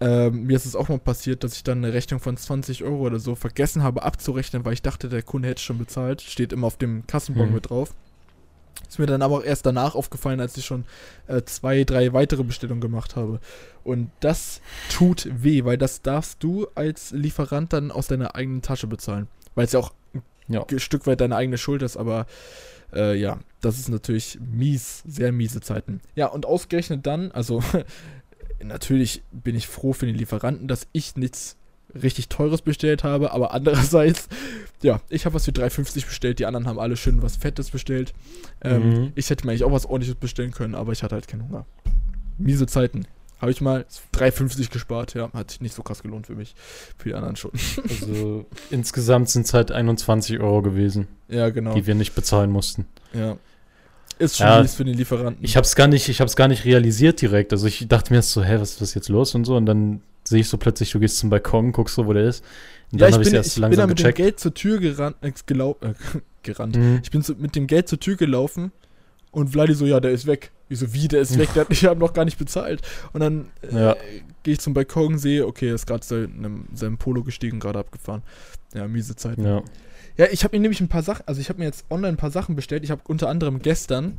Ähm, 0.00 0.44
mir 0.46 0.56
ist 0.56 0.64
es 0.66 0.74
auch 0.76 0.88
mal 0.88 0.98
passiert, 0.98 1.44
dass 1.44 1.54
ich 1.54 1.62
dann 1.62 1.84
eine 1.84 1.92
Rechnung 1.92 2.20
von 2.20 2.36
20 2.36 2.84
Euro 2.84 3.00
oder 3.06 3.18
so 3.18 3.34
vergessen 3.34 3.82
habe 3.82 4.02
abzurechnen, 4.02 4.64
weil 4.64 4.72
ich 4.72 4.82
dachte, 4.82 5.08
der 5.10 5.22
Kunde 5.22 5.48
hätte 5.48 5.60
schon 5.62 5.78
bezahlt. 5.78 6.22
Steht 6.22 6.52
immer 6.54 6.66
auf 6.68 6.76
dem 6.78 7.06
Kassenbon 7.06 7.48
Mhm. 7.48 7.54
mit 7.54 7.68
drauf. 7.70 7.94
Ist 8.88 8.98
mir 8.98 9.06
dann 9.06 9.22
aber 9.22 9.38
auch 9.38 9.44
erst 9.44 9.66
danach 9.66 9.94
aufgefallen, 9.94 10.40
als 10.40 10.56
ich 10.56 10.64
schon 10.64 10.84
äh, 11.28 11.42
zwei, 11.42 11.84
drei 11.84 12.12
weitere 12.12 12.42
Bestellungen 12.42 12.80
gemacht 12.80 13.14
habe. 13.16 13.40
Und 13.84 14.10
das 14.20 14.60
tut 14.90 15.28
weh, 15.30 15.64
weil 15.64 15.78
das 15.78 16.02
darfst 16.02 16.42
du 16.42 16.66
als 16.74 17.12
Lieferant 17.12 17.72
dann 17.72 17.90
aus 17.92 18.08
deiner 18.08 18.34
eigenen 18.34 18.62
Tasche 18.62 18.86
bezahlen. 18.88 19.28
Weil 19.54 19.66
es 19.66 19.72
ja 19.72 19.80
auch 19.80 19.92
Ja. 20.48 20.64
ein 20.68 20.78
Stück 20.80 21.06
weit 21.06 21.20
deine 21.20 21.36
eigene 21.36 21.56
Schuld 21.58 21.82
ist, 21.82 21.96
aber 21.96 22.26
äh, 22.92 23.14
ja, 23.16 23.38
das 23.60 23.78
ist 23.78 23.88
natürlich 23.88 24.38
mies, 24.40 25.04
sehr 25.06 25.30
miese 25.30 25.60
Zeiten. 25.60 26.00
Ja, 26.16 26.26
und 26.26 26.44
ausgerechnet 26.44 27.06
dann, 27.06 27.30
also 27.30 27.62
natürlich 28.62 29.22
bin 29.30 29.54
ich 29.54 29.68
froh 29.68 29.92
für 29.92 30.06
den 30.06 30.16
Lieferanten, 30.16 30.66
dass 30.68 30.88
ich 30.92 31.14
nichts 31.16 31.56
richtig 31.94 32.28
teures 32.28 32.62
bestellt 32.62 33.04
habe, 33.04 33.32
aber 33.32 33.52
andererseits, 33.54 34.28
ja, 34.82 35.00
ich 35.08 35.24
habe 35.26 35.34
was 35.34 35.44
für 35.44 35.50
3,50 35.52 36.06
bestellt, 36.06 36.38
die 36.38 36.46
anderen 36.46 36.66
haben 36.66 36.78
alle 36.78 36.96
schön 36.96 37.22
was 37.22 37.36
Fettes 37.36 37.70
bestellt. 37.70 38.12
Ähm, 38.62 38.80
Mhm. 38.90 39.12
Ich 39.14 39.28
hätte 39.30 39.46
mir 39.46 39.52
eigentlich 39.52 39.64
auch 39.64 39.72
was 39.72 39.86
ordentliches 39.86 40.16
bestellen 40.16 40.50
können, 40.52 40.74
aber 40.74 40.92
ich 40.92 41.02
hatte 41.02 41.14
halt 41.14 41.28
keinen 41.28 41.48
Hunger. 41.48 41.66
Miese 42.38 42.66
Zeiten. 42.66 43.06
Habe 43.40 43.52
ich 43.52 43.62
mal 43.62 43.86
3,50 44.14 44.70
gespart, 44.70 45.14
ja. 45.14 45.30
Hat 45.32 45.50
sich 45.50 45.62
nicht 45.62 45.74
so 45.74 45.82
krass 45.82 46.02
gelohnt 46.02 46.26
für 46.26 46.34
mich. 46.34 46.54
Für 46.98 47.08
die 47.08 47.14
anderen 47.14 47.36
schon. 47.36 47.52
Also 47.88 48.44
insgesamt 48.70 49.30
sind 49.30 49.46
es 49.46 49.54
halt 49.54 49.72
21 49.72 50.40
Euro 50.40 50.60
gewesen, 50.60 51.08
Ja, 51.28 51.48
genau. 51.48 51.72
die 51.74 51.86
wir 51.86 51.94
nicht 51.94 52.14
bezahlen 52.14 52.50
mussten. 52.50 52.84
Ja. 53.14 53.36
Ist 54.18 54.36
schon 54.36 54.46
Ja. 54.46 54.64
für 54.64 54.84
den 54.84 54.94
Lieferanten. 54.94 55.42
Ich 55.42 55.56
habe 55.56 55.64
es 55.64 55.74
gar 55.74 55.86
nicht, 55.86 56.10
ich 56.10 56.20
habe 56.20 56.28
es 56.28 56.36
gar 56.36 56.48
nicht 56.48 56.66
realisiert 56.66 57.22
direkt. 57.22 57.52
Also 57.54 57.66
ich 57.66 57.88
dachte 57.88 58.12
mir 58.12 58.18
erst 58.18 58.32
so, 58.32 58.42
hä, 58.44 58.56
was, 58.60 58.78
was 58.78 58.88
ist 58.90 58.94
jetzt 58.94 59.08
los 59.08 59.34
und 59.34 59.46
so. 59.46 59.56
Und 59.56 59.64
dann 59.64 60.02
sehe 60.30 60.40
ich 60.40 60.48
so 60.48 60.56
plötzlich, 60.56 60.90
du 60.92 61.00
gehst 61.00 61.18
zum 61.18 61.28
Balkon, 61.28 61.72
guckst 61.72 61.96
so, 61.96 62.06
wo 62.06 62.12
der 62.12 62.24
ist. 62.28 62.42
Und 62.92 63.00
ja, 63.00 63.08
dann 63.08 63.08
ich 63.08 63.14
habe 63.14 63.22
ich 63.24 63.28
bin, 63.30 63.34
erst 63.36 63.48
ich 63.48 63.54
bin 63.56 63.62
da 63.62 63.66
langsam 63.68 63.88
mit 63.88 63.98
gecheckt. 63.98 64.18
dem 64.18 64.24
Geld 64.24 64.40
zur 64.40 64.54
Tür 64.54 64.78
gerannt, 64.78 65.16
äh, 65.20 65.32
gelau 65.46 65.76
äh, 65.82 65.92
gerannt. 66.42 66.76
Mhm. 66.76 67.00
Ich 67.02 67.10
bin 67.10 67.22
so, 67.22 67.34
mit 67.34 67.54
dem 67.56 67.66
Geld 67.66 67.88
zur 67.88 68.00
Tür 68.00 68.16
gelaufen 68.16 68.72
und 69.32 69.50
Vladi 69.50 69.74
so, 69.74 69.84
ja, 69.86 70.00
der 70.00 70.12
ist 70.12 70.26
weg. 70.26 70.50
Ich 70.68 70.78
so, 70.78 70.92
wie, 70.94 71.08
der 71.08 71.20
ist 71.20 71.36
weg? 71.38 71.48
Der 71.54 71.66
ich 71.70 71.84
habe 71.84 72.00
noch 72.00 72.12
gar 72.12 72.24
nicht 72.24 72.38
bezahlt. 72.38 72.80
Und 73.12 73.20
dann 73.20 73.46
äh, 73.70 73.74
Ja. 73.76 73.96
gehe 74.44 74.54
ich 74.54 74.60
zum 74.60 74.72
Balkon, 74.72 75.18
sehe, 75.18 75.46
okay, 75.46 75.68
er 75.68 75.74
ist 75.74 75.86
gerade 75.86 76.04
seinem, 76.04 76.64
seinem 76.72 76.96
Polo 76.96 77.22
gestiegen, 77.22 77.60
gerade 77.60 77.78
abgefahren. 77.80 78.22
Ja, 78.72 78.86
miese 78.88 79.16
Zeit. 79.16 79.38
Ja. 79.38 79.62
Ja, 80.16 80.26
ich 80.30 80.44
habe 80.44 80.56
mir 80.56 80.60
nämlich 80.60 80.80
ein 80.80 80.88
paar 80.88 81.02
Sachen, 81.02 81.22
also 81.26 81.40
ich 81.40 81.48
habe 81.48 81.58
mir 81.60 81.64
jetzt 81.64 81.84
online 81.90 82.14
ein 82.14 82.16
paar 82.16 82.30
Sachen 82.30 82.54
bestellt. 82.54 82.84
Ich 82.84 82.90
habe 82.90 83.02
unter 83.08 83.28
anderem 83.28 83.60
gestern, 83.62 84.16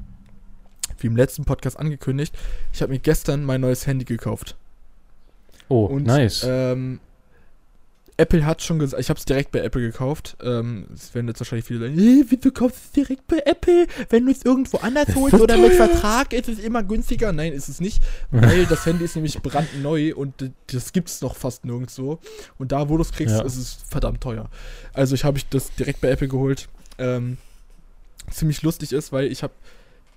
wie 1.00 1.08
im 1.08 1.16
letzten 1.16 1.46
Podcast 1.46 1.80
angekündigt, 1.80 2.36
ich 2.74 2.82
habe 2.82 2.92
mir 2.92 3.00
gestern 3.00 3.44
mein 3.46 3.62
neues 3.62 3.86
Handy 3.88 4.06
gekauft. 4.06 4.56
Oh, 5.72 5.86
Und 5.86 6.06
nice. 6.06 6.44
ähm, 6.46 7.00
Apple 8.18 8.46
hat 8.46 8.62
schon 8.62 8.78
gesagt, 8.78 9.02
ich 9.02 9.10
habe 9.10 9.18
es 9.18 9.26
direkt 9.26 9.52
bei 9.52 9.60
Apple 9.62 9.82
gekauft. 9.82 10.38
Ähm, 10.44 10.86
es 10.94 11.16
werden 11.16 11.28
jetzt 11.30 11.40
wahrscheinlich 11.40 11.66
viele 11.66 11.80
sagen, 11.80 11.98
"Äh, 11.98 12.26
wieso 12.30 12.52
kaufst 12.52 12.78
du 12.78 12.82
es 12.86 12.92
direkt 12.92 13.26
bei 13.28 13.38
Apple? 13.46 13.88
Wenn 14.10 14.26
du 14.26 14.32
es 14.32 14.44
irgendwo 14.44 14.78
anders 14.78 15.08
holst 15.16 15.34
oder 15.40 15.58
mit 15.58 15.72
teuer." 15.76 15.88
Vertrag 15.88 16.34
ist 16.34 16.50
es 16.50 16.60
immer 16.60 16.84
günstiger. 16.84 17.32
Nein, 17.32 17.54
ist 17.54 17.68
es 17.70 17.80
nicht, 17.80 18.04
weil 18.32 18.66
das 18.66 18.86
Handy 18.86 19.06
ist 19.06 19.16
nämlich 19.16 19.42
brandneu 19.42 20.14
und 20.16 20.34
das 20.68 20.92
gibt 20.94 21.10
es 21.10 21.22
noch 21.22 21.36
fast 21.36 21.66
nirgendwo. 21.66 22.20
Und 22.60 22.72
da, 22.74 22.90
wo 22.90 22.98
du 22.98 23.02
es 23.02 23.12
kriegst, 23.12 23.34
Ja. 23.38 23.44
ist 23.44 23.58
es 23.58 23.78
verdammt 23.90 24.22
teuer. 24.22 24.50
Also 24.94 25.16
ich 25.16 25.24
habe 25.24 25.38
ich 25.40 25.48
das 25.50 25.74
direkt 25.76 26.02
bei 26.02 26.10
Apple 26.10 26.28
geholt. 26.28 26.68
Ähm, 27.00 27.38
ziemlich 28.30 28.62
lustig 28.62 28.92
ist, 28.92 29.12
weil 29.12 29.32
ich 29.32 29.42
habe 29.42 29.54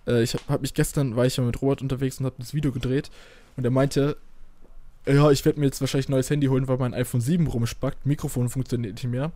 äh, 0.07 0.23
ich 0.23 0.35
habe 0.35 0.43
hab 0.49 0.61
mich 0.61 0.75
gestern, 0.75 1.17
war 1.17 1.25
ich 1.25 1.37
ja 1.39 1.45
mit 1.45 1.63
Robert 1.63 1.81
unterwegs 1.81 2.19
und 2.19 2.27
habe 2.27 2.37
das 2.39 2.53
Video 2.53 2.71
gedreht 2.73 3.11
und 3.57 3.65
er 3.65 3.71
meinte, 3.71 4.17
ja, 5.07 5.31
ich 5.31 5.45
werde 5.45 5.61
mir 5.61 5.67
jetzt 5.67 5.81
wahrscheinlich 5.81 6.09
ein 6.09 6.13
neues 6.13 6.31
Handy 6.31 6.47
holen, 6.47 6.69
weil 6.69 6.79
mein 6.79 6.95
iPhone 6.95 7.21
7 7.21 7.47
rumspackt, 7.47 8.07
Mikrofon 8.07 8.49
funktioniert 8.49 8.95
nicht 8.95 9.11
mehr. 9.11 9.33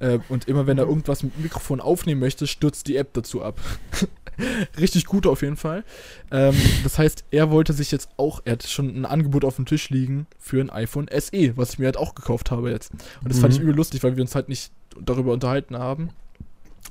Äh, 0.00 0.18
und 0.28 0.46
immer 0.46 0.66
wenn 0.66 0.78
er 0.78 0.86
irgendwas 0.86 1.22
mit 1.22 1.38
Mikrofon 1.38 1.80
aufnehmen 1.80 2.20
möchte, 2.20 2.46
stürzt 2.46 2.86
die 2.86 2.96
App 2.96 3.12
dazu 3.14 3.42
ab. 3.42 3.58
Richtig 4.78 5.06
gut 5.06 5.26
auf 5.26 5.42
jeden 5.42 5.56
Fall. 5.56 5.82
Ähm, 6.30 6.54
das 6.84 6.98
heißt, 6.98 7.24
er 7.32 7.50
wollte 7.50 7.72
sich 7.72 7.90
jetzt 7.90 8.08
auch, 8.16 8.40
er 8.44 8.52
hat 8.52 8.62
schon 8.62 8.94
ein 8.94 9.04
Angebot 9.04 9.44
auf 9.44 9.56
dem 9.56 9.66
Tisch 9.66 9.90
liegen 9.90 10.26
für 10.38 10.60
ein 10.60 10.70
iPhone 10.70 11.08
SE, 11.10 11.56
was 11.56 11.72
ich 11.72 11.78
mir 11.80 11.86
halt 11.86 11.96
auch 11.96 12.14
gekauft 12.14 12.52
habe 12.52 12.70
jetzt. 12.70 12.92
Und 12.92 13.30
das 13.30 13.40
fand 13.40 13.52
ich 13.54 13.58
Mhm. 13.58 13.64
übel 13.66 13.76
lustig, 13.76 14.04
weil 14.04 14.14
wir 14.16 14.22
uns 14.22 14.36
halt 14.36 14.48
nicht 14.48 14.70
darüber 15.00 15.32
unterhalten 15.32 15.76
haben. 15.76 16.10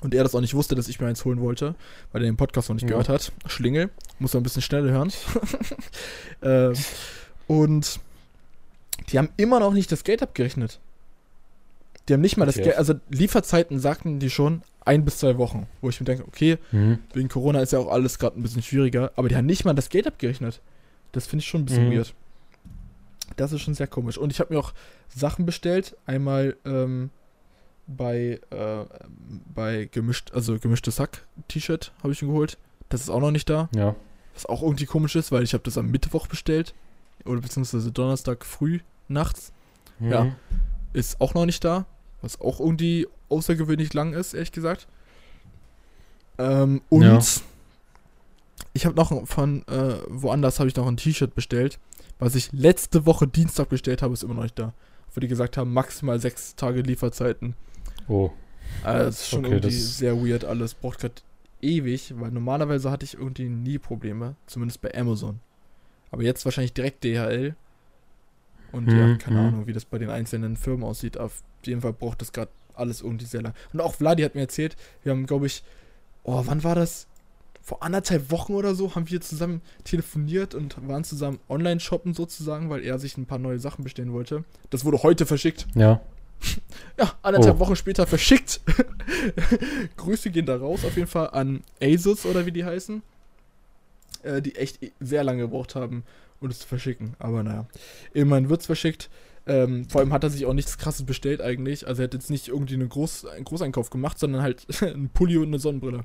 Und 0.01 0.13
er 0.13 0.23
das 0.23 0.35
auch 0.35 0.41
nicht 0.41 0.53
wusste, 0.53 0.75
dass 0.75 0.89
ich 0.89 0.99
mir 0.99 1.07
eins 1.07 1.23
holen 1.23 1.39
wollte, 1.39 1.73
weil 2.11 2.21
er 2.21 2.29
den 2.29 2.35
Podcast 2.37 2.67
noch 2.67 2.75
nicht 2.75 2.83
Ja. 2.83 2.89
gehört 2.89 3.07
hat. 3.09 3.31
Schlingel, 3.47 3.89
muss 4.19 4.33
man 4.33 4.41
ein 4.41 4.43
bisschen 4.43 4.61
schneller 4.61 4.91
hören. 4.91 5.13
ähm, 6.43 6.73
und 7.47 7.99
die 9.09 9.17
haben 9.17 9.29
immer 9.37 9.59
noch 9.59 9.73
nicht 9.73 9.91
das 9.91 10.03
Geld 10.03 10.21
abgerechnet. 10.21 10.79
Die 12.07 12.13
haben 12.13 12.21
nicht 12.21 12.37
mal 12.37 12.45
das 12.45 12.55
Okay. 12.55 12.65
Geld, 12.65 12.77
also 12.77 12.93
Lieferzeiten 13.09 13.79
sagten 13.79 14.19
die 14.19 14.29
schon 14.29 14.61
ein 14.85 15.03
bis 15.03 15.17
zwei 15.19 15.37
Wochen, 15.37 15.67
wo 15.81 15.89
ich 15.89 15.99
mir 15.99 16.05
denke, 16.05 16.23
okay, 16.25 16.57
Mhm. 16.71 16.99
wegen 17.13 17.27
Corona 17.27 17.59
ist 17.61 17.73
ja 17.73 17.79
auch 17.79 17.91
alles 17.91 18.17
gerade 18.19 18.39
ein 18.39 18.43
bisschen 18.43 18.61
schwieriger, 18.61 19.11
aber 19.17 19.27
die 19.27 19.35
haben 19.35 19.45
nicht 19.45 19.65
mal 19.65 19.73
das 19.73 19.89
Geld 19.89 20.07
abgerechnet. 20.07 20.61
Das 21.11 21.27
finde 21.27 21.41
ich 21.43 21.49
schon 21.49 21.61
ein 21.61 21.65
bisschen 21.65 21.89
Mhm. 21.89 21.93
weird. 21.97 22.13
Das 23.35 23.51
ist 23.51 23.61
schon 23.61 23.73
sehr 23.73 23.87
komisch. 23.87 24.17
Und 24.17 24.31
ich 24.31 24.39
habe 24.39 24.53
mir 24.53 24.59
auch 24.59 24.73
Sachen 25.13 25.45
bestellt. 25.45 25.97
Einmal 26.05 26.55
ähm, 26.65 27.09
bei, 27.87 28.39
äh, 28.51 28.85
bei 29.53 29.89
gemischt, 29.91 30.31
also 30.33 30.57
gemischtes 30.59 30.99
Hack-T-Shirt 30.99 31.91
habe 32.03 32.13
ich 32.13 32.21
mir 32.21 32.29
geholt. 32.29 32.57
Das 32.89 33.01
ist 33.01 33.09
auch 33.09 33.19
noch 33.19 33.31
nicht 33.31 33.49
da. 33.49 33.69
Ja. 33.75 33.95
Was 34.33 34.45
auch 34.45 34.61
irgendwie 34.61 34.85
komisch 34.85 35.15
ist, 35.17 35.31
weil 35.33 35.43
ich 35.43 35.53
habe 35.53 35.63
das 35.63 35.77
am 35.77 35.89
Mittwoch 35.91 36.27
bestellt. 36.27 36.73
Oder 37.27 37.41
beziehungsweise 37.41 37.91
Donnerstag 37.91 38.45
früh, 38.45 38.79
nachts. 39.07 39.51
Mhm. 39.99 40.11
Ja. 40.11 40.35
Ist 40.93 41.21
auch 41.21 41.33
noch 41.33 41.45
nicht 41.45 41.63
da. 41.63 41.85
Was 42.21 42.39
auch 42.41 42.59
irgendwie 42.59 43.07
außergewöhnlich 43.29 43.93
lang 43.93 44.13
ist, 44.13 44.33
ehrlich 44.33 44.51
gesagt. 44.51 44.87
Ähm, 46.37 46.81
und 46.89 47.03
Ja. 47.03 47.19
ich 48.73 48.85
habe 48.85 48.95
noch 48.95 49.27
von 49.27 49.67
äh, 49.67 49.95
woanders 50.07 50.59
habe 50.59 50.69
ich 50.69 50.75
noch 50.75 50.87
ein 50.87 50.97
T-Shirt 50.97 51.33
bestellt, 51.35 51.79
was 52.19 52.35
ich 52.35 52.51
letzte 52.51 53.05
Woche 53.05 53.27
Dienstag 53.27 53.69
bestellt 53.69 54.01
habe, 54.01 54.13
ist 54.13 54.23
immer 54.23 54.33
noch 54.35 54.43
nicht 54.43 54.57
da. 54.57 54.73
Wo 55.13 55.19
die 55.19 55.27
gesagt 55.27 55.57
haben, 55.57 55.73
maximal 55.73 56.19
sechs 56.19 56.55
Tage 56.55 56.81
Lieferzeiten. 56.81 57.55
Oh. 58.07 58.31
Also 58.83 59.05
das 59.05 59.21
ist 59.21 59.29
schon 59.29 59.45
Okay, 59.45 59.55
irgendwie 59.55 59.71
sehr 59.75 60.15
weird 60.17 60.45
alles. 60.45 60.73
Braucht 60.73 60.99
gerade 60.99 61.15
ewig, 61.61 62.13
weil 62.17 62.31
normalerweise 62.31 62.91
hatte 62.91 63.05
ich 63.05 63.15
irgendwie 63.15 63.49
nie 63.49 63.79
Probleme. 63.79 64.35
Zumindest 64.45 64.81
bei 64.81 64.93
Amazon. 64.95 65.39
Aber 66.11 66.23
jetzt 66.23 66.45
wahrscheinlich 66.45 66.73
direkt 66.73 67.03
DHL. 67.03 67.55
Und 68.71 68.91
ja, 68.91 69.07
Mhm, 69.07 69.17
keine 69.17 69.39
mhm. 69.39 69.45
Ahnung, 69.47 69.67
wie 69.67 69.73
das 69.73 69.85
bei 69.85 69.97
den 69.97 70.09
einzelnen 70.09 70.57
Firmen 70.57 70.83
aussieht. 70.83 71.17
Auf 71.17 71.43
jeden 71.65 71.81
Fall 71.81 71.93
braucht 71.93 72.21
das 72.21 72.31
gerade 72.33 72.51
alles 72.75 73.01
irgendwie 73.01 73.25
sehr 73.25 73.41
lang. 73.41 73.53
Und 73.73 73.81
auch 73.81 73.95
Vladi 73.95 74.23
hat 74.23 74.35
mir 74.35 74.41
erzählt, 74.41 74.75
wir 75.03 75.11
haben, 75.11 75.25
glaube 75.25 75.47
ich, 75.47 75.63
oh, 76.23 76.43
wann 76.45 76.63
war 76.63 76.75
das? 76.75 77.07
Vor 77.61 77.83
anderthalb 77.83 78.31
Wochen 78.31 78.53
oder 78.53 78.75
so 78.75 78.95
haben 78.95 79.09
wir 79.09 79.19
zusammen 79.19 79.61
telefoniert 79.83 80.55
und 80.55 80.77
waren 80.87 81.03
zusammen 81.03 81.39
online 81.49 81.79
shoppen 81.81 82.13
sozusagen, 82.13 82.69
weil 82.69 82.81
er 82.83 82.97
sich 82.99 83.17
ein 83.17 83.25
paar 83.25 83.39
neue 83.39 83.59
Sachen 83.59 83.83
bestellen 83.83 84.13
wollte. 84.13 84.45
Das 84.69 84.85
wurde 84.85 85.03
heute 85.03 85.25
verschickt. 85.25 85.67
Ja. 85.75 86.01
Ja, 86.99 87.13
anderthalb 87.23 87.55
Oh. 87.57 87.59
Wochen 87.59 87.75
später 87.75 88.05
verschickt. 88.07 88.61
Grüße 89.97 90.29
gehen 90.31 90.45
da 90.45 90.55
raus 90.57 90.83
auf 90.85 90.95
jeden 90.95 91.07
Fall 91.07 91.29
an 91.31 91.61
Asus 91.81 92.25
oder 92.25 92.45
wie 92.45 92.51
die 92.51 92.63
heißen. 92.65 93.01
Äh, 94.27 94.41
die 94.41 94.55
echt 94.55 94.83
e- 94.83 94.91
sehr 94.99 95.23
lange 95.23 95.43
gebraucht 95.43 95.75
haben, 95.75 96.03
um 96.41 96.49
es 96.49 96.59
zu 96.59 96.67
verschicken. 96.67 97.15
Aber 97.19 97.43
naja, 97.43 97.67
immerhin 98.13 98.49
wird 98.49 98.61
es 98.61 98.65
verschickt. 98.67 99.09
Ähm, 99.47 99.87
vor 99.89 100.01
allem 100.01 100.11
hat 100.11 100.23
er 100.23 100.29
sich 100.29 100.45
auch 100.45 100.53
nichts 100.53 100.77
krasses 100.77 101.05
bestellt 101.05 101.41
eigentlich. 101.41 101.87
Also 101.87 102.01
er 102.01 102.05
hat 102.07 102.13
jetzt 102.13 102.29
nicht 102.29 102.49
irgendwie 102.49 102.73
eine 102.75 102.87
Groß 102.87 103.25
einen 103.25 103.45
Großeinkauf 103.45 103.89
gemacht, 103.89 104.19
sondern 104.19 104.41
halt 104.41 104.65
einen 104.83 105.09
Pulli 105.09 105.37
und 105.37 105.47
eine 105.47 105.59
Sonnenbrille. 105.59 106.03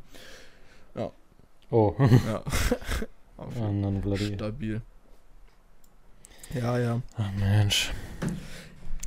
Oh. 1.71 1.95
Ja. 1.99 2.43
Oh 3.39 3.73
Mann, 3.73 4.01
bloody. 4.03 4.35
stabil. 4.35 4.83
Ja, 6.55 6.79
ja. 6.79 7.01
Ach 7.17 7.31
Mensch. 7.41 7.91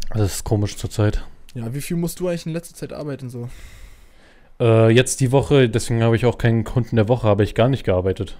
Das 0.09 0.33
ist 0.33 0.43
komisch 0.43 0.75
zurzeit. 0.75 1.23
Ja, 1.53 1.73
wie 1.73 1.79
viel 1.79 1.95
musst 1.95 2.19
du 2.19 2.27
eigentlich 2.27 2.45
in 2.47 2.51
letzter 2.51 2.75
Zeit 2.75 2.91
arbeiten 2.91 3.29
so? 3.29 3.47
Äh, 4.59 4.89
jetzt 4.89 5.21
die 5.21 5.31
Woche, 5.31 5.69
deswegen 5.69 6.03
habe 6.03 6.15
ich 6.17 6.25
auch 6.25 6.37
keinen 6.37 6.65
Kunden 6.65 6.97
der 6.97 7.07
Woche, 7.07 7.27
habe 7.27 7.43
ich 7.43 7.55
gar 7.55 7.69
nicht 7.69 7.85
gearbeitet. 7.85 8.37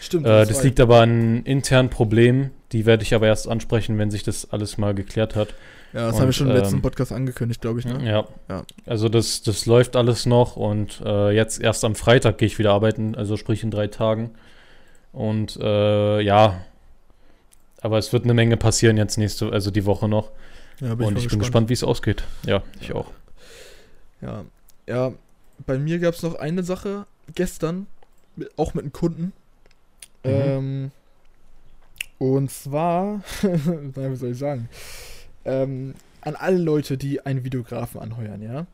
Stimmt. 0.00 0.26
Äh, 0.26 0.46
das 0.46 0.62
liegt 0.62 0.80
aber 0.80 1.00
an 1.00 1.42
internen 1.44 1.90
Problemen. 1.90 2.50
Die 2.72 2.86
werde 2.86 3.02
ich 3.02 3.14
aber 3.14 3.26
erst 3.26 3.48
ansprechen, 3.48 3.98
wenn 3.98 4.10
sich 4.10 4.22
das 4.22 4.50
alles 4.50 4.78
mal 4.78 4.94
geklärt 4.94 5.36
hat. 5.36 5.54
Ja, 5.92 6.06
das 6.06 6.14
und, 6.14 6.20
haben 6.20 6.28
wir 6.28 6.32
schon 6.32 6.48
im 6.48 6.56
letzten 6.56 6.76
ähm, 6.76 6.82
Podcast 6.82 7.12
angekündigt, 7.12 7.62
glaube 7.62 7.80
ich, 7.80 7.86
ne? 7.86 7.98
Ja. 8.04 8.28
Ja. 8.48 8.64
Also 8.84 9.08
das, 9.08 9.42
das 9.42 9.64
läuft 9.64 9.96
alles 9.96 10.26
noch 10.26 10.56
und 10.56 11.00
äh, 11.04 11.30
jetzt 11.30 11.60
erst 11.60 11.84
am 11.84 11.94
Freitag 11.94 12.38
gehe 12.38 12.46
ich 12.46 12.58
wieder 12.58 12.72
arbeiten, 12.72 13.14
also 13.14 13.36
sprich 13.36 13.62
in 13.62 13.70
drei 13.70 13.86
Tagen. 13.86 14.32
Und 15.12 15.56
äh, 15.56 16.20
ja, 16.20 16.60
aber 17.80 17.98
es 17.98 18.12
wird 18.12 18.24
eine 18.24 18.34
Menge 18.34 18.56
passieren 18.56 18.98
jetzt 18.98 19.16
nächste, 19.16 19.50
also 19.50 19.70
die 19.70 19.86
Woche 19.86 20.08
noch. 20.08 20.30
Ja, 20.80 20.92
und 20.92 21.00
mal 21.00 21.16
ich 21.16 21.28
bin 21.28 21.38
gespannt, 21.38 21.70
wie 21.70 21.74
es 21.74 21.82
ausgeht. 21.82 22.22
Ja, 22.46 22.62
ich 22.80 22.92
auch. 22.92 23.10
Ja, 24.20 24.44
ja 24.86 25.12
bei 25.66 25.78
mir 25.78 25.98
gab 25.98 26.14
es 26.14 26.22
noch 26.22 26.34
eine 26.34 26.62
Sache 26.62 27.06
gestern, 27.34 27.86
auch 28.56 28.74
mit 28.74 28.84
einem 28.84 28.92
Kunden. 28.92 29.32
Mhm. 30.28 30.42
Ähm, 30.42 30.90
und 32.18 32.50
zwar, 32.50 33.22
wie 33.42 34.16
soll 34.16 34.32
ich 34.32 34.38
sagen, 34.38 34.68
ähm, 35.44 35.94
an 36.20 36.34
alle 36.34 36.58
Leute, 36.58 36.96
die 36.98 37.24
einen 37.24 37.44
Videografen 37.44 38.00
anheuern, 38.00 38.42
ja. 38.42 38.66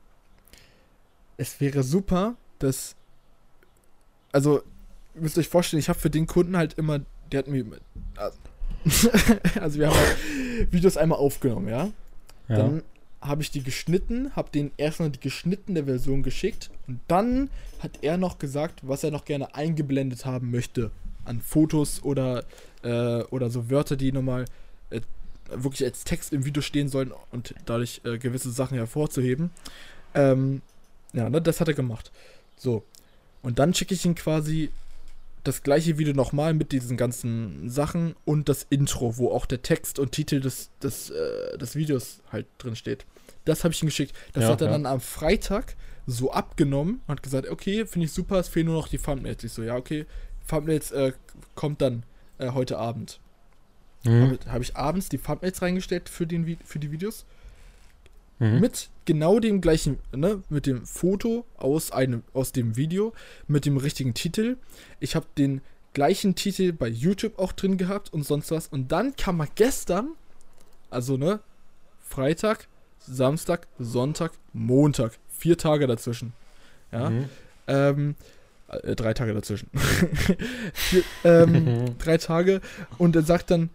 Es 1.37 1.61
wäre 1.61 1.83
super, 1.83 2.37
dass, 2.59 2.97
also, 4.33 4.63
ihr 5.15 5.21
müsst 5.21 5.37
euch 5.37 5.49
vorstellen, 5.49 5.81
ich 5.81 5.89
habe 5.89 5.99
für 5.99 6.11
den 6.11 6.27
Kunden 6.27 6.57
halt 6.57 6.75
immer, 6.75 7.01
der 7.31 7.41
hat 7.41 7.49
mir, 7.49 7.65
also 8.17 8.39
wir 9.79 9.89
haben 9.89 9.97
halt 9.97 10.73
Videos 10.73 10.97
einmal 10.97 11.19
aufgenommen, 11.19 11.69
ja. 11.69 11.91
Ja. 12.49 12.57
Dann 12.57 12.83
habe 13.21 13.43
ich 13.43 13.51
die 13.51 13.63
geschnitten, 13.63 14.35
habe 14.37 14.51
denen 14.51 14.71
erstmal 14.77 15.11
die 15.11 15.21
geschnittene 15.21 15.85
Version 15.85 16.23
geschickt 16.23 16.71
und 16.87 17.01
dann 17.09 17.51
hat 17.81 17.99
er 18.03 18.17
noch 18.17 18.39
gesagt, 18.39 18.81
was 18.83 19.03
er 19.03 19.11
noch 19.11 19.25
gerne 19.25 19.55
eingeblendet 19.55 20.27
haben 20.27 20.51
möchte 20.51 20.91
an 21.25 21.41
Fotos 21.41 22.03
oder, 22.03 22.45
äh, 22.83 23.23
oder 23.25 23.51
so 23.51 23.71
Wörter, 23.71 23.97
die 23.97 24.13
nochmal 24.13 24.45
äh, 24.91 25.01
wirklich 25.51 25.85
als 25.85 26.05
Text 26.05 26.33
im 26.33 26.45
Video 26.45 26.63
stehen 26.63 26.89
sollen 26.89 27.13
und 27.31 27.55
dadurch 27.67 28.01
äh, 28.05 28.19
gewisse 28.19 28.51
Sachen 28.51 28.77
hervorzuheben. 28.77 29.51
Ähm, 30.15 30.63
ja, 31.13 31.29
ne, 31.29 31.41
das 31.41 31.61
hat 31.61 31.69
er 31.69 31.75
gemacht. 31.75 32.11
So. 32.57 32.85
Und 33.43 33.59
dann 33.59 33.75
schicke 33.75 33.95
ich 33.95 34.05
ihm 34.05 34.15
quasi 34.15 34.71
das 35.45 35.63
gleiche 35.63 35.99
Video 35.99 36.15
nochmal 36.15 36.55
mit 36.55 36.73
diesen 36.73 36.97
ganzen 36.97 37.69
Sachen 37.69 38.17
und 38.25 38.49
das 38.49 38.67
Intro, 38.71 39.19
wo 39.19 39.31
auch 39.31 39.45
der 39.45 39.61
Text 39.61 39.99
und 39.99 40.13
Titel 40.13 40.41
des, 40.41 40.71
des, 40.83 41.11
äh, 41.11 41.59
des 41.59 41.77
Videos 41.77 42.21
halt 42.33 42.47
drin 42.59 42.77
steht. 42.77 43.05
Das 43.45 43.63
habe 43.63 43.75
ich 43.75 43.83
ihm 43.83 43.87
geschickt. 43.87 44.15
Das 44.33 44.45
Ja, 44.45 44.51
hat 44.51 44.63
er 44.63 44.69
ja. 44.69 44.73
dann 44.73 44.87
am 44.87 45.01
Freitag 45.01 45.77
so 46.07 46.33
abgenommen 46.33 47.03
und 47.07 47.17
hat 47.17 47.23
gesagt, 47.23 47.49
okay, 47.49 47.87
finde 47.87 48.07
ich 48.07 48.13
super, 48.13 48.39
es 48.39 48.49
fehlen 48.49 48.67
nur 48.67 48.77
noch 48.77 48.89
die 48.89 48.99
Thumbnails. 48.99 49.45
Ich 49.45 49.53
so, 49.53 49.63
ja, 49.63 49.77
okay, 49.77 50.07
Thumbnails 50.49 50.91
äh, 50.93 51.13
kommt 51.55 51.81
dann 51.81 52.05
äh, 52.39 52.51
heute 52.51 52.79
Abend. 52.79 53.21
Mhm. 54.05 54.23
Habe 54.23 54.39
hab 54.53 54.63
ich 54.63 54.77
abends 54.77 55.09
die 55.09 55.19
Thumbnails 55.19 55.63
reingestellt 55.63 56.09
für, 56.09 56.27
den, 56.27 56.59
für 56.65 56.79
die 56.79 56.91
Videos 56.93 57.25
Mhm. 58.41 58.59
mit 58.61 58.91
genau 59.05 59.39
dem 59.39 59.61
gleichen, 59.61 60.01
ne, 60.13 60.43
mit 60.49 60.67
dem 60.67 60.85
Foto 60.87 61.45
aus 61.57 61.93
einem, 61.93 62.25
aus 62.33 62.51
dem 62.51 62.77
Video, 62.77 63.13
mit 63.47 63.65
dem 63.65 63.77
richtigen 63.77 64.13
Titel. 64.13 64.57
Ich 64.99 65.15
habe 65.15 65.27
den 65.39 65.61
gleichen 65.93 66.35
Titel 66.35 66.73
bei 66.73 66.89
YouTube 66.89 67.39
auch 67.39 67.53
drin 67.53 67.79
gehabt 67.79 68.13
und 68.13 68.25
sonst 68.25 68.51
was. 68.51 68.67
Und 68.67 68.91
dann 68.91 69.15
kam 69.15 69.39
er 69.41 69.47
gestern, 69.55 70.15
also 70.91 71.17
ne, 71.17 71.39
Freitag, 72.01 72.67
Samstag, 72.99 73.69
Sonntag, 73.79 74.33
Montag, 74.53 75.13
vier 75.29 75.57
Tage 75.57 75.87
dazwischen. 75.87 76.33
Ja, 76.91 77.11
Mhm. 77.11 77.29
ähm, 77.69 78.15
äh, 78.83 78.97
drei 78.97 79.15
Tage 79.15 79.35
dazwischen. 79.35 79.69
ähm, 81.25 81.95
drei 81.99 82.19
Tage 82.19 82.61
und 82.99 83.17
er 83.17 83.23
sagt 83.23 83.51
dann, 83.51 83.71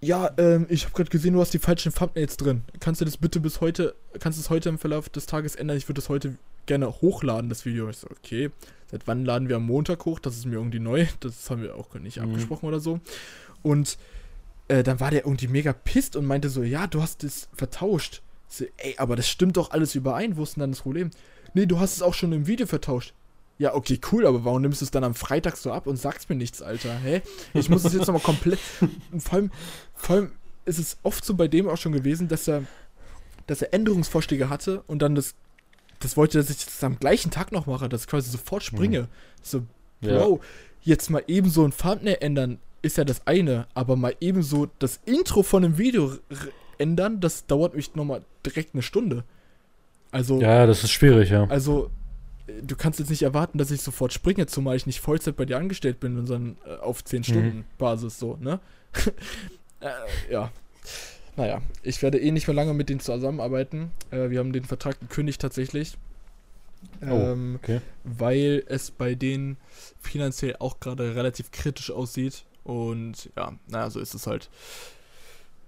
ja, 0.00 0.30
ähm, 0.36 0.66
ich 0.68 0.84
habe 0.84 0.94
gerade 0.94 1.10
gesehen, 1.10 1.34
du 1.34 1.40
hast 1.40 1.54
die 1.54 1.58
falschen 1.58 1.92
Thumbnails 1.94 2.36
drin. 2.36 2.62
Kannst 2.80 3.00
du 3.00 3.04
das 3.06 3.16
bitte 3.16 3.40
bis 3.40 3.60
heute, 3.60 3.94
kannst 4.20 4.38
du 4.38 4.42
es 4.42 4.50
heute 4.50 4.68
im 4.68 4.78
Verlauf 4.78 5.08
des 5.08 5.26
Tages 5.26 5.54
ändern? 5.54 5.76
Ich 5.78 5.88
würde 5.88 6.00
das 6.00 6.08
heute 6.10 6.36
gerne 6.66 7.00
hochladen, 7.00 7.48
das 7.48 7.64
Video. 7.64 7.88
Ich 7.88 7.98
so, 7.98 8.08
okay, 8.10 8.50
seit 8.90 9.06
wann 9.06 9.24
laden 9.24 9.48
wir 9.48 9.56
am 9.56 9.64
Montag 9.66 10.04
hoch? 10.04 10.18
Das 10.18 10.36
ist 10.36 10.44
mir 10.44 10.54
irgendwie 10.56 10.78
neu. 10.78 11.06
Das 11.20 11.48
haben 11.48 11.62
wir 11.62 11.74
auch 11.76 11.94
nicht 11.94 12.18
Mhm. 12.18 12.24
abgesprochen 12.24 12.66
oder 12.66 12.80
so. 12.80 13.00
Und 13.62 13.96
äh, 14.68 14.82
dann 14.82 15.00
war 15.00 15.10
der 15.10 15.24
irgendwie 15.24 15.48
mega 15.48 15.72
pisst 15.72 16.16
und 16.16 16.26
meinte 16.26 16.50
so, 16.50 16.62
ja, 16.62 16.86
du 16.86 17.00
hast 17.00 17.24
es 17.24 17.48
vertauscht. 17.54 18.20
So, 18.48 18.66
ey, 18.76 18.94
aber 18.98 19.16
das 19.16 19.28
stimmt 19.28 19.56
doch 19.56 19.70
alles 19.70 19.94
überein. 19.94 20.36
Wo 20.36 20.42
ist 20.42 20.56
denn 20.56 20.60
dann 20.60 20.72
das 20.72 20.80
Problem? 20.82 21.10
Nee, 21.54 21.64
du 21.66 21.80
hast 21.80 21.94
es 21.96 22.02
auch 22.02 22.14
schon 22.14 22.32
im 22.32 22.46
Video 22.46 22.66
vertauscht. 22.66 23.14
Ja, 23.58 23.74
okay, 23.74 24.00
cool, 24.10 24.26
aber 24.26 24.44
warum 24.44 24.62
nimmst 24.62 24.80
du 24.80 24.84
es 24.84 24.90
dann 24.90 25.04
am 25.04 25.14
Freitag 25.14 25.56
so 25.56 25.72
ab 25.72 25.86
und 25.86 25.96
sagst 25.96 26.28
mir 26.28 26.36
nichts, 26.36 26.60
Alter? 26.60 26.98
Hä? 26.98 27.22
Ich 27.52 27.68
muss 27.68 27.84
es 27.84 27.92
jetzt 27.92 28.06
nochmal 28.06 28.22
komplett. 28.22 28.58
Vor 29.18 29.34
allem, 29.34 29.50
vor 29.94 30.16
allem 30.16 30.32
ist 30.64 30.78
es 30.78 30.98
oft 31.02 31.24
so 31.24 31.34
bei 31.34 31.46
dem 31.46 31.68
auch 31.68 31.76
schon 31.76 31.92
gewesen, 31.92 32.26
dass 32.26 32.48
er, 32.48 32.64
dass 33.46 33.62
er 33.62 33.72
Änderungsvorschläge 33.72 34.48
hatte 34.48 34.82
und 34.86 35.00
dann 35.02 35.14
das, 35.14 35.34
das 36.00 36.16
wollte, 36.16 36.38
dass 36.38 36.50
ich 36.50 36.64
das 36.64 36.82
am 36.82 36.98
gleichen 36.98 37.30
Tag 37.30 37.52
noch 37.52 37.66
mache, 37.66 37.88
dass 37.88 38.02
ich 38.02 38.08
quasi 38.08 38.30
sofort 38.30 38.62
springe. 38.62 39.08
So, 39.42 39.62
Ja. 40.00 40.18
Bro, 40.18 40.40
jetzt 40.82 41.10
mal 41.10 41.22
eben 41.28 41.48
so 41.48 41.64
ein 41.64 41.72
Thumbnail 41.76 42.18
ändern 42.20 42.58
ist 42.82 42.98
ja 42.98 43.04
das 43.04 43.26
eine, 43.26 43.66
aber 43.74 43.96
mal 43.96 44.14
eben 44.20 44.42
so 44.42 44.68
das 44.78 45.00
Intro 45.06 45.42
von 45.42 45.64
einem 45.64 45.78
Video 45.78 46.12
ändern, 46.78 47.20
das 47.20 47.46
dauert 47.46 47.74
mich 47.74 47.94
nochmal 47.94 48.22
direkt 48.44 48.74
eine 48.74 48.82
Stunde. 48.82 49.24
Also, 50.10 50.40
ja, 50.40 50.66
das 50.66 50.84
ist 50.84 50.90
schwierig, 50.90 51.30
ja. 51.30 51.44
also, 51.48 51.90
du 52.62 52.76
kannst 52.76 52.98
jetzt 52.98 53.10
nicht 53.10 53.22
erwarten, 53.22 53.58
dass 53.58 53.70
ich 53.70 53.80
sofort 53.80 54.12
springe, 54.12 54.46
zumal 54.46 54.76
ich 54.76 54.86
nicht 54.86 55.00
Vollzeit 55.00 55.36
bei 55.36 55.44
dir 55.44 55.56
angestellt 55.58 56.00
bin, 56.00 56.26
sondern 56.26 56.56
äh, 56.66 56.76
auf 56.76 57.02
10 57.04 57.20
Mhm. 57.20 57.24
Stunden 57.24 57.64
Basis 57.78 58.18
so, 58.18 58.36
ne? 58.40 58.60
äh, 59.80 60.32
ja. 60.32 60.50
Naja, 61.36 61.62
ich 61.82 62.00
werde 62.02 62.20
eh 62.20 62.30
nicht 62.30 62.46
mehr 62.46 62.54
lange 62.54 62.74
mit 62.74 62.88
denen 62.88 63.00
zusammenarbeiten. 63.00 63.90
Äh, 64.10 64.30
wir 64.30 64.38
haben 64.38 64.52
den 64.52 64.64
Vertrag 64.64 65.00
gekündigt 65.00 65.40
tatsächlich. 65.40 65.96
Oh, 67.00 67.06
Ähm, 67.06 67.58
okay. 67.60 67.80
weil 68.04 68.62
es 68.68 68.90
bei 68.90 69.14
denen 69.14 69.56
finanziell 70.00 70.56
auch 70.60 70.78
gerade 70.80 71.14
relativ 71.16 71.50
kritisch 71.50 71.90
aussieht. 71.90 72.44
Und 72.62 73.30
ja, 73.36 73.54
naja, 73.68 73.90
so 73.90 73.98
ist 74.00 74.14
es 74.14 74.26
halt. 74.26 74.48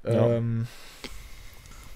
Ja. 0.04 0.34
Ähm, 0.36 0.66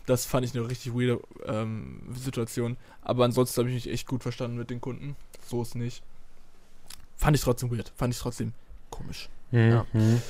das 0.06 0.26
fand 0.26 0.46
ich 0.46 0.54
eine 0.54 0.68
richtig 0.68 0.94
weirde 0.94 1.20
ähm, 1.46 2.00
Situation. 2.14 2.76
Aber 3.02 3.24
ansonsten 3.24 3.60
habe 3.60 3.68
ich 3.70 3.86
mich 3.86 3.92
echt 3.92 4.06
gut 4.06 4.22
verstanden 4.22 4.56
mit 4.56 4.70
den 4.70 4.80
Kunden. 4.80 5.16
So 5.46 5.62
ist 5.62 5.74
nicht. 5.74 6.02
Fand 7.16 7.36
ich 7.36 7.42
trotzdem 7.42 7.70
weird. 7.70 7.92
Fand 7.96 8.14
ich 8.14 8.20
trotzdem 8.20 8.52
komisch. 8.90 9.28
Ja. 9.50 9.86
Mhm. 9.92 10.22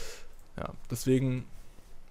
Ja, 0.56 0.72
deswegen 0.90 1.46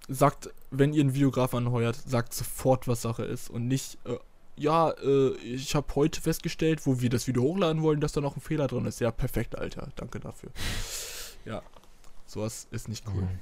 sagt, 0.08 0.50
wenn 0.70 0.92
ihr 0.92 1.02
einen 1.02 1.14
Videograf 1.14 1.54
anheuert, 1.54 1.96
sagt 1.96 2.34
sofort, 2.34 2.88
was 2.88 3.02
Sache 3.02 3.24
ist 3.24 3.50
und 3.50 3.68
nicht, 3.68 3.98
äh, 4.04 4.16
ja, 4.56 4.90
äh, 4.90 5.34
ich 5.36 5.74
habe 5.74 5.86
heute 5.94 6.20
festgestellt, 6.20 6.86
wo 6.86 7.00
wir 7.00 7.10
das 7.10 7.26
Video 7.26 7.42
hochladen 7.42 7.82
wollen, 7.82 8.00
dass 8.00 8.12
da 8.12 8.20
noch 8.20 8.36
ein 8.36 8.40
Fehler 8.40 8.66
drin 8.66 8.86
ist. 8.86 9.00
Ja, 9.00 9.10
perfekt, 9.10 9.56
Alter. 9.56 9.88
Danke 9.96 10.20
dafür. 10.20 10.50
Ja, 11.44 11.62
sowas 12.26 12.66
ist 12.70 12.88
nicht 12.88 13.06
cool. 13.08 13.22
Mhm. 13.22 13.38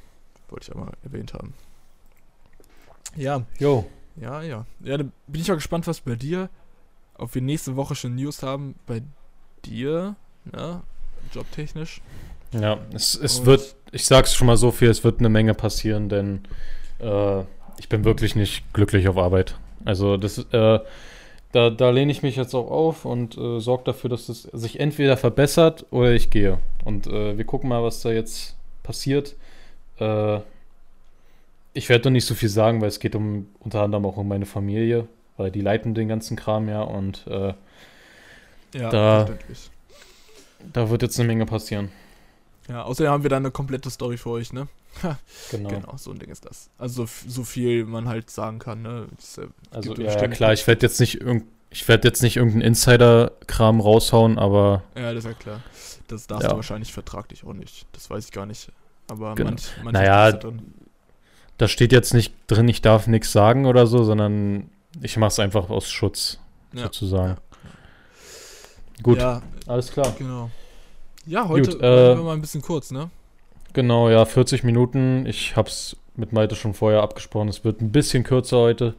Wollte 0.48 0.70
ich 0.70 0.76
aber 0.76 0.92
erwähnt 1.02 1.34
haben. 1.34 1.54
Ja, 3.16 3.44
Jo, 3.58 3.88
ja, 4.20 4.42
ja. 4.42 4.66
Ja, 4.84 4.96
dann 4.96 5.12
bin 5.26 5.40
ich 5.42 5.48
mal 5.48 5.54
gespannt, 5.54 5.86
was 5.86 6.00
bei 6.00 6.14
dir, 6.14 6.48
ob 7.16 7.34
wir 7.34 7.42
nächste 7.42 7.76
Woche 7.76 7.94
schon 7.94 8.14
News 8.14 8.42
haben 8.42 8.74
bei 8.86 9.02
dir, 9.64 10.16
ne? 10.44 10.82
Jobtechnisch. 11.32 12.00
ja, 12.52 12.78
es, 12.94 13.14
es 13.14 13.40
Und- 13.40 13.46
wird, 13.46 13.76
ich 13.92 14.06
sag's 14.06 14.34
schon 14.34 14.46
mal 14.46 14.56
so 14.56 14.70
viel, 14.70 14.88
es 14.88 15.04
wird 15.04 15.18
eine 15.18 15.28
Menge 15.28 15.54
passieren, 15.54 16.08
denn 16.08 16.40
äh, 17.00 17.40
ich 17.78 17.88
bin 17.88 18.04
wirklich 18.04 18.34
nicht 18.34 18.72
glücklich 18.72 19.08
auf 19.08 19.16
Arbeit. 19.18 19.56
Also 19.84 20.16
das, 20.16 20.38
äh, 20.38 20.80
da, 21.52 21.70
da 21.70 21.90
lehne 21.90 22.12
ich 22.12 22.22
mich 22.22 22.36
jetzt 22.36 22.54
auch 22.54 22.70
auf 22.70 23.04
und 23.04 23.36
äh, 23.36 23.60
sorge 23.60 23.84
dafür, 23.84 24.10
dass 24.10 24.28
es 24.28 24.42
sich 24.42 24.80
entweder 24.80 25.16
verbessert 25.16 25.86
oder 25.90 26.12
ich 26.12 26.30
gehe. 26.30 26.58
Und 26.84 27.06
äh, 27.06 27.36
wir 27.36 27.44
gucken 27.44 27.68
mal, 27.68 27.82
was 27.82 28.00
da 28.00 28.10
jetzt 28.10 28.56
passiert. 28.82 29.36
Äh, 29.98 30.40
ich 31.78 31.88
werde 31.88 32.02
doch 32.02 32.10
nicht 32.10 32.26
so 32.26 32.34
viel 32.34 32.48
sagen, 32.48 32.80
weil 32.80 32.88
es 32.88 33.00
geht 33.00 33.14
um 33.14 33.46
unter 33.60 33.82
anderem 33.82 34.04
auch 34.06 34.16
um 34.16 34.28
meine 34.28 34.46
Familie, 34.46 35.06
weil 35.36 35.50
die 35.50 35.60
leiten 35.60 35.94
den 35.94 36.08
ganzen 36.08 36.36
Kram 36.36 36.68
ja 36.68 36.82
und 36.82 37.26
äh, 37.26 37.54
Ja, 38.74 38.90
Da- 38.90 39.28
da 40.72 40.90
wird 40.90 41.02
jetzt 41.02 41.18
eine 41.18 41.26
Menge 41.28 41.46
passieren. 41.46 41.90
Ja, 42.68 42.82
außerdem 42.82 43.10
haben 43.12 43.22
wir 43.22 43.30
dann 43.30 43.44
eine 43.44 43.50
komplette 43.50 43.90
Story 43.90 44.18
für 44.18 44.30
euch, 44.30 44.52
ne? 44.52 44.68
Genau. 45.50 45.68
Genau, 45.70 45.96
so 45.96 46.10
ein 46.10 46.18
Ding 46.18 46.30
ist 46.30 46.44
das. 46.44 46.68
Also 46.76 47.06
so 47.26 47.44
viel 47.44 47.84
man 47.86 48.08
halt 48.08 48.28
sagen 48.30 48.58
kann, 48.58 48.82
ne? 48.82 49.06
Das, 49.16 49.38
äh, 49.38 49.46
Also 49.70 49.94
ja, 49.94 50.12
ja 50.20 50.28
klar, 50.28 50.52
ich 50.52 50.66
werde 50.66 50.84
jetzt 50.84 51.00
nicht 51.00 51.20
irgend, 51.20 51.44
ich 51.70 51.86
werde 51.88 52.08
jetzt 52.08 52.22
nicht 52.22 52.36
irgendeinen 52.36 52.62
Insider-Kram 52.62 53.80
raushauen, 53.80 54.38
aber 54.38 54.82
ja, 54.96 55.12
das 55.14 55.24
ist 55.24 55.30
ja 55.30 55.34
klar. 55.34 55.60
Das 56.08 56.26
darfst 56.26 56.42
Ja. 56.44 56.50
du 56.50 56.56
wahrscheinlich 56.56 56.92
vertraglich 56.92 57.44
auch 57.44 57.52
nicht. 57.54 57.86
Das 57.92 58.10
weiß 58.10 58.24
ich 58.26 58.32
gar 58.32 58.44
nicht. 58.46 58.70
Aber 59.08 59.34
Genau. 59.34 59.50
manch, 59.50 59.68
manche 59.82 59.92
Naja, 60.02 60.38
da 61.58 61.68
steht 61.68 61.92
jetzt 61.92 62.14
nicht 62.14 62.34
drin, 62.46 62.68
ich 62.68 62.80
darf 62.82 63.06
nichts 63.06 63.32
sagen 63.32 63.66
oder 63.66 63.86
so, 63.86 64.04
sondern 64.04 64.70
ich 65.02 65.16
mache 65.16 65.28
es 65.28 65.38
einfach 65.38 65.70
aus 65.70 65.88
Schutz 65.90 66.38
Ja. 66.72 66.84
sozusagen. 66.84 67.36
Gut, 69.02 69.18
Ja, 69.18 69.42
alles 69.66 69.90
klar. 69.92 70.12
genau. 70.18 70.50
Ja, 71.26 71.46
heute 71.48 71.70
Gut, 71.72 71.82
äh, 71.82 72.16
wir 72.16 72.22
mal 72.22 72.32
ein 72.32 72.40
bisschen 72.40 72.62
kurz, 72.62 72.90
ne? 72.90 73.10
Genau, 73.74 74.08
ja, 74.08 74.24
40 74.24 74.64
Minuten. 74.64 75.26
Ich 75.26 75.56
habe 75.56 75.68
es 75.68 75.96
mit 76.16 76.32
Malte 76.32 76.56
schon 76.56 76.74
vorher 76.74 77.02
abgesprochen. 77.02 77.48
Es 77.48 77.64
wird 77.64 77.80
ein 77.80 77.92
bisschen 77.92 78.24
kürzer 78.24 78.56
heute. 78.56 78.94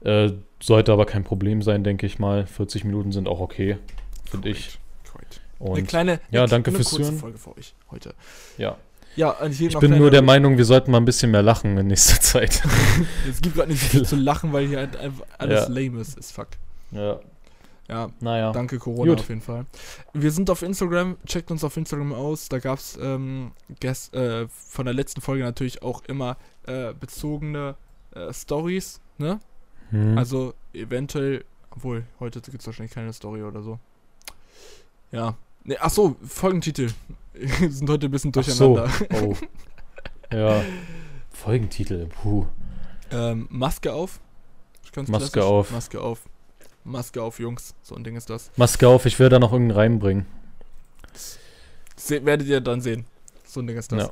Äh, 0.00 0.32
sollte 0.60 0.92
aber 0.92 1.06
kein 1.06 1.24
Problem 1.24 1.62
sein, 1.62 1.84
denke 1.84 2.04
ich 2.06 2.18
mal. 2.18 2.46
40 2.46 2.84
Minuten 2.84 3.12
sind 3.12 3.28
auch 3.28 3.40
okay, 3.40 3.78
finde 4.28 4.48
ich. 4.50 4.78
Korrekt. 5.10 5.40
Eine 5.60 5.70
Und 5.70 5.86
kleine, 5.88 6.20
ja, 6.30 6.40
eine, 6.42 6.48
danke 6.50 6.70
eine 6.70 6.78
fürs 6.78 6.90
kurze 6.90 7.04
Zuhören. 7.04 7.18
Folge 7.20 7.38
für 7.38 7.56
euch 7.56 7.74
heute. 7.90 8.14
ja, 8.58 8.76
Ja, 9.16 9.36
ich 9.46 9.78
bin 9.78 9.98
nur 9.98 10.10
der 10.10 10.22
Meinung, 10.22 10.56
wir 10.58 10.64
sollten 10.64 10.90
mal 10.92 10.98
ein 10.98 11.04
bisschen 11.04 11.30
mehr 11.32 11.42
lachen 11.42 11.76
in 11.76 11.88
nächster 11.88 12.20
Zeit. 12.20 12.62
Es 13.28 13.40
gibt 13.40 13.56
gerade 13.56 13.70
nicht 13.72 13.82
viel 13.82 14.04
zu 14.04 14.16
lachen, 14.30 14.52
weil 14.52 14.66
hier 14.68 14.78
halt 14.78 14.96
einfach 14.96 15.24
alles 15.38 15.68
Ja. 15.68 15.74
lame 15.74 16.00
ist. 16.00 16.16
Ist 16.18 16.32
fuck. 16.32 16.48
ja, 16.92 17.18
Ja, 17.88 18.10
naja. 18.20 18.52
Danke 18.52 18.78
Corona 18.78 19.10
Gut. 19.10 19.20
auf 19.20 19.28
jeden 19.28 19.40
Fall. 19.40 19.66
Wir 20.12 20.30
sind 20.30 20.50
auf 20.50 20.62
Instagram, 20.62 21.16
checkt 21.26 21.50
uns 21.50 21.64
auf 21.64 21.76
Instagram 21.76 22.12
aus. 22.12 22.48
Da 22.48 22.58
gab 22.60 22.78
es 22.78 22.96
ähm, 23.02 23.52
äh, 23.82 24.46
von 24.48 24.84
der 24.84 24.94
letzten 24.94 25.20
Folge 25.20 25.42
natürlich 25.42 25.82
auch 25.82 26.04
immer 26.04 26.36
äh, 26.66 26.92
bezogene 26.92 27.74
äh, 28.14 28.32
Stories, 28.32 29.00
ne? 29.18 29.40
Hm. 29.90 30.16
Also 30.18 30.54
eventuell, 30.74 31.44
obwohl 31.70 32.04
heute 32.20 32.40
gibt 32.40 32.60
es 32.60 32.66
wahrscheinlich 32.66 32.92
keine 32.92 33.12
Story 33.12 33.42
oder 33.42 33.62
so. 33.62 33.78
Ja. 35.10 35.34
Ne, 35.64 35.76
ach 35.80 35.90
so, 35.90 36.16
Folgentitel. 36.22 36.90
Wir 37.32 37.70
sind 37.70 37.88
heute 37.88 38.06
ein 38.06 38.10
bisschen 38.10 38.32
Ach 38.36 38.42
so. 38.44 38.74
durcheinander. 38.76 39.26
Oh. 39.26 39.36
Ja. 40.30 40.62
Folgentitel. 41.30 42.06
Puh. 42.06 42.44
Ähm, 43.10 43.46
Maske 43.50 43.94
auf. 43.94 44.20
Maske 44.94 45.04
klassisch. 45.06 45.42
auf. 45.42 45.70
Maske 45.70 46.00
auf. 46.02 46.20
Maske 46.84 47.22
auf, 47.22 47.38
Jungs. 47.38 47.74
So 47.82 47.94
ein 47.94 48.04
Ding 48.04 48.14
ist 48.14 48.28
das. 48.28 48.50
Maske 48.56 48.86
auf, 48.88 49.06
ich 49.06 49.18
will 49.18 49.30
da 49.30 49.38
noch 49.38 49.52
irgendeinen 49.52 49.78
reinbringen. 49.78 50.26
Se 51.96 52.24
werdet 52.26 52.46
ihr 52.46 52.60
dann 52.60 52.82
sehen. 52.82 53.06
So 53.44 53.60
ein 53.60 53.66
Ding 53.66 53.78
ist 53.78 53.90
das. 53.90 54.02
Ja. 54.02 54.10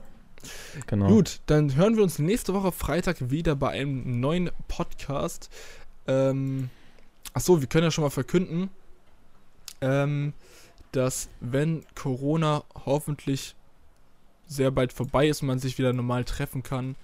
Genau. 0.86 1.08
Gut, 1.08 1.40
dann 1.46 1.74
hören 1.74 1.96
wir 1.96 2.02
uns 2.02 2.18
nächste 2.18 2.54
Woche 2.54 2.72
Freitag 2.72 3.30
wieder 3.30 3.56
bei 3.56 3.70
einem 3.70 4.20
neuen 4.20 4.50
Podcast. 4.68 5.50
Ähm, 6.06 6.70
achso, 7.34 7.60
wir 7.60 7.68
können 7.68 7.84
ja 7.84 7.90
schon 7.90 8.04
mal 8.04 8.10
verkünden, 8.10 8.70
ähm, 9.80 10.32
dass 10.96 11.28
wenn 11.40 11.84
Corona 11.94 12.64
hoffentlich 12.86 13.54
sehr 14.46 14.70
bald 14.70 14.92
vorbei 14.92 15.28
ist 15.28 15.42
und 15.42 15.48
man 15.48 15.58
sich 15.58 15.76
wieder 15.76 15.92
normal 15.92 16.24
treffen 16.24 16.62
kann, 16.62 16.96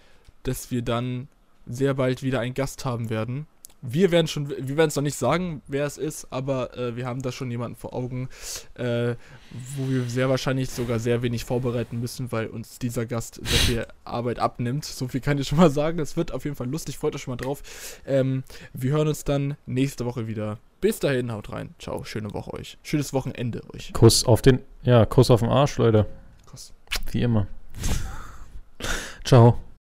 dass 0.45 0.71
wir 0.71 0.83
dann 0.83 1.29
sehr 1.67 1.95
bald 1.95 2.23
wieder 2.23 2.41
einen 2.41 2.55
Gast 2.55 2.85
haben 2.85 3.11
werden. 3.11 3.47
Wir 3.83 4.13
werden 4.13 4.29
schon, 4.29 4.49
wir 4.49 4.77
werden 4.77 4.89
es 4.89 4.97
noch 4.97 5.03
nicht 5.03 5.19
sagen, 5.19 5.61
wer 5.67 5.85
es 5.85 5.99
ist, 5.99 6.29
aber 6.31 6.77
äh, 6.79 6.97
wir 6.97 7.05
haben 7.05 7.21
da 7.21 7.33
schon 7.33 7.51
jemanden 7.51 7.77
vor 7.77 7.93
Augen, 7.93 8.29
äh, 8.75 9.17
wo 9.77 9.91
wir 9.91 10.05
sehr 10.05 10.29
wahrscheinlich 10.29 10.71
sogar 10.71 11.01
sehr 11.01 11.23
wenig 11.23 11.45
vorbereiten 11.45 12.01
müssen, 12.01 12.31
weil 12.31 12.47
uns 12.47 12.79
dieser 12.79 13.07
Gast 13.07 13.41
sehr 13.43 13.59
viel 13.59 13.87
Arbeit 14.05 14.39
abnimmt. 14.39 14.85
So 14.85 15.09
viel 15.09 15.21
kann 15.21 15.39
ich 15.39 15.49
schon 15.49 15.59
mal 15.59 15.71
sagen. 15.71 15.99
Es 15.99 16.17
wird 16.17 16.33
auf 16.33 16.45
jeden 16.45 16.55
Fall 16.55 16.69
lustig, 16.69 16.97
freut 16.97 17.17
euch 17.17 17.23
schon 17.23 17.33
mal 17.33 17.37
drauf. 17.37 17.63
Ähm, 18.07 18.45
wir 18.73 18.93
hören 18.93 19.09
uns 19.09 19.25
dann 19.25 19.57
nächste 19.67 20.07
Woche 20.07 20.29
wieder. 20.29 20.59
Bis 20.81 20.99
dahin, 20.99 21.31
haut 21.33 21.53
rein. 21.53 21.75
Ciao, 21.79 22.05
schöne 22.05 22.33
Woche 22.35 22.55
euch. 22.55 22.79
Schönes 22.83 23.13
Wochenende 23.13 23.63
euch. 23.73 23.93
Kuss 23.93 24.25
auf 24.25 24.43
den, 24.43 24.61
ja, 24.83 25.07
Kuss 25.07 25.31
auf 25.31 25.41
den 25.41 25.49
Arsch, 25.49 25.79
Leute. 25.79 26.07
Kuss. 26.47 26.73
Wie 27.13 27.23
immer. 27.23 27.47
Ciao. 29.25 29.63